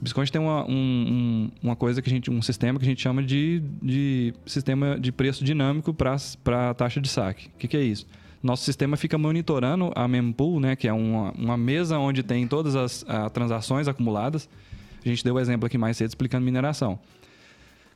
[0.00, 2.88] O Bitcoin tem uma, um, um, uma coisa que a gente, um sistema que a
[2.88, 6.16] gente chama de, de sistema de preço dinâmico para
[6.70, 7.48] a taxa de saque.
[7.48, 8.06] O que, que é isso?
[8.44, 12.76] Nosso sistema fica monitorando a mempool, né, que é uma, uma mesa onde tem todas
[12.76, 14.50] as a, transações acumuladas.
[15.02, 16.98] A gente deu o exemplo aqui mais cedo explicando mineração.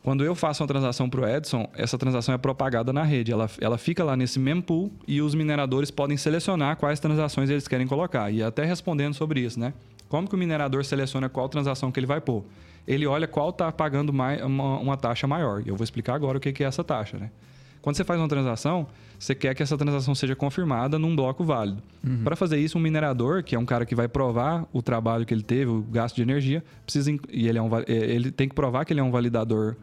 [0.03, 3.31] Quando eu faço uma transação para o Edson, essa transação é propagada na rede.
[3.31, 7.87] Ela, ela fica lá nesse mempool e os mineradores podem selecionar quais transações eles querem
[7.87, 8.31] colocar.
[8.31, 9.75] E até respondendo sobre isso, né?
[10.09, 12.43] Como que o minerador seleciona qual transação que ele vai pôr?
[12.87, 15.63] Ele olha qual está pagando mais, uma, uma, taxa maior.
[15.67, 17.31] Eu vou explicar agora o que, que é essa taxa, né?
[17.89, 18.87] Quando você faz uma transação,
[19.19, 21.83] você quer que essa transação seja confirmada num bloco válido.
[22.07, 22.23] Uhum.
[22.23, 25.33] Para fazer isso, um minerador, que é um cara que vai provar o trabalho que
[25.33, 28.55] ele teve, o gasto de energia, precisa e ele, é um, é, ele tem que
[28.55, 29.75] provar que ele é um validador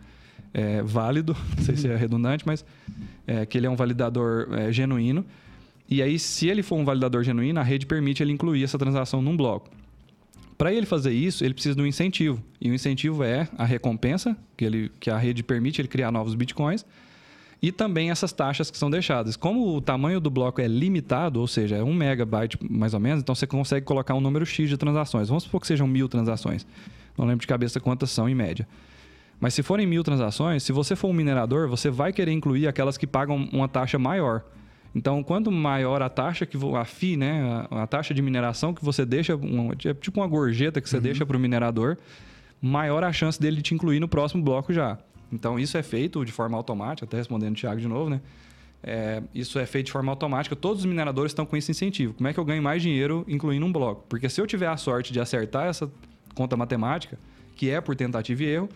[0.53, 2.63] é, válido, não sei se é redundante, mas
[3.25, 5.25] é, que ele é um validador é, genuíno.
[5.89, 9.19] E aí, se ele for um validador genuíno, a rede permite ele incluir essa transação
[9.19, 9.71] num bloco.
[10.59, 12.39] Para ele fazer isso, ele precisa de um incentivo.
[12.61, 16.35] E o incentivo é a recompensa, que, ele, que a rede permite ele criar novos
[16.35, 16.85] bitcoins,
[17.65, 19.35] e também essas taxas que são deixadas.
[19.35, 23.23] Como o tamanho do bloco é limitado, ou seja, é um megabyte mais ou menos,
[23.23, 25.29] então você consegue colocar um número X de transações.
[25.29, 26.63] Vamos supor que sejam mil transações.
[27.17, 28.67] Não lembro de cabeça quantas são em média.
[29.39, 32.99] Mas se forem mil transações, se você for um minerador, você vai querer incluir aquelas
[32.99, 34.43] que pagam uma taxa maior.
[34.93, 38.85] Então, quanto maior a taxa que a FI, né, a, a taxa de mineração que
[38.85, 41.01] você deixa, é tipo uma gorjeta que você uhum.
[41.01, 41.97] deixa para o minerador,
[42.61, 44.99] maior a chance dele te incluir no próximo bloco já.
[45.31, 48.21] Então, isso é feito de forma automática, até respondendo o Thiago de novo, né?
[48.87, 50.55] É, isso é feito de forma automática.
[50.55, 52.13] Todos os mineradores estão com esse incentivo.
[52.13, 54.05] Como é que eu ganho mais dinheiro incluindo um bloco?
[54.07, 55.91] Porque se eu tiver a sorte de acertar essa
[56.35, 57.17] conta matemática,
[57.55, 58.69] que é por tentativa e erro,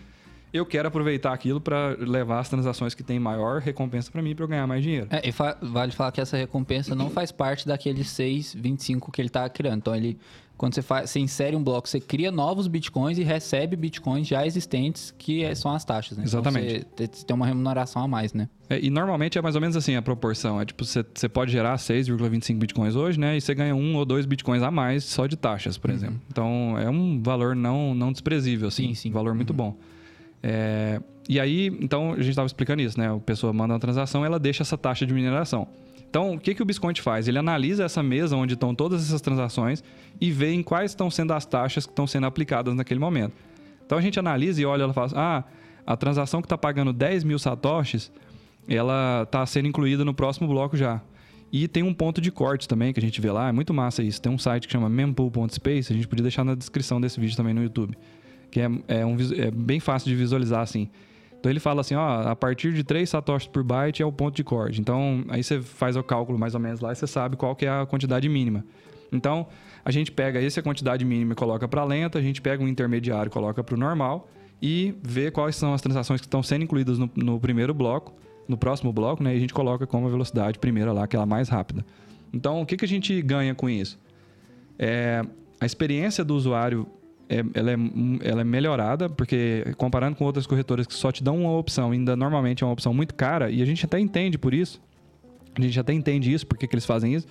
[0.52, 4.46] eu quero aproveitar aquilo para levar as transações que têm maior recompensa para mim para
[4.46, 5.08] eu ganhar mais dinheiro.
[5.12, 9.28] É, e fa vale falar que essa recompensa não faz parte daqueles 6,25 que ele
[9.28, 9.78] está criando.
[9.78, 10.18] Então, ele,
[10.60, 14.46] quando você, faz, você insere um bloco, você cria novos bitcoins e recebe bitcoins já
[14.46, 16.26] existentes, que é, são as taxas, né?
[16.28, 16.86] Então, Exatamente.
[16.94, 18.50] Então, você tem uma remuneração a mais, né?
[18.70, 20.60] É, e normalmente é mais ou menos assim a proporção.
[20.60, 23.38] É tipo, você, você pode gerar 6,25 bitcoins hoje, né?
[23.38, 25.96] E você ganha um ou dois bitcoins a mais só de taxas, por uhum.
[25.96, 26.22] exemplo.
[26.30, 28.90] Então, é um valor não, não desprezível, assim.
[28.90, 29.10] Sim, sim.
[29.12, 29.56] Um valor muito uhum.
[29.56, 29.78] bom.
[30.44, 33.10] É, e aí, então, a gente estava explicando isso, né?
[33.10, 35.70] A pessoa manda uma transação, ela deixa essa taxa de mineração.
[36.10, 37.28] Então, o que, que o Biscoint faz?
[37.28, 39.84] Ele analisa essa mesa onde estão todas essas transações
[40.20, 43.34] e vê em quais estão sendo as taxas que estão sendo aplicadas naquele momento.
[43.86, 45.44] Então, a gente analisa e olha, ela fala assim, ah,
[45.86, 48.12] a transação que está pagando 10 mil satoshis,
[48.68, 51.02] ela está sendo incluída no próximo bloco já.
[51.52, 54.04] E tem um ponto de corte também que a gente vê lá, é muito massa
[54.04, 54.22] isso.
[54.22, 57.54] Tem um site que chama mempool.space, a gente podia deixar na descrição desse vídeo também
[57.54, 57.96] no YouTube
[58.50, 60.90] que é, é, um, é bem fácil de visualizar assim.
[61.40, 64.36] Então ele fala assim, ó, a partir de 3 satoshis por byte é o ponto
[64.36, 64.82] de corte.
[64.82, 67.66] Então aí você faz o cálculo mais ou menos lá e você sabe qual que
[67.66, 68.66] é a quantidade mínima.
[69.12, 69.48] Então
[69.84, 73.30] a gente pega essa quantidade mínima e coloca para lenta, a gente pega um intermediário
[73.30, 74.30] e coloca para o normal
[74.62, 78.14] e vê quais são as transações que estão sendo incluídas no, no, primeiro bloco,
[78.46, 79.34] no próximo bloco, né?
[79.34, 81.86] E a gente coloca como a velocidade primeira lá, aquela mais rápida.
[82.34, 83.98] Então o que, que a gente ganha com isso?
[84.78, 85.22] É,
[85.60, 86.86] a experiência do usuário
[87.30, 87.76] é, ela, é,
[88.24, 92.16] ela é melhorada, porque comparando com outras corretoras que só te dão uma opção, ainda
[92.16, 94.82] normalmente é uma opção muito cara, e a gente até entende por isso,
[95.56, 97.28] a gente até entende isso, porque que eles fazem isso,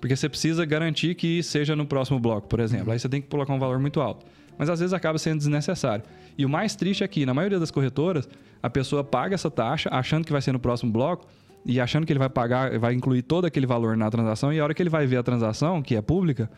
[0.00, 2.90] porque você precisa garantir que seja no próximo bloco, por exemplo.
[2.90, 4.24] Aí você tem que colocar um valor muito alto.
[4.58, 6.04] Mas às vezes acaba sendo desnecessário.
[6.36, 8.28] E o mais triste é que, na maioria das corretoras,
[8.62, 11.26] a pessoa paga essa taxa achando que vai ser no próximo bloco
[11.64, 14.64] e achando que ele vai pagar, vai incluir todo aquele valor na transação, e a
[14.64, 16.50] hora que ele vai ver a transação, que é pública,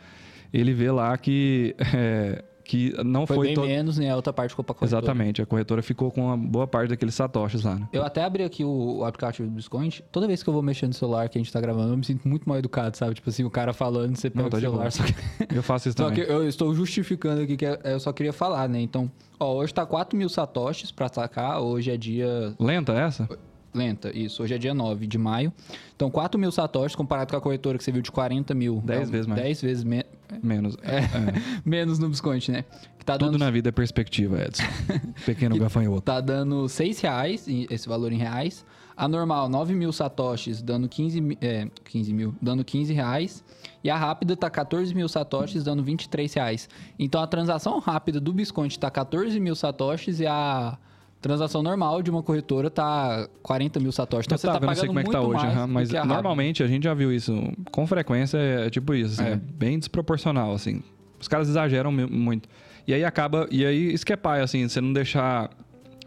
[0.53, 4.11] ele vê lá que é, que não foi, foi bem menos, né?
[4.11, 5.03] A outra parte ficou para corretora.
[5.03, 7.75] Exatamente, a corretora ficou com uma boa parte daqueles satoshis lá.
[7.75, 7.89] Né?
[7.93, 10.03] Eu até abri aqui o, o, aplicativo do Biscoint.
[10.13, 12.05] Toda vez que eu vou mexer no celular que a gente tá gravando, eu me
[12.05, 13.15] sinto muito mal educado, sabe?
[13.15, 14.93] Tipo assim, o cara falando, você pega não, o celular.
[14.93, 15.13] Só que...
[15.55, 16.25] Eu faço isso só também.
[16.25, 18.81] Só que eu estou justificando aqui que é, eu só queria falar, né?
[18.81, 21.61] Então, ó, hoje tá 4 mil satoshis para sacar.
[21.61, 22.55] Hoje é dia.
[22.59, 23.29] Lenta essa?
[23.75, 24.43] Lenta, isso.
[24.43, 25.53] Hoje é dia 9 de maio.
[25.97, 28.83] Então, 4 mil satoshis comparado com a corretora que você viu de 40 mil.
[28.85, 29.43] 10 vezes mais.
[29.43, 30.05] 10 vezes me...
[30.43, 30.77] menos.
[30.83, 31.09] É, é.
[31.65, 32.65] menos no Bisconte, né?
[33.05, 33.41] Tá Tudo dando...
[33.41, 34.63] na vida é perspectiva, Edson.
[35.27, 36.03] Pequeno gafanhoto.
[36.03, 38.65] Tá dando 6 reais, esse valor em reais.
[38.97, 43.43] A normal, 9 mil satoshis, dando 15, é, 15 mil, dando 15 reais.
[43.83, 46.69] E a rápida tá 14 mil satoshis, dando 23 reais.
[46.99, 50.79] Então, a transação rápida do Bisconte tá 14 mil satoshis e a
[51.23, 54.27] Transação normal de uma corretora tá 40 mil satoshis.
[54.27, 56.09] Então você tá eu não sei como é que tá hoje, do mas a Rabi.
[56.13, 57.33] normalmente a gente já viu isso.
[57.71, 59.35] Com frequência é tipo isso, assim, É.
[59.35, 59.37] é.
[59.37, 60.83] bem desproporcional, assim.
[61.21, 62.49] Os caras exageram mu- muito.
[62.89, 63.47] E aí acaba.
[63.53, 65.49] E aí isso que é pai, assim, você não deixar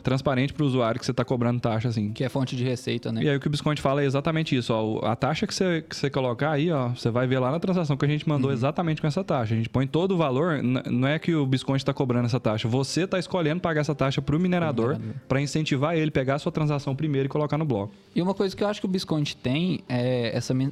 [0.05, 2.13] transparente pro usuário que você tá cobrando taxa, assim.
[2.13, 3.23] Que é fonte de receita, né?
[3.23, 4.83] E aí o que o Bisconte fala é exatamente isso, ó.
[5.01, 7.59] o- A taxa que você, que você colocar aí, ó, você vai ver lá na
[7.59, 9.53] transação que a gente mandou exatamente com essa taxa.
[9.53, 12.67] A gente põe todo o valor, não é que o Bisconte está cobrando essa taxa,
[12.67, 16.51] você está escolhendo pagar essa taxa para o minerador para incentivar ele pegar a sua
[16.51, 17.91] transação primeiro e colocar no bloco.
[18.15, 20.71] E uma coisa que eu acho que o Bisconte tem é essa men-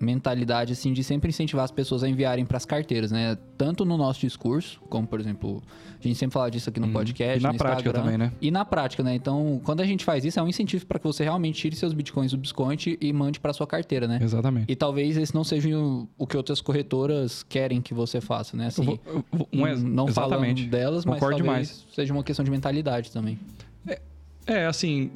[0.00, 3.36] mentalidade assim de sempre incentivar as pessoas a enviarem para as carteiras, né?
[3.56, 5.62] Tanto no nosso discurso, como por exemplo,
[6.06, 7.50] a gente sempre fala disso aqui no podcast, Uhum.
[7.50, 8.32] E na prática Instagram, também, né?
[8.40, 9.14] E na prática, né?
[9.14, 11.92] Então, quando a gente faz isso, é um incentivo para que você realmente tire seus
[11.92, 14.18] bitcoins do Bisconte e mande para sua carteira, né?
[14.22, 14.70] Exatamente.
[14.70, 18.66] E talvez esse não seja o, o que outras corretoras querem que você faça, né?
[18.66, 20.62] Assim, Eu vou- eu vou- um ex- não exatamente.
[20.62, 21.86] falando delas, mas Concordo talvez demais.
[21.94, 23.38] seja uma questão de mentalidade também.
[24.46, 25.10] É, assim,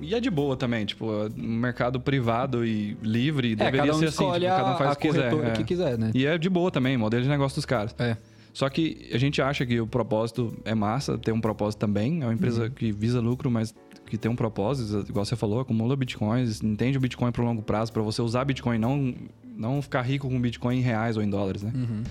[0.00, 1.06] e, é de boa também, tipo,
[1.36, 4.92] no mercado privado e livre, deveria É, cada um ser assim, tipo, cada um faz
[4.92, 5.32] o que quiser.
[5.34, 5.50] é.
[5.52, 6.10] que quiser, né?
[6.14, 7.94] E é de boa também, modelo de negócio dos caras.
[7.98, 8.16] É.
[8.56, 12.22] Só que a gente acha que o propósito é massa, tem um propósito também.
[12.22, 12.70] É uma empresa Uhum.
[12.70, 13.74] que visa lucro, mas
[14.06, 17.92] que tem um propósito, igual você falou, acumula bitcoins, entende o bitcoin pro longo prazo,
[17.92, 19.14] para você usar bitcoin, não,
[19.54, 21.70] não ficar rico com bitcoin em reais ou em dólares, né?
[21.74, 22.02] Uhum.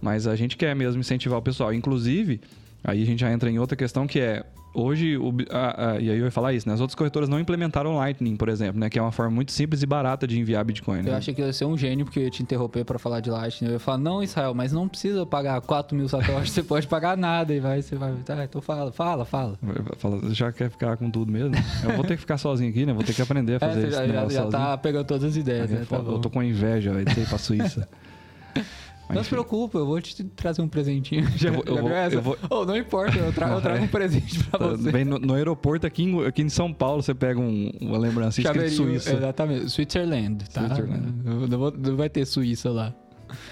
[0.00, 1.74] Mas a gente quer mesmo incentivar o pessoal.
[1.74, 2.40] Inclusive,
[2.84, 4.44] aí a gente já entra em outra questão que é.
[4.74, 6.74] Hoje, o a- a- e aí eu ia falar isso, né?
[6.74, 8.88] As outras corretoras não implementaram Lightning, por exemplo, né?
[8.90, 11.10] Que é uma forma muito simples e barata de enviar Bitcoin, né?
[11.10, 13.20] Eu achei que eu ia ser um gênio porque eu ia te interromper pra falar
[13.20, 13.68] de Lightning.
[13.68, 17.16] Eu ia falar, não, Israel, mas não precisa pagar 4 mil satoshis, você pode pagar
[17.16, 18.12] nada e vai, você vai.
[18.24, 19.58] Tá, então fala, fala, fala.
[19.96, 21.54] Fala, já quer ficar com tudo mesmo?
[21.82, 22.92] Eu vou ter que ficar sozinho aqui, né?
[22.92, 25.24] Vou ter que aprender a É, fazer você esse já, já, já tá pegando todas
[25.24, 25.86] as ideias, né?
[25.88, 27.88] Tá eu tô com inveja, de ir pra Suíça.
[29.08, 29.30] Não se enfim.
[29.30, 31.26] preocupa, eu vou te trazer um presentinho.
[31.36, 33.82] Já, Eu vou- eu vou- eu Oh, não importa, eu, tra eu trago É.
[33.82, 34.90] um presente pra Tá, você.
[34.92, 38.40] Vem no, no aeroporto aqui em, aqui em São Paulo, você pega um- uma lembrança
[38.40, 39.14] escrito Suíça.
[39.14, 40.66] Exatamente, Switzerland, tá?
[40.66, 41.12] Switzerland.
[41.24, 42.94] Não, vou- não vai ter Suíça lá.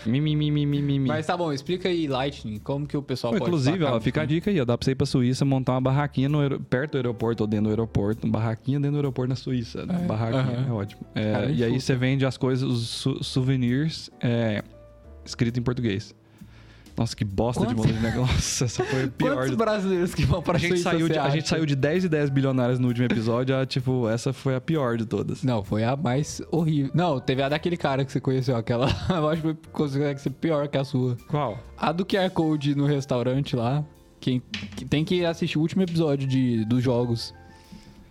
[0.07, 1.01] Mi, mi, mi, mi, mi, mi.
[1.01, 4.23] Mas tá bom, explica aí Lightning, como que o pessoal Pô, pode Inclusive, ó, fica
[4.23, 6.93] a dica aí, ó, dá pra você ir pra Suíça, montar uma barraquinha no perto
[6.93, 9.85] do aeroporto ou dentro do aeroporto, uma barraquinha dentro do aeroporto na Suíça.
[9.85, 10.01] né?
[10.03, 11.03] É, barraquinha, é ótimo.
[11.15, 14.65] É, Cara, e aí você vende as coisas, os su- souvenirs é,
[15.27, 16.15] escrito em português.
[16.97, 18.65] Nossa, que bosta de Quantos- modelo de negócio.
[18.65, 21.29] Essa foi a pior Quantos de brasileiros que vão pra a gente, saiu de, a
[21.29, 24.61] gente saiu de 10 e 10 bilionários no último episódio, a, tipo, essa foi a
[24.63, 25.43] pior de todas.
[25.43, 26.91] Não, foi a mais horrível.
[26.95, 28.89] Não, teve a daquele cara que você conheceu, aquela.
[29.11, 31.19] Eu acho que consegue ser pior que a sua.
[31.29, 31.59] Qual?
[31.77, 33.85] A do QR Code no restaurante lá.
[34.19, 34.41] Quem
[34.75, 37.35] que tem que assistir o último episódio de, dos jogos.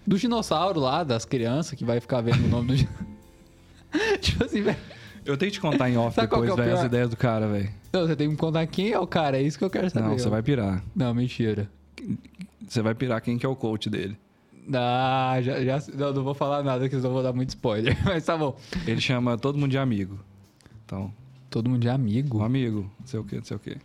[0.05, 2.87] Do dinossauro lá, das crianças, que vai ficar vendo o nome do.
[4.21, 4.77] tipo assim, velho.
[5.25, 6.79] Eu tenho que te contar em off Sabe qual depois, que é o velho, as
[6.81, 6.87] pior?
[6.87, 7.69] ideias do cara, velho.
[7.91, 9.89] Não, você tem que me contar quem é o cara, é isso que eu quero
[9.89, 10.07] saber.
[10.07, 10.83] Não, você vai pirar.
[10.95, 11.69] Não, mentira.
[12.67, 14.17] Você vai pirar quem que é o coach dele.
[14.73, 17.97] Ah, já, já, não, não vou falar nada, que senão eu vou dar muito spoiler.
[18.05, 18.55] Mas tá bom.
[18.87, 20.19] Ele chama todo mundo de amigo.
[20.85, 21.11] Então,
[21.49, 22.39] Todo mundo é amigo.
[22.39, 23.77] um amigo, não sei o que, não sei o que.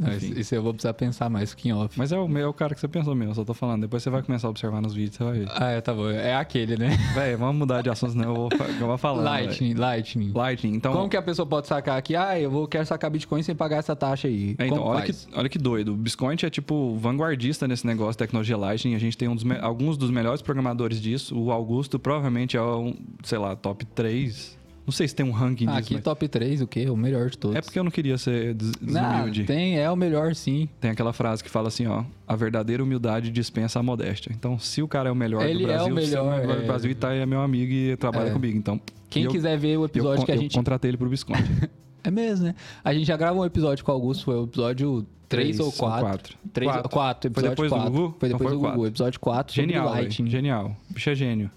[0.00, 0.32] Enfim.
[0.38, 1.98] isso, eu vou precisar pensar mais, fica em off.
[1.98, 3.82] Mas é o, é o cara que você pensou mesmo, só tô falando.
[3.82, 5.48] Depois você vai começar a observar nos vídeos, você vai ver.
[5.54, 6.08] Ah, é, tá bom.
[6.10, 6.96] É aquele, né?
[7.14, 8.48] Véi, vamos mudar de assunto, senão eu vou,
[8.80, 9.24] eu vou falando.
[9.24, 10.26] Lightning, Lightning.
[10.32, 10.34] véi.
[10.34, 10.74] Lightning.
[10.74, 12.14] Então, Como que a pessoa pode sacar aqui?
[12.16, 14.54] Ah, eu vou, quero sacar Bitcoin sem pagar essa taxa aí.
[14.58, 15.92] É, então, olha que, olha que doido.
[15.92, 18.94] O Biscoint é tipo vanguardista nesse negócio de tecnologia Lightning.
[18.94, 21.38] A gente tem um dos me- alguns dos melhores programadores disso.
[21.38, 24.58] O Augusto provavelmente é um, sei lá, top 3.
[24.90, 26.02] Não sei se tem um ranking Ah, disso, aqui mas...
[26.02, 26.90] top 3, o quê?
[26.90, 27.56] O melhor de todos.
[27.56, 29.44] É porque eu não queria ser des- Não, desumilde.
[29.44, 30.68] tem, é o melhor sim.
[30.80, 34.32] Tem aquela frase que fala assim, ó, a verdadeira humildade dispensa a modéstia.
[34.36, 36.24] Então, se o cara é o melhor Ele do é o Brasil, se é o
[36.24, 36.60] melhor, melhor é.
[36.62, 38.32] do Brasil e tá, é meu amigo e trabalha É.
[38.32, 38.58] comigo.
[38.58, 40.54] Então, Quem eu- quiser ver o eu, episódio con- que a eu gente.
[40.56, 41.40] contratei ele pro Bisconte.
[42.02, 42.54] É mesmo, né?
[42.82, 45.70] A gente já gravou um episódio com o Augusto, foi o episódio 3 ou Três
[45.70, 46.00] ou 4.
[46.06, 46.38] quatro.
[46.52, 46.88] 3 Quatro.
[46.90, 47.92] 4, Foi depois do 4.
[47.92, 48.16] Gugu?
[48.18, 49.90] Foi Então depois foi do Gugu, episódio 4 sobre Genial.
[49.90, 50.30] Lightning.
[50.30, 50.76] Genial.
[50.90, 51.50] O bicho é gênio.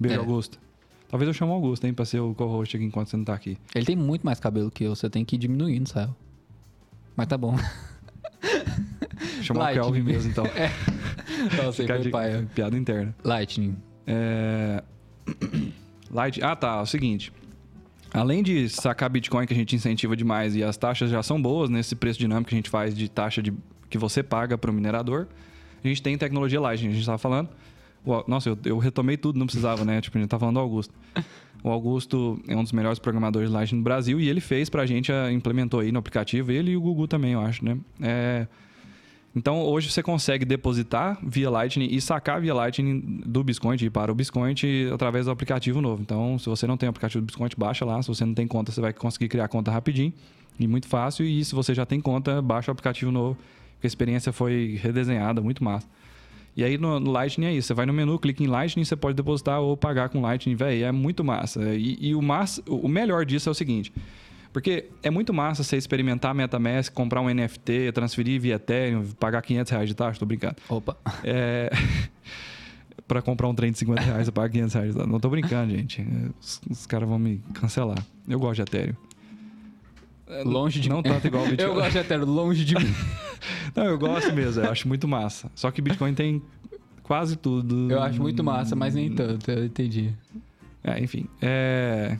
[0.00, 0.18] Beijo, É.
[0.20, 0.58] Augusto.
[1.08, 3.34] Talvez eu chame o Augusto, hein, pra ser o co-host aqui enquanto você não tá
[3.34, 3.56] aqui.
[3.74, 6.14] Ele tem muito mais cabelo que eu, você tem que ir diminuindo, Sael.
[7.16, 7.56] Mas tá bom.
[9.42, 9.74] Chamar o.
[9.74, 10.44] Kelvin mesmo, então.
[11.56, 12.48] Nossa, Fica foi de- paia.
[12.54, 13.14] piada interna.
[13.24, 13.76] Lightning.
[14.06, 14.82] É...
[16.10, 16.42] Light...
[16.42, 16.76] Ah, tá.
[16.78, 17.32] É o seguinte.
[18.12, 21.68] Além de sacar Bitcoin que a gente incentiva demais e as taxas já são boas
[21.68, 23.52] nesse preço dinâmico que a gente faz de taxa de...
[23.90, 25.26] que você paga para o minerador,
[25.84, 27.48] a gente tem tecnologia Lightning, a gente estava falando.
[28.26, 30.00] Nossa, eu, eu retomei tudo, não precisava, né?
[30.00, 30.94] Tipo, a gente tá falando do Augusto.
[31.62, 35.10] O Augusto é um dos melhores programadores Lightning no Brasil e ele fez pra gente,
[35.12, 37.76] a- implementou aí no aplicativo, ele e o Gugu também, eu acho, né?
[38.00, 38.46] É...
[39.36, 44.14] Então, hoje você consegue depositar via Lightning e sacar via Lightning do Biscoint para o
[44.14, 46.00] Biscoint através do aplicativo novo.
[46.02, 48.00] Então, se você não tem o aplicativo do Biscoint, baixa lá.
[48.02, 50.12] Se você não tem conta, você vai conseguir criar conta rapidinho
[50.58, 51.24] e muito fácil.
[51.26, 53.36] E se você já tem conta, baixa o aplicativo novo,
[53.74, 55.86] porque a experiência foi redesenhada, muito massa.
[56.58, 57.68] E aí no, no Lightning é isso.
[57.68, 60.86] Você vai no menu, clica em Lightning, você pode depositar ou pagar com Lightning, velho.
[60.86, 61.62] É muito massa.
[61.72, 63.92] E, e o, massa, o melhor disso é o seguinte.
[64.52, 69.70] Porque é muito massa você experimentar MetaMask, comprar um NFT, transferir via Ethereum, pagar 500
[69.70, 70.56] reais de taxa, tô brincando.
[70.68, 70.96] Opa.
[71.22, 71.70] É...
[73.06, 74.94] para comprar um trem de 50 reais, eu pago 500 reais.
[74.96, 76.04] Não tô brincando, gente.
[76.40, 78.04] Os, os caras vão me cancelar.
[78.28, 78.96] Eu gosto de Ethereum.
[80.44, 81.68] Longe de Não tanto igual o Bitcoin.
[81.68, 82.94] Eu gosto de Ethereum, longe de mim.
[83.74, 84.62] Não, eu gosto mesmo.
[84.62, 85.50] Eu acho muito massa.
[85.54, 86.42] Só que Bitcoin tem
[87.02, 87.90] quase tudo.
[87.90, 90.12] Eu acho muito massa, mas nem tanto, eu entendi.
[90.84, 91.26] É, enfim.
[91.40, 92.18] É...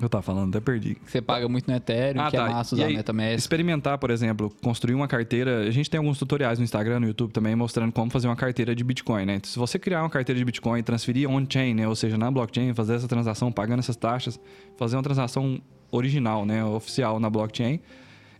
[0.00, 0.96] Eu tava falando, até perdi.
[1.06, 2.46] Você paga muito no Ethereum, Ah, que tá.
[2.48, 3.38] é massa usar aí, MetaMask.
[3.38, 5.60] Experimentar, por exemplo, construir uma carteira.
[5.60, 8.74] A gente tem alguns tutoriais no Instagram, no YouTube também, mostrando como fazer uma carteira
[8.74, 9.40] de Bitcoin, né?
[9.44, 11.86] Se você criar uma carteira de Bitcoin e transferir on-chain, né?
[11.86, 14.40] Ou seja, na blockchain, fazer essa transação pagando essas taxas,
[14.76, 15.60] fazer uma transação
[15.92, 16.64] original, né?
[16.64, 17.78] Oficial na blockchain,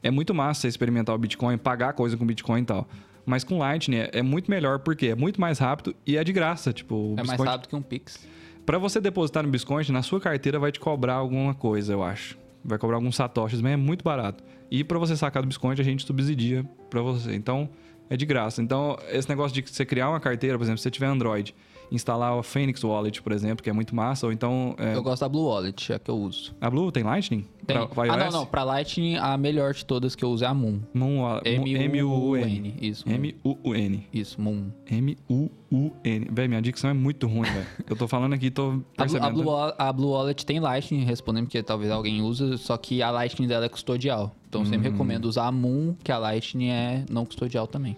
[0.02, 2.88] é muito massa experimentar o Bitcoin, pagar coisa com Bitcoin e tal.
[3.24, 6.32] Mas com Lightning é é muito melhor, porque é muito mais rápido e é de
[6.32, 6.72] graça.
[6.72, 8.26] Tipo, É mais rápido que um Pix.
[8.66, 12.36] Pra você depositar no Bitcoin, na sua carteira vai te cobrar alguma coisa, eu acho.
[12.64, 14.42] Vai cobrar alguns satoshis, mas é muito barato.
[14.70, 17.34] E pra você sacar do Bitcoin, a gente subsidia pra você.
[17.34, 17.68] Então,
[18.08, 18.62] é de graça.
[18.62, 21.54] Então, esse negócio de você criar uma carteira, por exemplo, se você tiver Android,
[21.92, 25.20] instalar o Phoenix Wallet, por exemplo, que é muito massa, ou então é, Eu gosto
[25.20, 26.54] da Blue Wallet, é a que eu uso.
[26.60, 27.44] a Blue tem Lightning?
[27.66, 27.76] Tem.
[27.86, 28.46] Pra, ah, não, não.
[28.46, 30.80] Pra Lightning, a melhor de todas que eu uso é a Moon.
[30.92, 32.74] Moon, M-U-U-N.
[32.80, 33.04] Isso.
[33.08, 34.06] M-U-U-N.
[34.12, 34.70] Isso, Moon.
[34.90, 36.28] M-U-U-N.
[36.32, 37.66] Véi, minha dicção é muito ruim, velho.
[37.88, 39.26] Eu tô falando aqui, tô A Blue, percebendo.
[39.26, 43.10] a, Blue, a Blue Wallet tem Lightning, respondendo porque talvez alguém use, só que a
[43.10, 44.34] Lightning dela é custodial.
[44.48, 44.92] Então eu sempre Hum.
[44.92, 47.96] recomendo usar a Moon, que a Lightning é não custodial também.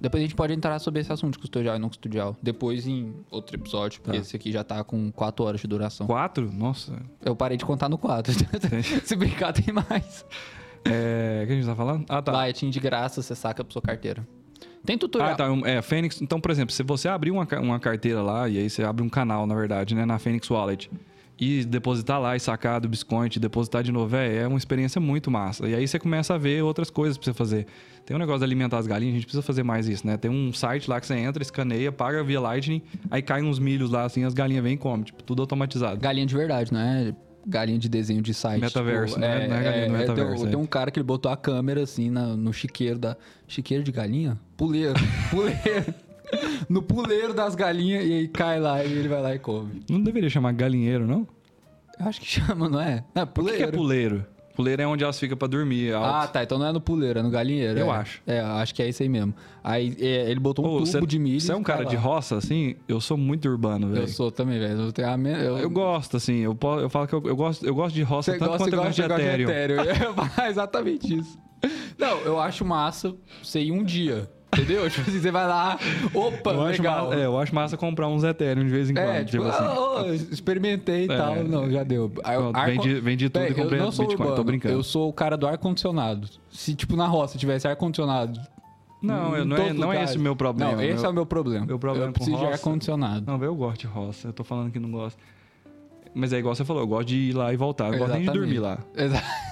[0.00, 2.36] Depois a gente pode entrar sobre esse assunto de custodial e não custodial.
[2.42, 4.22] Depois em outro episódio, porque Tá.
[4.22, 6.06] esse aqui já tá com 4 horas de duração.
[6.06, 6.50] Quatro?
[6.52, 7.00] Nossa.
[7.24, 8.32] Eu parei de contar no 4.
[9.04, 10.24] Se brincar, tem mais.
[10.84, 11.40] É...
[11.42, 12.04] O que a gente tá falando?
[12.08, 12.32] Ah, tá.
[12.32, 14.26] Lightning de graça, você saca pra sua carteira.
[14.84, 15.32] Tem tutorial.
[15.32, 15.44] Ah, tá.
[15.64, 16.22] É, Fênix.
[16.22, 19.08] Então, por exemplo, se você abrir uma, uma carteira lá, e aí você abre um
[19.10, 20.90] canal, na verdade, né, na Fênix Wallet,
[21.40, 25.30] e depositar lá e sacar do Bitcoin, depositar de novo, é, é uma experiência muito
[25.30, 25.66] massa.
[25.66, 27.66] E aí você começa a ver outras coisas pra você fazer.
[28.04, 30.16] Tem um negócio de alimentar as galinhas, a gente precisa fazer mais isso, né?
[30.18, 33.90] Tem um site lá que você entra, escaneia, paga via Lightning, aí cai uns milhos
[33.90, 35.98] lá, assim, as galinhas vêm e comem, tipo, tudo automatizado.
[36.00, 37.14] Galinha de verdade, não é
[37.46, 38.60] galinha de desenho de site.
[38.60, 40.58] Metaverso, tipo, não é- não é galinha do tem- metaverso, Tem, é.
[40.58, 43.16] um cara que ele botou a câmera assim na- no chiqueiro da.
[43.48, 44.38] Chiqueiro de galinha?
[44.58, 44.92] Puleiro.
[45.30, 45.94] Puleiro.
[46.68, 49.82] no puleiro das galinhas e aí cai lá e ele vai lá e come.
[49.90, 51.26] Não deveria chamar galinheiro, não?
[51.98, 53.04] Eu acho que chama, não é?
[53.14, 53.58] Não, é O que, puleiro.
[53.58, 54.26] que é puleiro?
[54.56, 55.94] Puleiro é onde elas ficam pra dormir.
[55.94, 56.06] alto.
[56.08, 56.42] Ah, tá.
[56.42, 57.78] Então não é no puleiro, é no galinheiro.
[57.78, 57.96] Eu é.
[57.96, 58.20] acho.
[58.26, 59.32] É, acho que é isso aí mesmo.
[59.64, 61.40] Aí é, ele botou um Ô, tubo cê- de milho.
[61.40, 62.02] Você é um cara cai de lá.
[62.02, 62.74] roça, assim?
[62.86, 64.02] Eu sou muito urbano, velho.
[64.02, 64.80] Eu sou também, velho.
[64.80, 67.74] Eu, tenho eu, Eu gosto, assim, eu, po- eu falo que eu, eu gosto, eu
[67.74, 69.50] gosto de roça Você tanto gosta, quanto eu gosto de Ethereum.
[69.50, 70.14] Ethereum.
[70.42, 71.38] É exatamente isso.
[71.98, 73.14] Não, eu acho massa
[73.54, 74.28] ir um dia.
[74.62, 74.90] Entendeu?
[74.90, 75.78] tipo assim, você vai lá,
[76.14, 77.04] opa, Eu acho, legal.
[77.08, 79.06] massa, é, eu acho massa comprar uns Ethereum de vez em quando.
[79.06, 79.64] É, tipo, assim.
[79.64, 81.16] ah, ó, experimentei e É.
[81.16, 81.36] tal.
[81.44, 82.10] Não, já deu.
[82.24, 84.74] Aí, Pronto, ar- vendi- vendi tudo e comprei eu não sou Bitcoin, tô urbano, brincando.
[84.74, 86.28] Eu sou o cara do ar-condicionado.
[86.50, 88.40] Se, tipo, na roça tivesse ar-condicionado.
[89.02, 90.72] Não, eu- não, é, não é esse o meu problema.
[90.72, 91.64] Não, esse meu, é o meu problema.
[91.66, 93.24] meu problema eu com preciso de ar-condicionado.
[93.26, 94.28] Não, eu gosto de roça.
[94.28, 95.18] Eu tô falando que não gosto.
[96.14, 97.86] Mas é igual você falou, eu gosto de ir lá e voltar.
[97.92, 98.38] Eu gosto nem de Exatamente.
[98.38, 98.78] dormir lá.
[98.96, 99.22] Exa-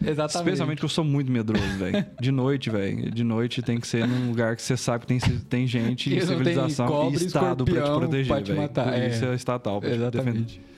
[0.04, 0.36] Exatamente.
[0.48, 2.04] Especialmente que eu sou muito medroso, velho.
[2.20, 3.10] De noite, velho.
[3.10, 6.20] De noite tem que ser num lugar que você sabe que tem, tem gente, tem
[6.20, 8.62] civilização cobra e e Estado pra te proteger, pra te velho.
[8.62, 9.34] matar, Polícia é.
[9.34, 9.90] estatal pra.
[9.90, 10.60] Exatamente.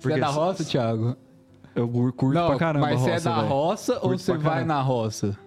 [0.00, 1.14] Você Porque é da roça, Thiago?
[1.74, 3.48] Eu curto Não, pra caramba mas a você roça, é da velho.
[3.48, 4.64] roça ou você vai caramba.
[4.66, 5.38] na roça?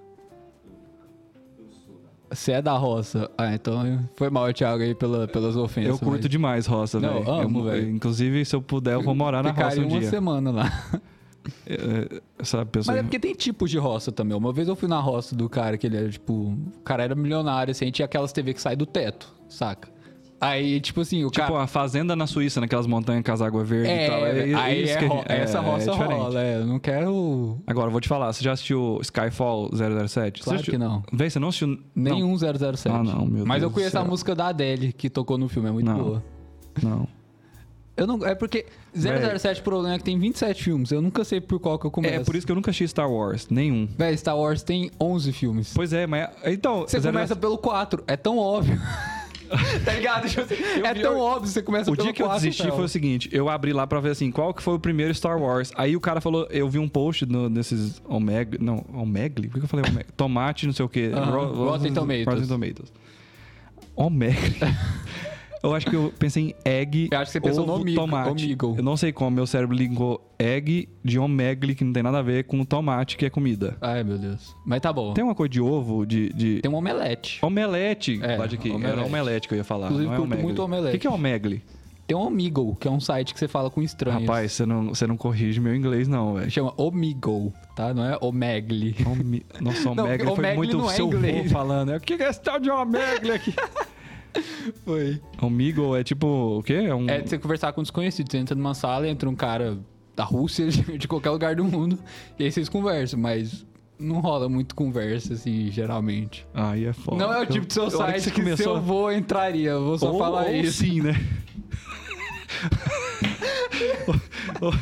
[2.30, 3.30] Você é da roça.
[3.38, 5.90] Ah, então foi mal, Thiago, aí pela, pelas ofensas.
[5.92, 7.30] Eu curto mas demais roça, velho.
[7.30, 7.90] amo, Eu- velho.
[7.90, 10.10] Inclusive, se eu puder, eu vou morar na roça um uma dia.
[10.10, 11.02] semana lá.
[11.66, 12.66] É, é, pessoa...
[12.88, 14.38] Mas é porque tem tipos de roça também.
[14.38, 16.34] Uma vez eu fui na roça do cara que ele era, tipo...
[16.34, 17.90] O cara era milionário, assim.
[17.92, 19.92] Tinha aquelas TV que sai do teto, saca?
[20.42, 21.64] Aí, tipo assim, o Tipo, cara...
[21.64, 24.26] a fazenda na Suíça, naquelas montanhas com as águas verdes e tal.
[24.26, 26.20] É, aí isso é que a ro- gente- essa é- roça é diferente.
[26.20, 26.56] rola, é.
[26.58, 27.58] Eu não quero...
[27.66, 30.40] Agora, eu vou te falar, você já assistiu Skyfall 007?
[30.40, 30.72] Você Claro assistiu?
[30.74, 31.02] que não.
[31.14, 31.80] Véi, você não assistiu...
[31.96, 32.90] Nenhum 007.
[32.90, 35.70] Ah, não, meu Mas Deus eu conheço a música da Adele, que tocou no filme.
[35.70, 35.98] É muito Não.
[36.04, 36.24] boa.
[36.82, 37.08] Não.
[37.96, 38.66] Eu não, é porque
[38.96, 40.92] 007 o problema é que tem 27 filmes.
[40.92, 42.16] Eu nunca sei por qual que eu começo.
[42.16, 43.48] É por isso que eu nunca assisti Star Wars.
[43.50, 43.88] Nenhum.
[43.98, 45.72] Véi, Star Wars tem 11 filmes.
[45.76, 46.28] Pois é, mas...
[46.46, 46.82] Então...
[46.82, 48.04] Você 007 começa pelo 4.
[48.08, 48.82] É tão óbvio.
[49.86, 50.26] tá ligado?
[50.26, 50.40] Assim,
[50.84, 51.52] é vi- tão eu- óbvio.
[51.52, 52.76] Você começa O pelo dia que eu 4, desisti Fel.
[52.76, 55.40] foi o seguinte, eu abri lá pra ver assim, qual que foi o primeiro Star
[55.40, 55.72] Wars.
[55.76, 59.50] Aí o cara falou, eu vi um post no, desses Omega, não, Omegle?
[59.50, 60.08] Por que eu falei Omega?
[60.18, 61.12] Tomate, não sei o quê.
[61.14, 62.26] Aham, Ro- Rotten Tomatoes.
[62.26, 62.92] Rotten Tomatoes.
[63.96, 64.56] Omegle.
[65.64, 67.08] Eu acho que eu pensei em egg.
[67.12, 68.30] Eu acho que você pensou ovo, no omigo- tomate.
[68.46, 68.76] omigo.
[68.78, 72.22] Eu não sei como, meu cérebro ligou egg de omegle, que não tem nada a
[72.22, 73.78] ver com tomate, que é comida.
[73.80, 74.54] Ai, meu Deus.
[74.66, 75.14] Mas tá bom.
[75.14, 76.34] Tem uma coisa de ovo, de.
[76.34, 76.60] de...
[76.62, 77.40] Tem um omelete.
[77.42, 78.20] Omelete.
[78.22, 78.68] É, Pode aqui.
[78.70, 79.08] Era omelete.
[79.08, 79.86] omelete que eu ia falar.
[79.88, 80.90] Inclusive, não é curto muito omelete.
[80.90, 81.62] O que, que é omegle?
[82.06, 84.22] Tem um Omegle, que é um site que você fala com estranhos.
[84.24, 86.52] Rapaz, você não, você não corrige meu inglês, não, velho.
[86.52, 87.94] Chama Omegle, tá?
[87.94, 88.94] Não é Omegle.
[89.06, 89.46] Omi...
[89.62, 91.50] Nossa, Não, omegle foi omegle muito não é seu inglês.
[91.50, 91.96] falando.
[91.96, 93.54] O que que é esse tal de omegle aqui?
[94.86, 95.22] Foi.
[95.42, 96.28] Omegle é tipo,
[96.60, 96.74] o quê?
[96.74, 97.08] É um...
[97.10, 98.32] É de você conversar com desconhecidos.
[98.32, 99.78] Você entra numa sala e entra um cara
[100.16, 101.98] da Rússia, de qualquer lugar do mundo,
[102.38, 103.66] e aí vocês conversam, mas
[104.00, 106.46] não rola muito conversa, assim, geralmente.
[106.54, 107.18] Aí é foda.
[107.18, 109.72] não é o tipo de seu Eu- site você que, começou- seu avô entraria.
[109.72, 110.84] Eu vou só ou, falar ou isso.
[110.84, 111.14] sim, né?
[114.62, 114.74] Ou-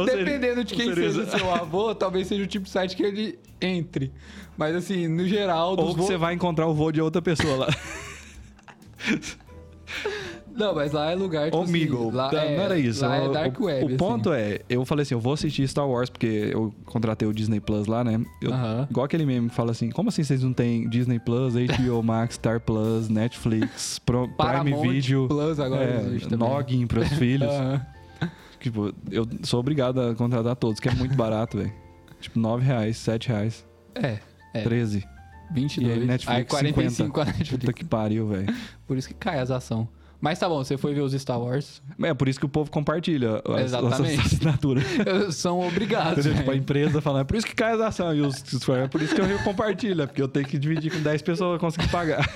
[0.00, 2.94] ou seria- Dependendo de quem seria- seja seu avô, talvez seja o tipo de site
[2.96, 4.12] que ele entre.
[4.56, 7.56] Mas assim, no geral, Ou que vô- você vai encontrar o vô de outra pessoa
[7.56, 7.68] lá.
[10.56, 12.08] Não, mas lá é lugar tipo Omegle.
[12.08, 13.04] assim, lá Tá, é, não era isso.
[13.04, 13.94] Lá é O- Dark o, Web.
[13.94, 17.32] O ponto é, eu falei assim, eu vou assistir Star Wars porque eu contratei o
[17.32, 18.24] Disney Plus lá, né?
[18.40, 18.86] Eu- Aham.
[18.88, 22.60] Igual aquele meme fala assim, como assim vocês não têm Disney Plus, HBO Max, Star
[22.60, 26.48] Plus, Netflix, Pro, Prime Video, Plus agora é, existe também.
[26.48, 27.50] Noggin pros filhos.
[27.52, 27.86] Aham.
[28.60, 31.72] Tipo, eu sou obrigado a contratar todos, que é muito barato, velho.
[32.20, 34.18] Tipo, 9 reais, 7 reais, É,
[34.54, 34.62] é.
[34.62, 35.04] 13.
[35.52, 35.88] 22.
[35.88, 37.74] E aí, Netflix, aí 45 a Puta Netflix.
[37.74, 38.54] que pariu, velho.
[38.86, 39.86] Por isso que cai as ações.
[40.20, 41.82] Mas tá bom, você foi ver os Star Wars.
[42.02, 44.20] É por isso que o povo compartilha as, Exatamente.
[44.20, 44.84] as assinaturas.
[45.34, 46.18] São obrigados.
[46.24, 46.38] Entendeu?
[46.38, 48.16] Tipo, a empresa falando, é por isso que cai as ações.
[48.18, 51.20] E os, é por isso que eu compartilho, porque eu tenho que dividir com 10
[51.20, 52.26] pessoas pra conseguir pagar.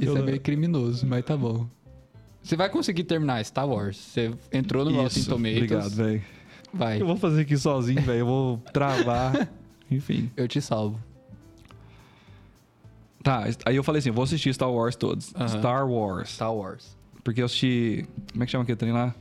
[0.00, 1.66] Isso eu- é meio criminoso, mas tá bom.
[2.42, 3.96] Você vai conseguir terminar Star Wars.
[3.96, 5.56] Você entrou no Rotten Tomatoes.
[5.56, 6.22] obrigado, velho.
[6.74, 8.20] Vai, Eu vou fazer aqui sozinho, velho.
[8.20, 9.48] Eu vou travar.
[9.92, 10.30] Enfim.
[10.36, 10.98] eu te salvo.
[13.22, 15.32] Tá, aí eu falei assim, vou assistir Star Wars todos.
[15.48, 16.30] Star Wars.
[16.30, 16.96] Star Wars.
[17.22, 18.04] Porque eu assisti...
[18.32, 19.14] Como é que chama aquele trem lá?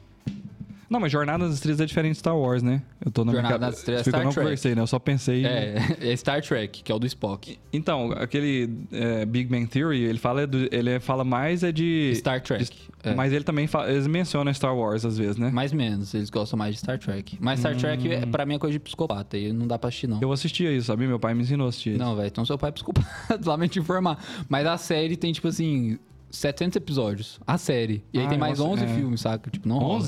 [0.91, 2.81] Não, mas Jornada das Estrelas é diferente de Star Wars, né?
[3.03, 4.45] Eu tô na minha Jornada cabe- das Estrelas é Fica, eu Star não Trek.
[4.45, 4.81] conversei, né?
[4.81, 5.45] Eu só pensei...
[5.45, 5.75] É,
[6.11, 7.57] é Star Trek, que é o do Spock.
[7.71, 12.11] Então, aquele é, Big Bang Theory, ele fala, do- ele fala mais é de...
[12.15, 12.67] Star Trek.
[13.03, 13.15] É.
[13.15, 15.49] Mas ele também fala, eles mencionam Star Wars às vezes, né?
[15.49, 17.37] Mais menos, eles gostam mais de Star Trek.
[17.39, 19.37] Mas Star Trek, é, pra mim, é coisa de psicopata.
[19.37, 20.19] E não dá pra assistir, não.
[20.21, 21.07] Eu assistia isso, sabia?
[21.07, 21.97] Meu pai me ensinou a assistir.
[21.97, 23.07] Não, velho, então seu pai é psicopata.
[23.45, 24.21] Lamento te informar.
[24.49, 25.97] Mas a série tem, tipo assim,
[26.29, 27.39] 700 episódios.
[27.47, 28.03] A série.
[28.13, 28.87] E aí Ah, tem mais nossa, 11 é.
[28.87, 29.49] filmes, saca?
[29.49, 30.01] Tipo, não rola.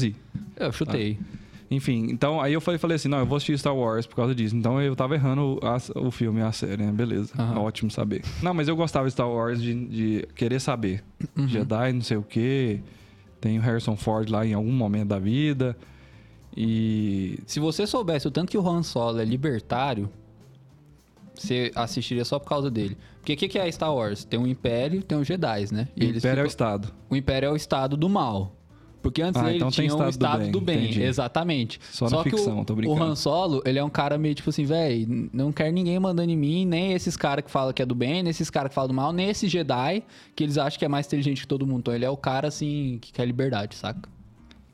[0.59, 0.65] 11?
[0.65, 1.19] Eu chutei.
[1.71, 4.35] Enfim, então aí eu falei, falei assim, não, eu vou assistir Star Wars por causa
[4.35, 4.55] disso.
[4.55, 6.91] Então eu tava errando a- o filme, a série, né?
[6.91, 7.33] Beleza.
[7.37, 7.61] Aham.
[7.61, 8.21] Ótimo saber.
[8.43, 11.03] Não, mas eu gostava de Star Wars de, de querer saber.
[11.35, 11.47] Uhum.
[11.47, 12.79] Jedi, não sei o quê.
[13.41, 15.75] Tem o Harrison Ford lá em algum momento da vida.
[16.55, 17.39] E.
[17.47, 20.07] Se você soubesse o tanto que o Han Solo é libertário,
[21.33, 22.95] você assistiria só por causa dele.
[23.19, 24.23] Porque o que, que é Star Wars?
[24.23, 25.87] Tem um Império, tem os Jedi, né?
[25.97, 26.93] o eles Império é o ficam- Estado.
[27.09, 28.55] O Império é o estado do mal.
[29.03, 31.03] Porque antes Ah, ele então tinha o estado do bem, do bem.
[31.03, 31.79] Exatamente.
[31.91, 33.03] Só na que ficção, o, tô o brincando.
[33.03, 36.37] Han Solo, ele é um cara meio tipo assim, velho, não quero ninguém mandando em
[36.37, 38.87] mim, nem esses caras que falam que é do bem, nem esses caras que falam
[38.87, 40.03] do mal, nem esses Jedi,
[40.33, 41.79] que eles acham que é mais inteligente que todo mundo.
[41.79, 44.07] Então ele é o cara, assim, que quer liberdade, saca?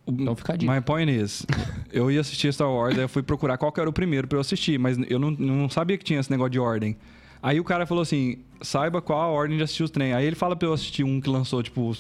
[0.07, 0.72] Então fica a dica.
[0.72, 1.45] My point is,
[1.91, 4.38] eu ia assistir Star Wars, aí eu fui procurar qual que era o primeiro pra
[4.38, 6.95] eu assistir, mas eu não, não sabia que tinha esse negócio de ordem.
[7.41, 10.13] Aí o cara falou assim, saiba qual a ordem de assistir os trem.
[10.13, 11.91] Aí ele fala pra eu assistir um que lançou, tipo,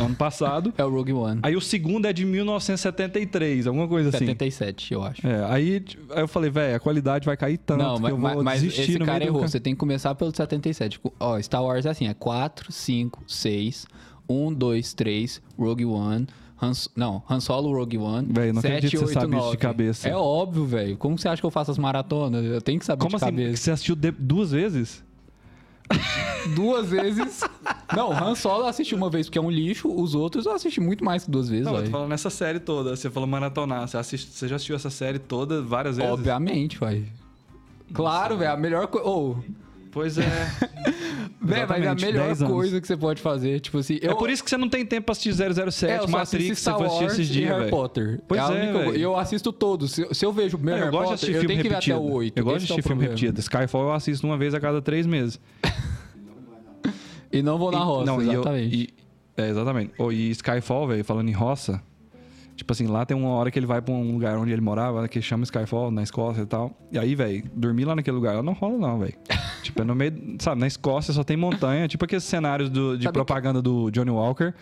[0.00, 0.72] ano passado.
[0.82, 1.40] É o Rogue One.
[1.42, 4.26] Aí o segundo é de 1973, alguma coisa assim.
[4.26, 5.26] 77, eu acho.
[5.26, 8.18] É, aí, aí eu falei, velho, a qualidade vai cair tanto Não, que mas, eu
[8.18, 9.42] vou mas desistir esse no cara errou.
[9.42, 11.00] Você tem que começar pelo 77.
[11.20, 13.86] Ó, Star Wars é assim, é 4, 5, 6,
[14.28, 16.26] 1, 2, 3, Rogue One,
[16.62, 19.44] Han, não, Han Solo, Rogue One, Véi, não 7, acredito que você 8, sabe isso
[19.44, 19.50] 9.
[19.50, 20.08] de cabeça.
[20.08, 20.96] É óbvio, velho.
[20.96, 22.44] Como você acha que eu faço as maratonas?
[22.44, 23.24] Eu tenho que saber Como de assim?
[23.24, 23.56] cabeça.
[23.56, 25.02] Você assistiu de- duas vezes?
[26.54, 27.42] Duas vezes...
[27.94, 30.80] não, Han Solo eu assisti uma vez porque é um lixo, os outros eu assisti
[30.80, 31.92] muito mais que duas vezes, Não, eu tô velho.
[31.92, 32.96] falando nessa série toda.
[32.96, 33.86] Você falou maratonar.
[33.86, 36.10] Você, assiste, você já assistiu essa série toda várias vezes?
[36.12, 37.04] Obviamente, vai.
[37.92, 39.06] Claro, velho, a melhor coisa...
[39.06, 39.36] Oh,
[39.90, 40.24] Pois é.
[41.40, 42.54] velho, mas é a melhor 10 anos.
[42.54, 43.98] coisa que você pode fazer, tipo assim...
[44.02, 46.54] É por isso que você não tem tempo pra assistir 007, É, eu Matrix, você
[46.54, 47.70] Star foi assistir Wars esses e dias, Harry velho.
[47.70, 48.20] Potter.
[48.28, 48.98] Pois a é, única-.
[48.98, 49.92] E eu assisto todos.
[49.92, 51.74] Se, eu- se eu vejo o meu É, Harry eu Potter, eu tenho que ver
[51.76, 52.38] até o 8.
[52.38, 53.14] Eu gosto de é assistir filme problema.
[53.14, 53.40] repetido.
[53.40, 55.40] Skyfall eu assisto uma vez a cada três meses.
[57.32, 58.76] E não vou na E- roça, não, e eu- exatamente.
[58.76, 58.88] E,
[59.40, 59.92] é, exatamente.
[59.96, 61.82] Oh, e Skyfall, velho, falando em roça,
[62.56, 65.06] tipo assim, lá tem uma hora que ele vai pra um lugar onde ele morava,
[65.08, 66.72] que chama Skyfall, na Escócia e tal.
[66.90, 69.14] E aí, velho, dormir lá naquele lugar, não rola não, velho.
[69.62, 73.04] tipo, é no meio, sabe, na Escócia só tem montanha, tipo aqueles cenários do- de
[73.04, 74.52] Sabe propaganda do Johnny Walker.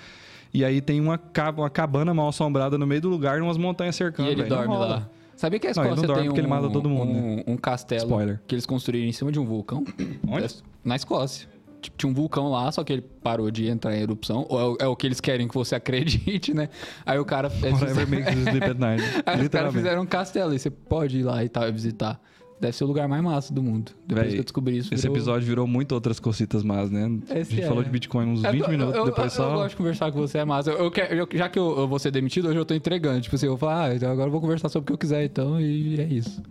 [0.52, 1.20] E aí tem uma,
[1.56, 4.50] uma cabana mal assombrada no meio do lugar e umas montanhas E cercando, ele velho.
[4.50, 5.08] Não dorme lá.
[5.36, 7.12] Sabia que a Não, ele Escócia não dorme tem um, porque ele mata todo mundo,
[7.12, 8.40] um, um castelo Spoiler.
[8.46, 9.84] que eles construíram em cima de um vulcão?
[10.28, 10.44] Onde?
[10.44, 10.48] É,
[10.84, 11.48] Na Escócia.
[11.80, 14.46] Tipo, tinha um vulcão lá, só que ele parou de entrar em erupção.
[14.48, 16.68] Ou é o, é o que eles querem que você acredite, né?
[17.04, 17.48] Aí o cara.
[17.48, 19.02] Whatever makes you sleep at night.
[19.26, 22.20] Aí os caras fizeram um castelo e você pode ir lá e tal e visitar.
[22.60, 23.92] Deve ser o lugar mais massa do mundo.
[24.06, 24.92] Depois Véi, que eu descobri isso.
[24.92, 27.10] Esse virou- episódio virou muito outras cositas más, né?
[27.30, 27.66] Esse a gente é.
[27.66, 29.48] falou de Bitcoin uns É, 20 eu- minutos, eu, depois eu, só...
[29.50, 30.70] Eu gosto de conversar com você, é massa.
[30.70, 33.18] Eu, eu já que eu, eu vou ser demitido, hoje eu tô entregando.
[33.22, 34.98] Tipo assim, eu vou falar, ah, então agora eu vou conversar sobre o que eu
[34.98, 36.42] quiser, então, e é isso.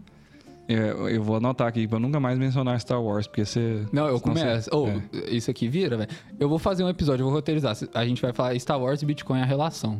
[0.69, 3.87] É, eu vou anotar aqui pra nunca mais mencionar Star Wars, porque você...
[3.91, 4.69] Não, eu começo.
[4.71, 5.01] Ou, é.
[5.31, 6.09] isso aqui vira, velho.
[6.39, 7.75] Eu vou fazer um episódio, eu vou roteirizar.
[7.91, 9.99] A gente vai falar Star Wars e Bitcoin, a relação.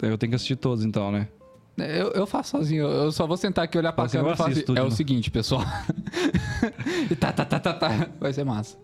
[0.00, 1.28] Eu tenho que assistir todos, então, né?
[1.76, 4.36] Eu, eu faço sozinho, eu eu só vou sentar aqui, olhar pra eu câmera e
[4.36, 5.62] falar assim, é o né?" seguinte, pessoal.
[7.20, 8.08] tá, tá, tá, tá, tá.
[8.18, 8.78] Vai ser massa.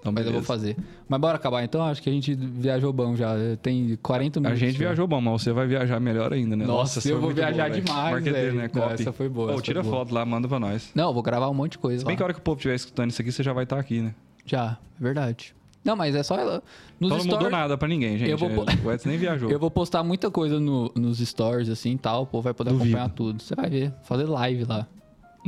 [0.00, 0.46] Então, Mas eu vou beleza.
[0.46, 0.76] fazer.
[1.08, 1.82] Mas bora acabar então?
[1.84, 3.34] Acho que a gente viajou bom já.
[3.60, 4.60] Tem 40 A minutos.
[4.60, 4.78] gente já.
[4.78, 6.64] viajou bom, mas você vai viajar melhor ainda, né?
[6.64, 8.70] Nossa, essa eu vou viajar boa, demais, Marqueteiro, né?
[8.72, 9.96] Não, essa foi boa, Pô, tira boa.
[9.96, 10.90] foto lá, manda pra nós.
[10.94, 12.16] Não, eu vou gravar um monte de coisa Se bem lá.
[12.16, 14.00] que a hora que o povo estiver escutando isso aqui, você já vai estar aqui,
[14.00, 14.14] né?
[14.46, 15.54] Já, é verdade.
[15.84, 16.62] Não, mas é só ela.
[17.00, 18.30] Nos Então não mudou nada pra ninguém, gente.
[18.30, 18.48] Eu vou
[18.84, 19.48] O Edson nem viajou.
[19.50, 22.22] Eu vou postar muita coisa no- nos stories, assim, e tal.
[22.22, 22.90] O povo vai poder Duvido.
[22.96, 23.42] acompanhar tudo.
[23.42, 23.92] Você vai ver.
[24.02, 24.86] Fazer live lá.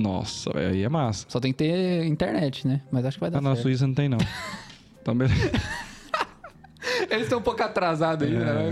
[0.01, 1.27] Nossa, aí é massa.
[1.29, 2.81] Só tem que ter internet, né?
[2.91, 3.63] Mas acho que vai dar Ah, na certo.
[3.63, 4.19] Suíça não tem, não.
[5.03, 5.51] Então, beleza.
[7.09, 8.69] Eles estão um pouco atrasados aí, É, né?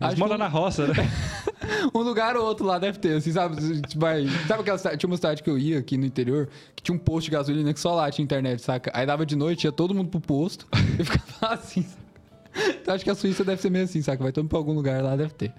[0.00, 0.94] Eles que moram um, na roça, né?
[1.92, 3.56] um lugar ou outro lá deve ter, assim, sabe?
[3.96, 6.94] Vai, sabe aquela cidade, tinha uma cidade que eu ia aqui no interior, que tinha
[6.94, 8.92] um posto de gasolina que só lá tinha internet, saca?
[8.94, 10.66] Aí dava de noite, ia todo mundo pro posto
[10.98, 12.70] e ficava assim, saca?
[12.80, 14.22] Então acho que a Suíça deve ser meio assim, saca?
[14.22, 15.52] Vai todo mundo pra algum lugar lá, deve ter.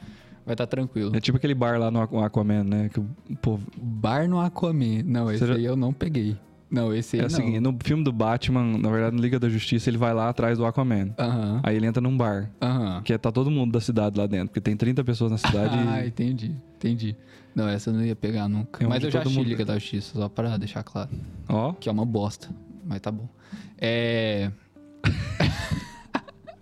[0.49, 1.15] Vai estar tranquilo.
[1.15, 2.89] É tipo aquele bar lá no Aqu- Aquaman, né?
[2.89, 3.05] Que o
[3.39, 3.67] povo...
[3.79, 5.03] Bar no Aquaman.
[5.05, 6.35] Não, esse já- aí eu não peguei.
[6.71, 7.35] Não, esse aí É o não.
[7.35, 10.57] seguinte, no filme do Batman, na verdade, no Liga da Justiça, ele vai lá atrás
[10.57, 11.13] do Aquaman.
[11.61, 12.49] Aí ele entra num bar,
[13.03, 15.75] que é- tá todo mundo da cidade lá dentro, porque tem 30 pessoas na cidade
[15.87, 16.07] Ah, e...
[16.07, 17.15] entendi, entendi.
[17.55, 18.83] Não, essa eu não ia pegar nunca.
[18.83, 21.09] É Mas eu já assisti mundo- Liga da Justiça, só pra deixar claro.
[21.47, 22.49] Ó, Que é uma bosta,
[22.85, 23.27] mas tá bom.
[23.77, 24.51] É...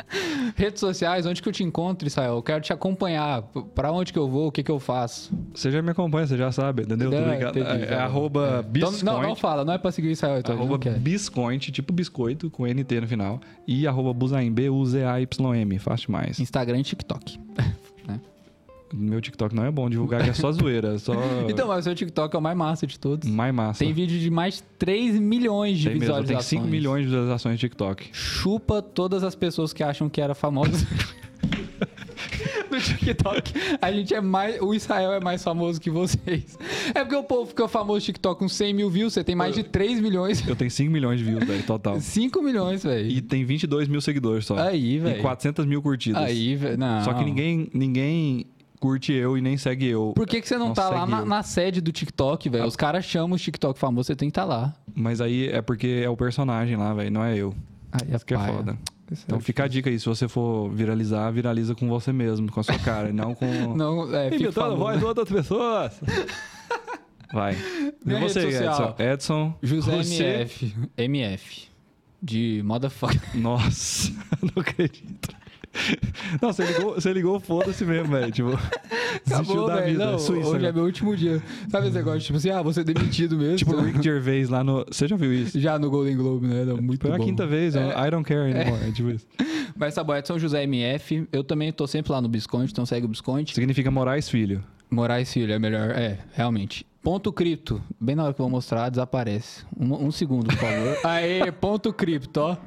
[0.55, 2.35] Redes sociais, onde que eu te encontro, Israel?
[2.35, 3.41] Eu quero te acompanhar.
[3.75, 4.47] Pra onde que eu vou?
[4.47, 5.31] O que que eu faço?
[5.53, 7.11] você já me acompanha, você já sabe, entendeu?
[7.11, 8.03] Não, entendi, É, tá é bom.
[8.03, 8.59] arroba É.
[8.59, 10.55] Então, biscoint, não, não fala, não é pra seguir Israel, então.
[10.55, 16.39] arroba biscoint, tipo biscoito, com NT no final, e arroba buzaim, B-U-Z-A-Y-M, fácil demais.
[16.39, 17.39] Instagram e TikTok.
[18.93, 21.13] Meu TikTok não é bom divulgar, que é só zoeira, é só
[21.49, 23.29] Então, mas o seu TikTok é o mais massa de todos.
[23.29, 23.79] mais massa.
[23.79, 26.49] Tem vídeo de mais de 3 milhões de Tem mesmo, visualizações.
[26.49, 28.09] tem 5 milhões de visualizações no TikTok.
[28.13, 30.87] Chupa todas as pessoas que acham que era famoso.
[32.71, 34.61] no TikTok, a gente é mais.
[34.61, 36.57] O Israel é mais famoso que vocês.
[36.93, 39.55] É porque o povo fica famoso no TikTok com 100 mil views, você tem mais
[39.55, 40.45] de 3 milhões.
[40.47, 41.99] Eu tenho 5 milhões de views, velho, total.
[41.99, 43.09] 5 milhões, velho.
[43.09, 44.57] E tem 22 mil seguidores só.
[44.57, 45.21] Aí, E velho.
[45.21, 46.21] 400 mil curtidas.
[46.21, 46.77] Aí, velho.
[46.77, 47.03] Não.
[47.03, 48.45] Só que ninguém, ninguém
[48.79, 50.13] curte eu e nem segue eu.
[50.15, 52.65] Por que, que você não, Não tá lá na, na sede do TikTok, velho?
[52.65, 54.73] Os caras chamam os TikTok famosos, você tem que estar lá.
[54.95, 57.53] Mas aí é porque é o personagem lá, velho, não é eu.
[57.91, 58.77] Aí Isso que é foda.
[59.11, 62.51] Isso Então é fica a dica aí, se você for viralizar, viraliza com você mesmo,
[62.51, 63.45] com a sua cara, e não com...
[63.75, 64.77] Não, é, fica Imitando a famoso.
[64.83, 66.01] voz de outras pessoas.
[67.33, 67.55] Vai.
[67.55, 68.95] E Minha você, rede social.
[68.99, 69.03] Edson?
[69.13, 69.53] Edson.
[69.61, 70.23] José você...
[70.23, 70.75] MF.
[70.97, 71.67] MF.
[72.21, 73.21] De motherfucker.
[73.35, 75.29] Nossa, não acredito.
[76.41, 78.31] Não, você ligou, você ligou foda-se mesmo, velho.
[78.31, 78.59] Tipo,
[79.25, 80.05] Acabou, da vida.
[80.05, 80.71] Não, Suíça, hoje é né?
[80.71, 81.41] meu último dia.
[81.69, 82.19] Sabe esse negócio?
[82.21, 83.57] Tipo assim, ah, vou ser demitido mesmo.
[83.57, 84.85] Tipo o Rick Gervais lá no...
[84.89, 85.59] Você já viu isso?
[85.59, 86.65] Já no Golden Globe, né?
[86.65, 88.07] Não, muito Foi a quinta vez, É.
[88.07, 88.83] I don't care anymore.
[88.87, 89.25] É tipo isso.
[89.75, 91.27] Mas tá bom, Edson José MF.
[91.31, 93.53] Eu também tô sempre lá no Bisconte, então segue o Bisconte.
[93.53, 94.63] Significa Moraes Filho.
[94.89, 95.91] Moraes Filho é melhor.
[95.91, 96.85] É, realmente.
[97.07, 97.81] Ponto cripto.
[97.97, 99.63] Bem na hora que eu vou mostrar, desaparece.
[99.79, 100.97] Um, um segundo, por favor.
[101.09, 102.57] Aê, ponto cripto, ó.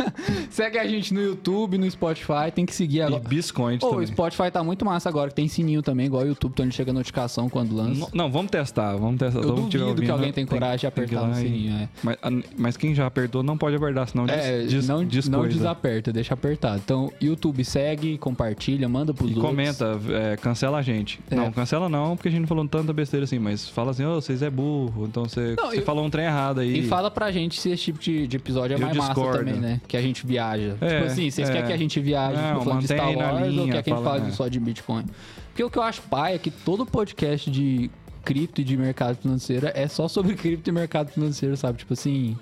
[0.48, 2.50] Segue a gente no YouTube, no Spotify.
[2.54, 3.22] Tem que seguir E agora.
[3.22, 4.06] Biscoint Ô, o também.
[4.06, 6.94] Spotify tá muito massa agora, que tem sininho também, igual o YouTube, então chega a
[6.94, 8.00] notificação quando lança.
[8.00, 9.40] Não, não, vamos testar, vamos testar.
[9.40, 11.88] Eu Todo mundo que duvido ouvindo, alguém tem coragem de apertar no e- sininho, é.
[12.02, 15.46] Mas, a- mas quem já apertou não pode apertar, senão É, diz, não, diz não
[15.46, 16.80] desaperta, deixa apertado.
[16.82, 19.50] Então, YouTube segue, compartilha, manda pros E outros.
[19.50, 21.20] comenta, é, cancela a gente.
[21.30, 21.34] É.
[21.34, 24.14] Não, cancela não, porque a gente não falou tanta besteira assim, mas fala assim, ô,
[24.20, 26.80] vocês é burro, então você, Não, você e- falou um trem errado aí.
[26.80, 29.38] E fala pra gente se esse tipo de, de episódio é Eu mais massa discordo.
[29.38, 29.80] também, né?
[29.86, 30.76] Que a gente viaja.
[30.80, 31.52] É, tipo assim, vocês é.
[31.52, 33.90] querem que a gente viaje Não, tipo, falando de Star Wars ou linha, quer que
[33.90, 34.34] a gente fala, fale é.
[34.34, 35.04] só de Bitcoin?
[35.48, 37.90] Porque o que eu acho pai é que todo podcast de
[38.24, 41.78] cripto e de mercado financeiro é só sobre cripto e mercado financeiro, sabe?
[41.78, 42.36] Tipo assim,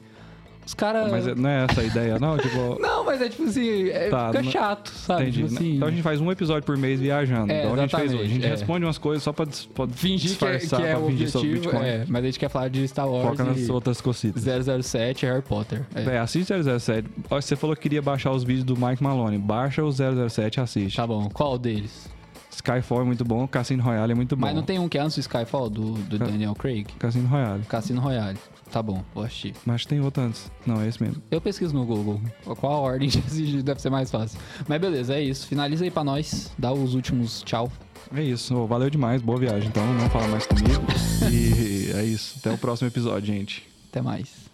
[0.69, 1.11] os caras...
[1.11, 2.36] Mas é- não é essa a ideia, não?
[2.39, 5.23] Tipo, Não, mas é tipo assim, é- Tá, fica não- chato, sabe?
[5.23, 5.43] entendi.
[5.45, 7.51] Tipo assim, Então a gente faz um episódio por mês viajando.
[7.51, 8.23] É, então a gente fez hoje.
[8.23, 8.49] A gente é.
[8.51, 11.07] responde umas coisas só pra, des- pra fingir que é, disfarçar, que é pra o
[11.09, 11.85] objetivo, Bitcoin.
[11.85, 14.43] é, mas a gente quer falar de Star Wars Foca nas e outras cositas.
[14.85, 15.86] 007 Harry Potter.
[15.95, 16.03] É.
[16.03, 17.09] É, assiste 007.
[17.31, 19.39] Ó, Você falou que queria baixar os vídeos do Mike Maloney.
[19.39, 20.97] Baixa o 007 e assiste.
[20.97, 22.11] Tá bom, qual deles?
[22.51, 24.43] Skyfall é muito bom, Cassino Royale é muito bom.
[24.47, 26.86] Mas não tem um que é antes do Skyfall, do, do Ca- Daniel Craig?
[26.99, 27.62] Cassino Royale.
[27.69, 28.36] Cassino Royale.
[28.70, 29.55] Tá bom, vou assistir.
[29.65, 30.51] Mas tem outro antes.
[30.66, 31.23] Não, é esse mesmo.
[31.31, 32.20] Eu pesquiso no Google.
[32.45, 34.39] Qual a ordem de assistir deve ser mais fácil.
[34.66, 35.47] Mas beleza, é isso.
[35.47, 36.53] Finaliza aí pra nós.
[36.59, 37.70] Dá os últimos tchau.
[38.15, 38.55] É isso.
[38.55, 39.69] Ô, valeu demais, boa viagem.
[39.69, 40.82] Então, não fala mais comigo.
[41.32, 42.39] e é isso.
[42.39, 43.66] Até o próximo episódio, gente.
[43.90, 44.49] Até mais.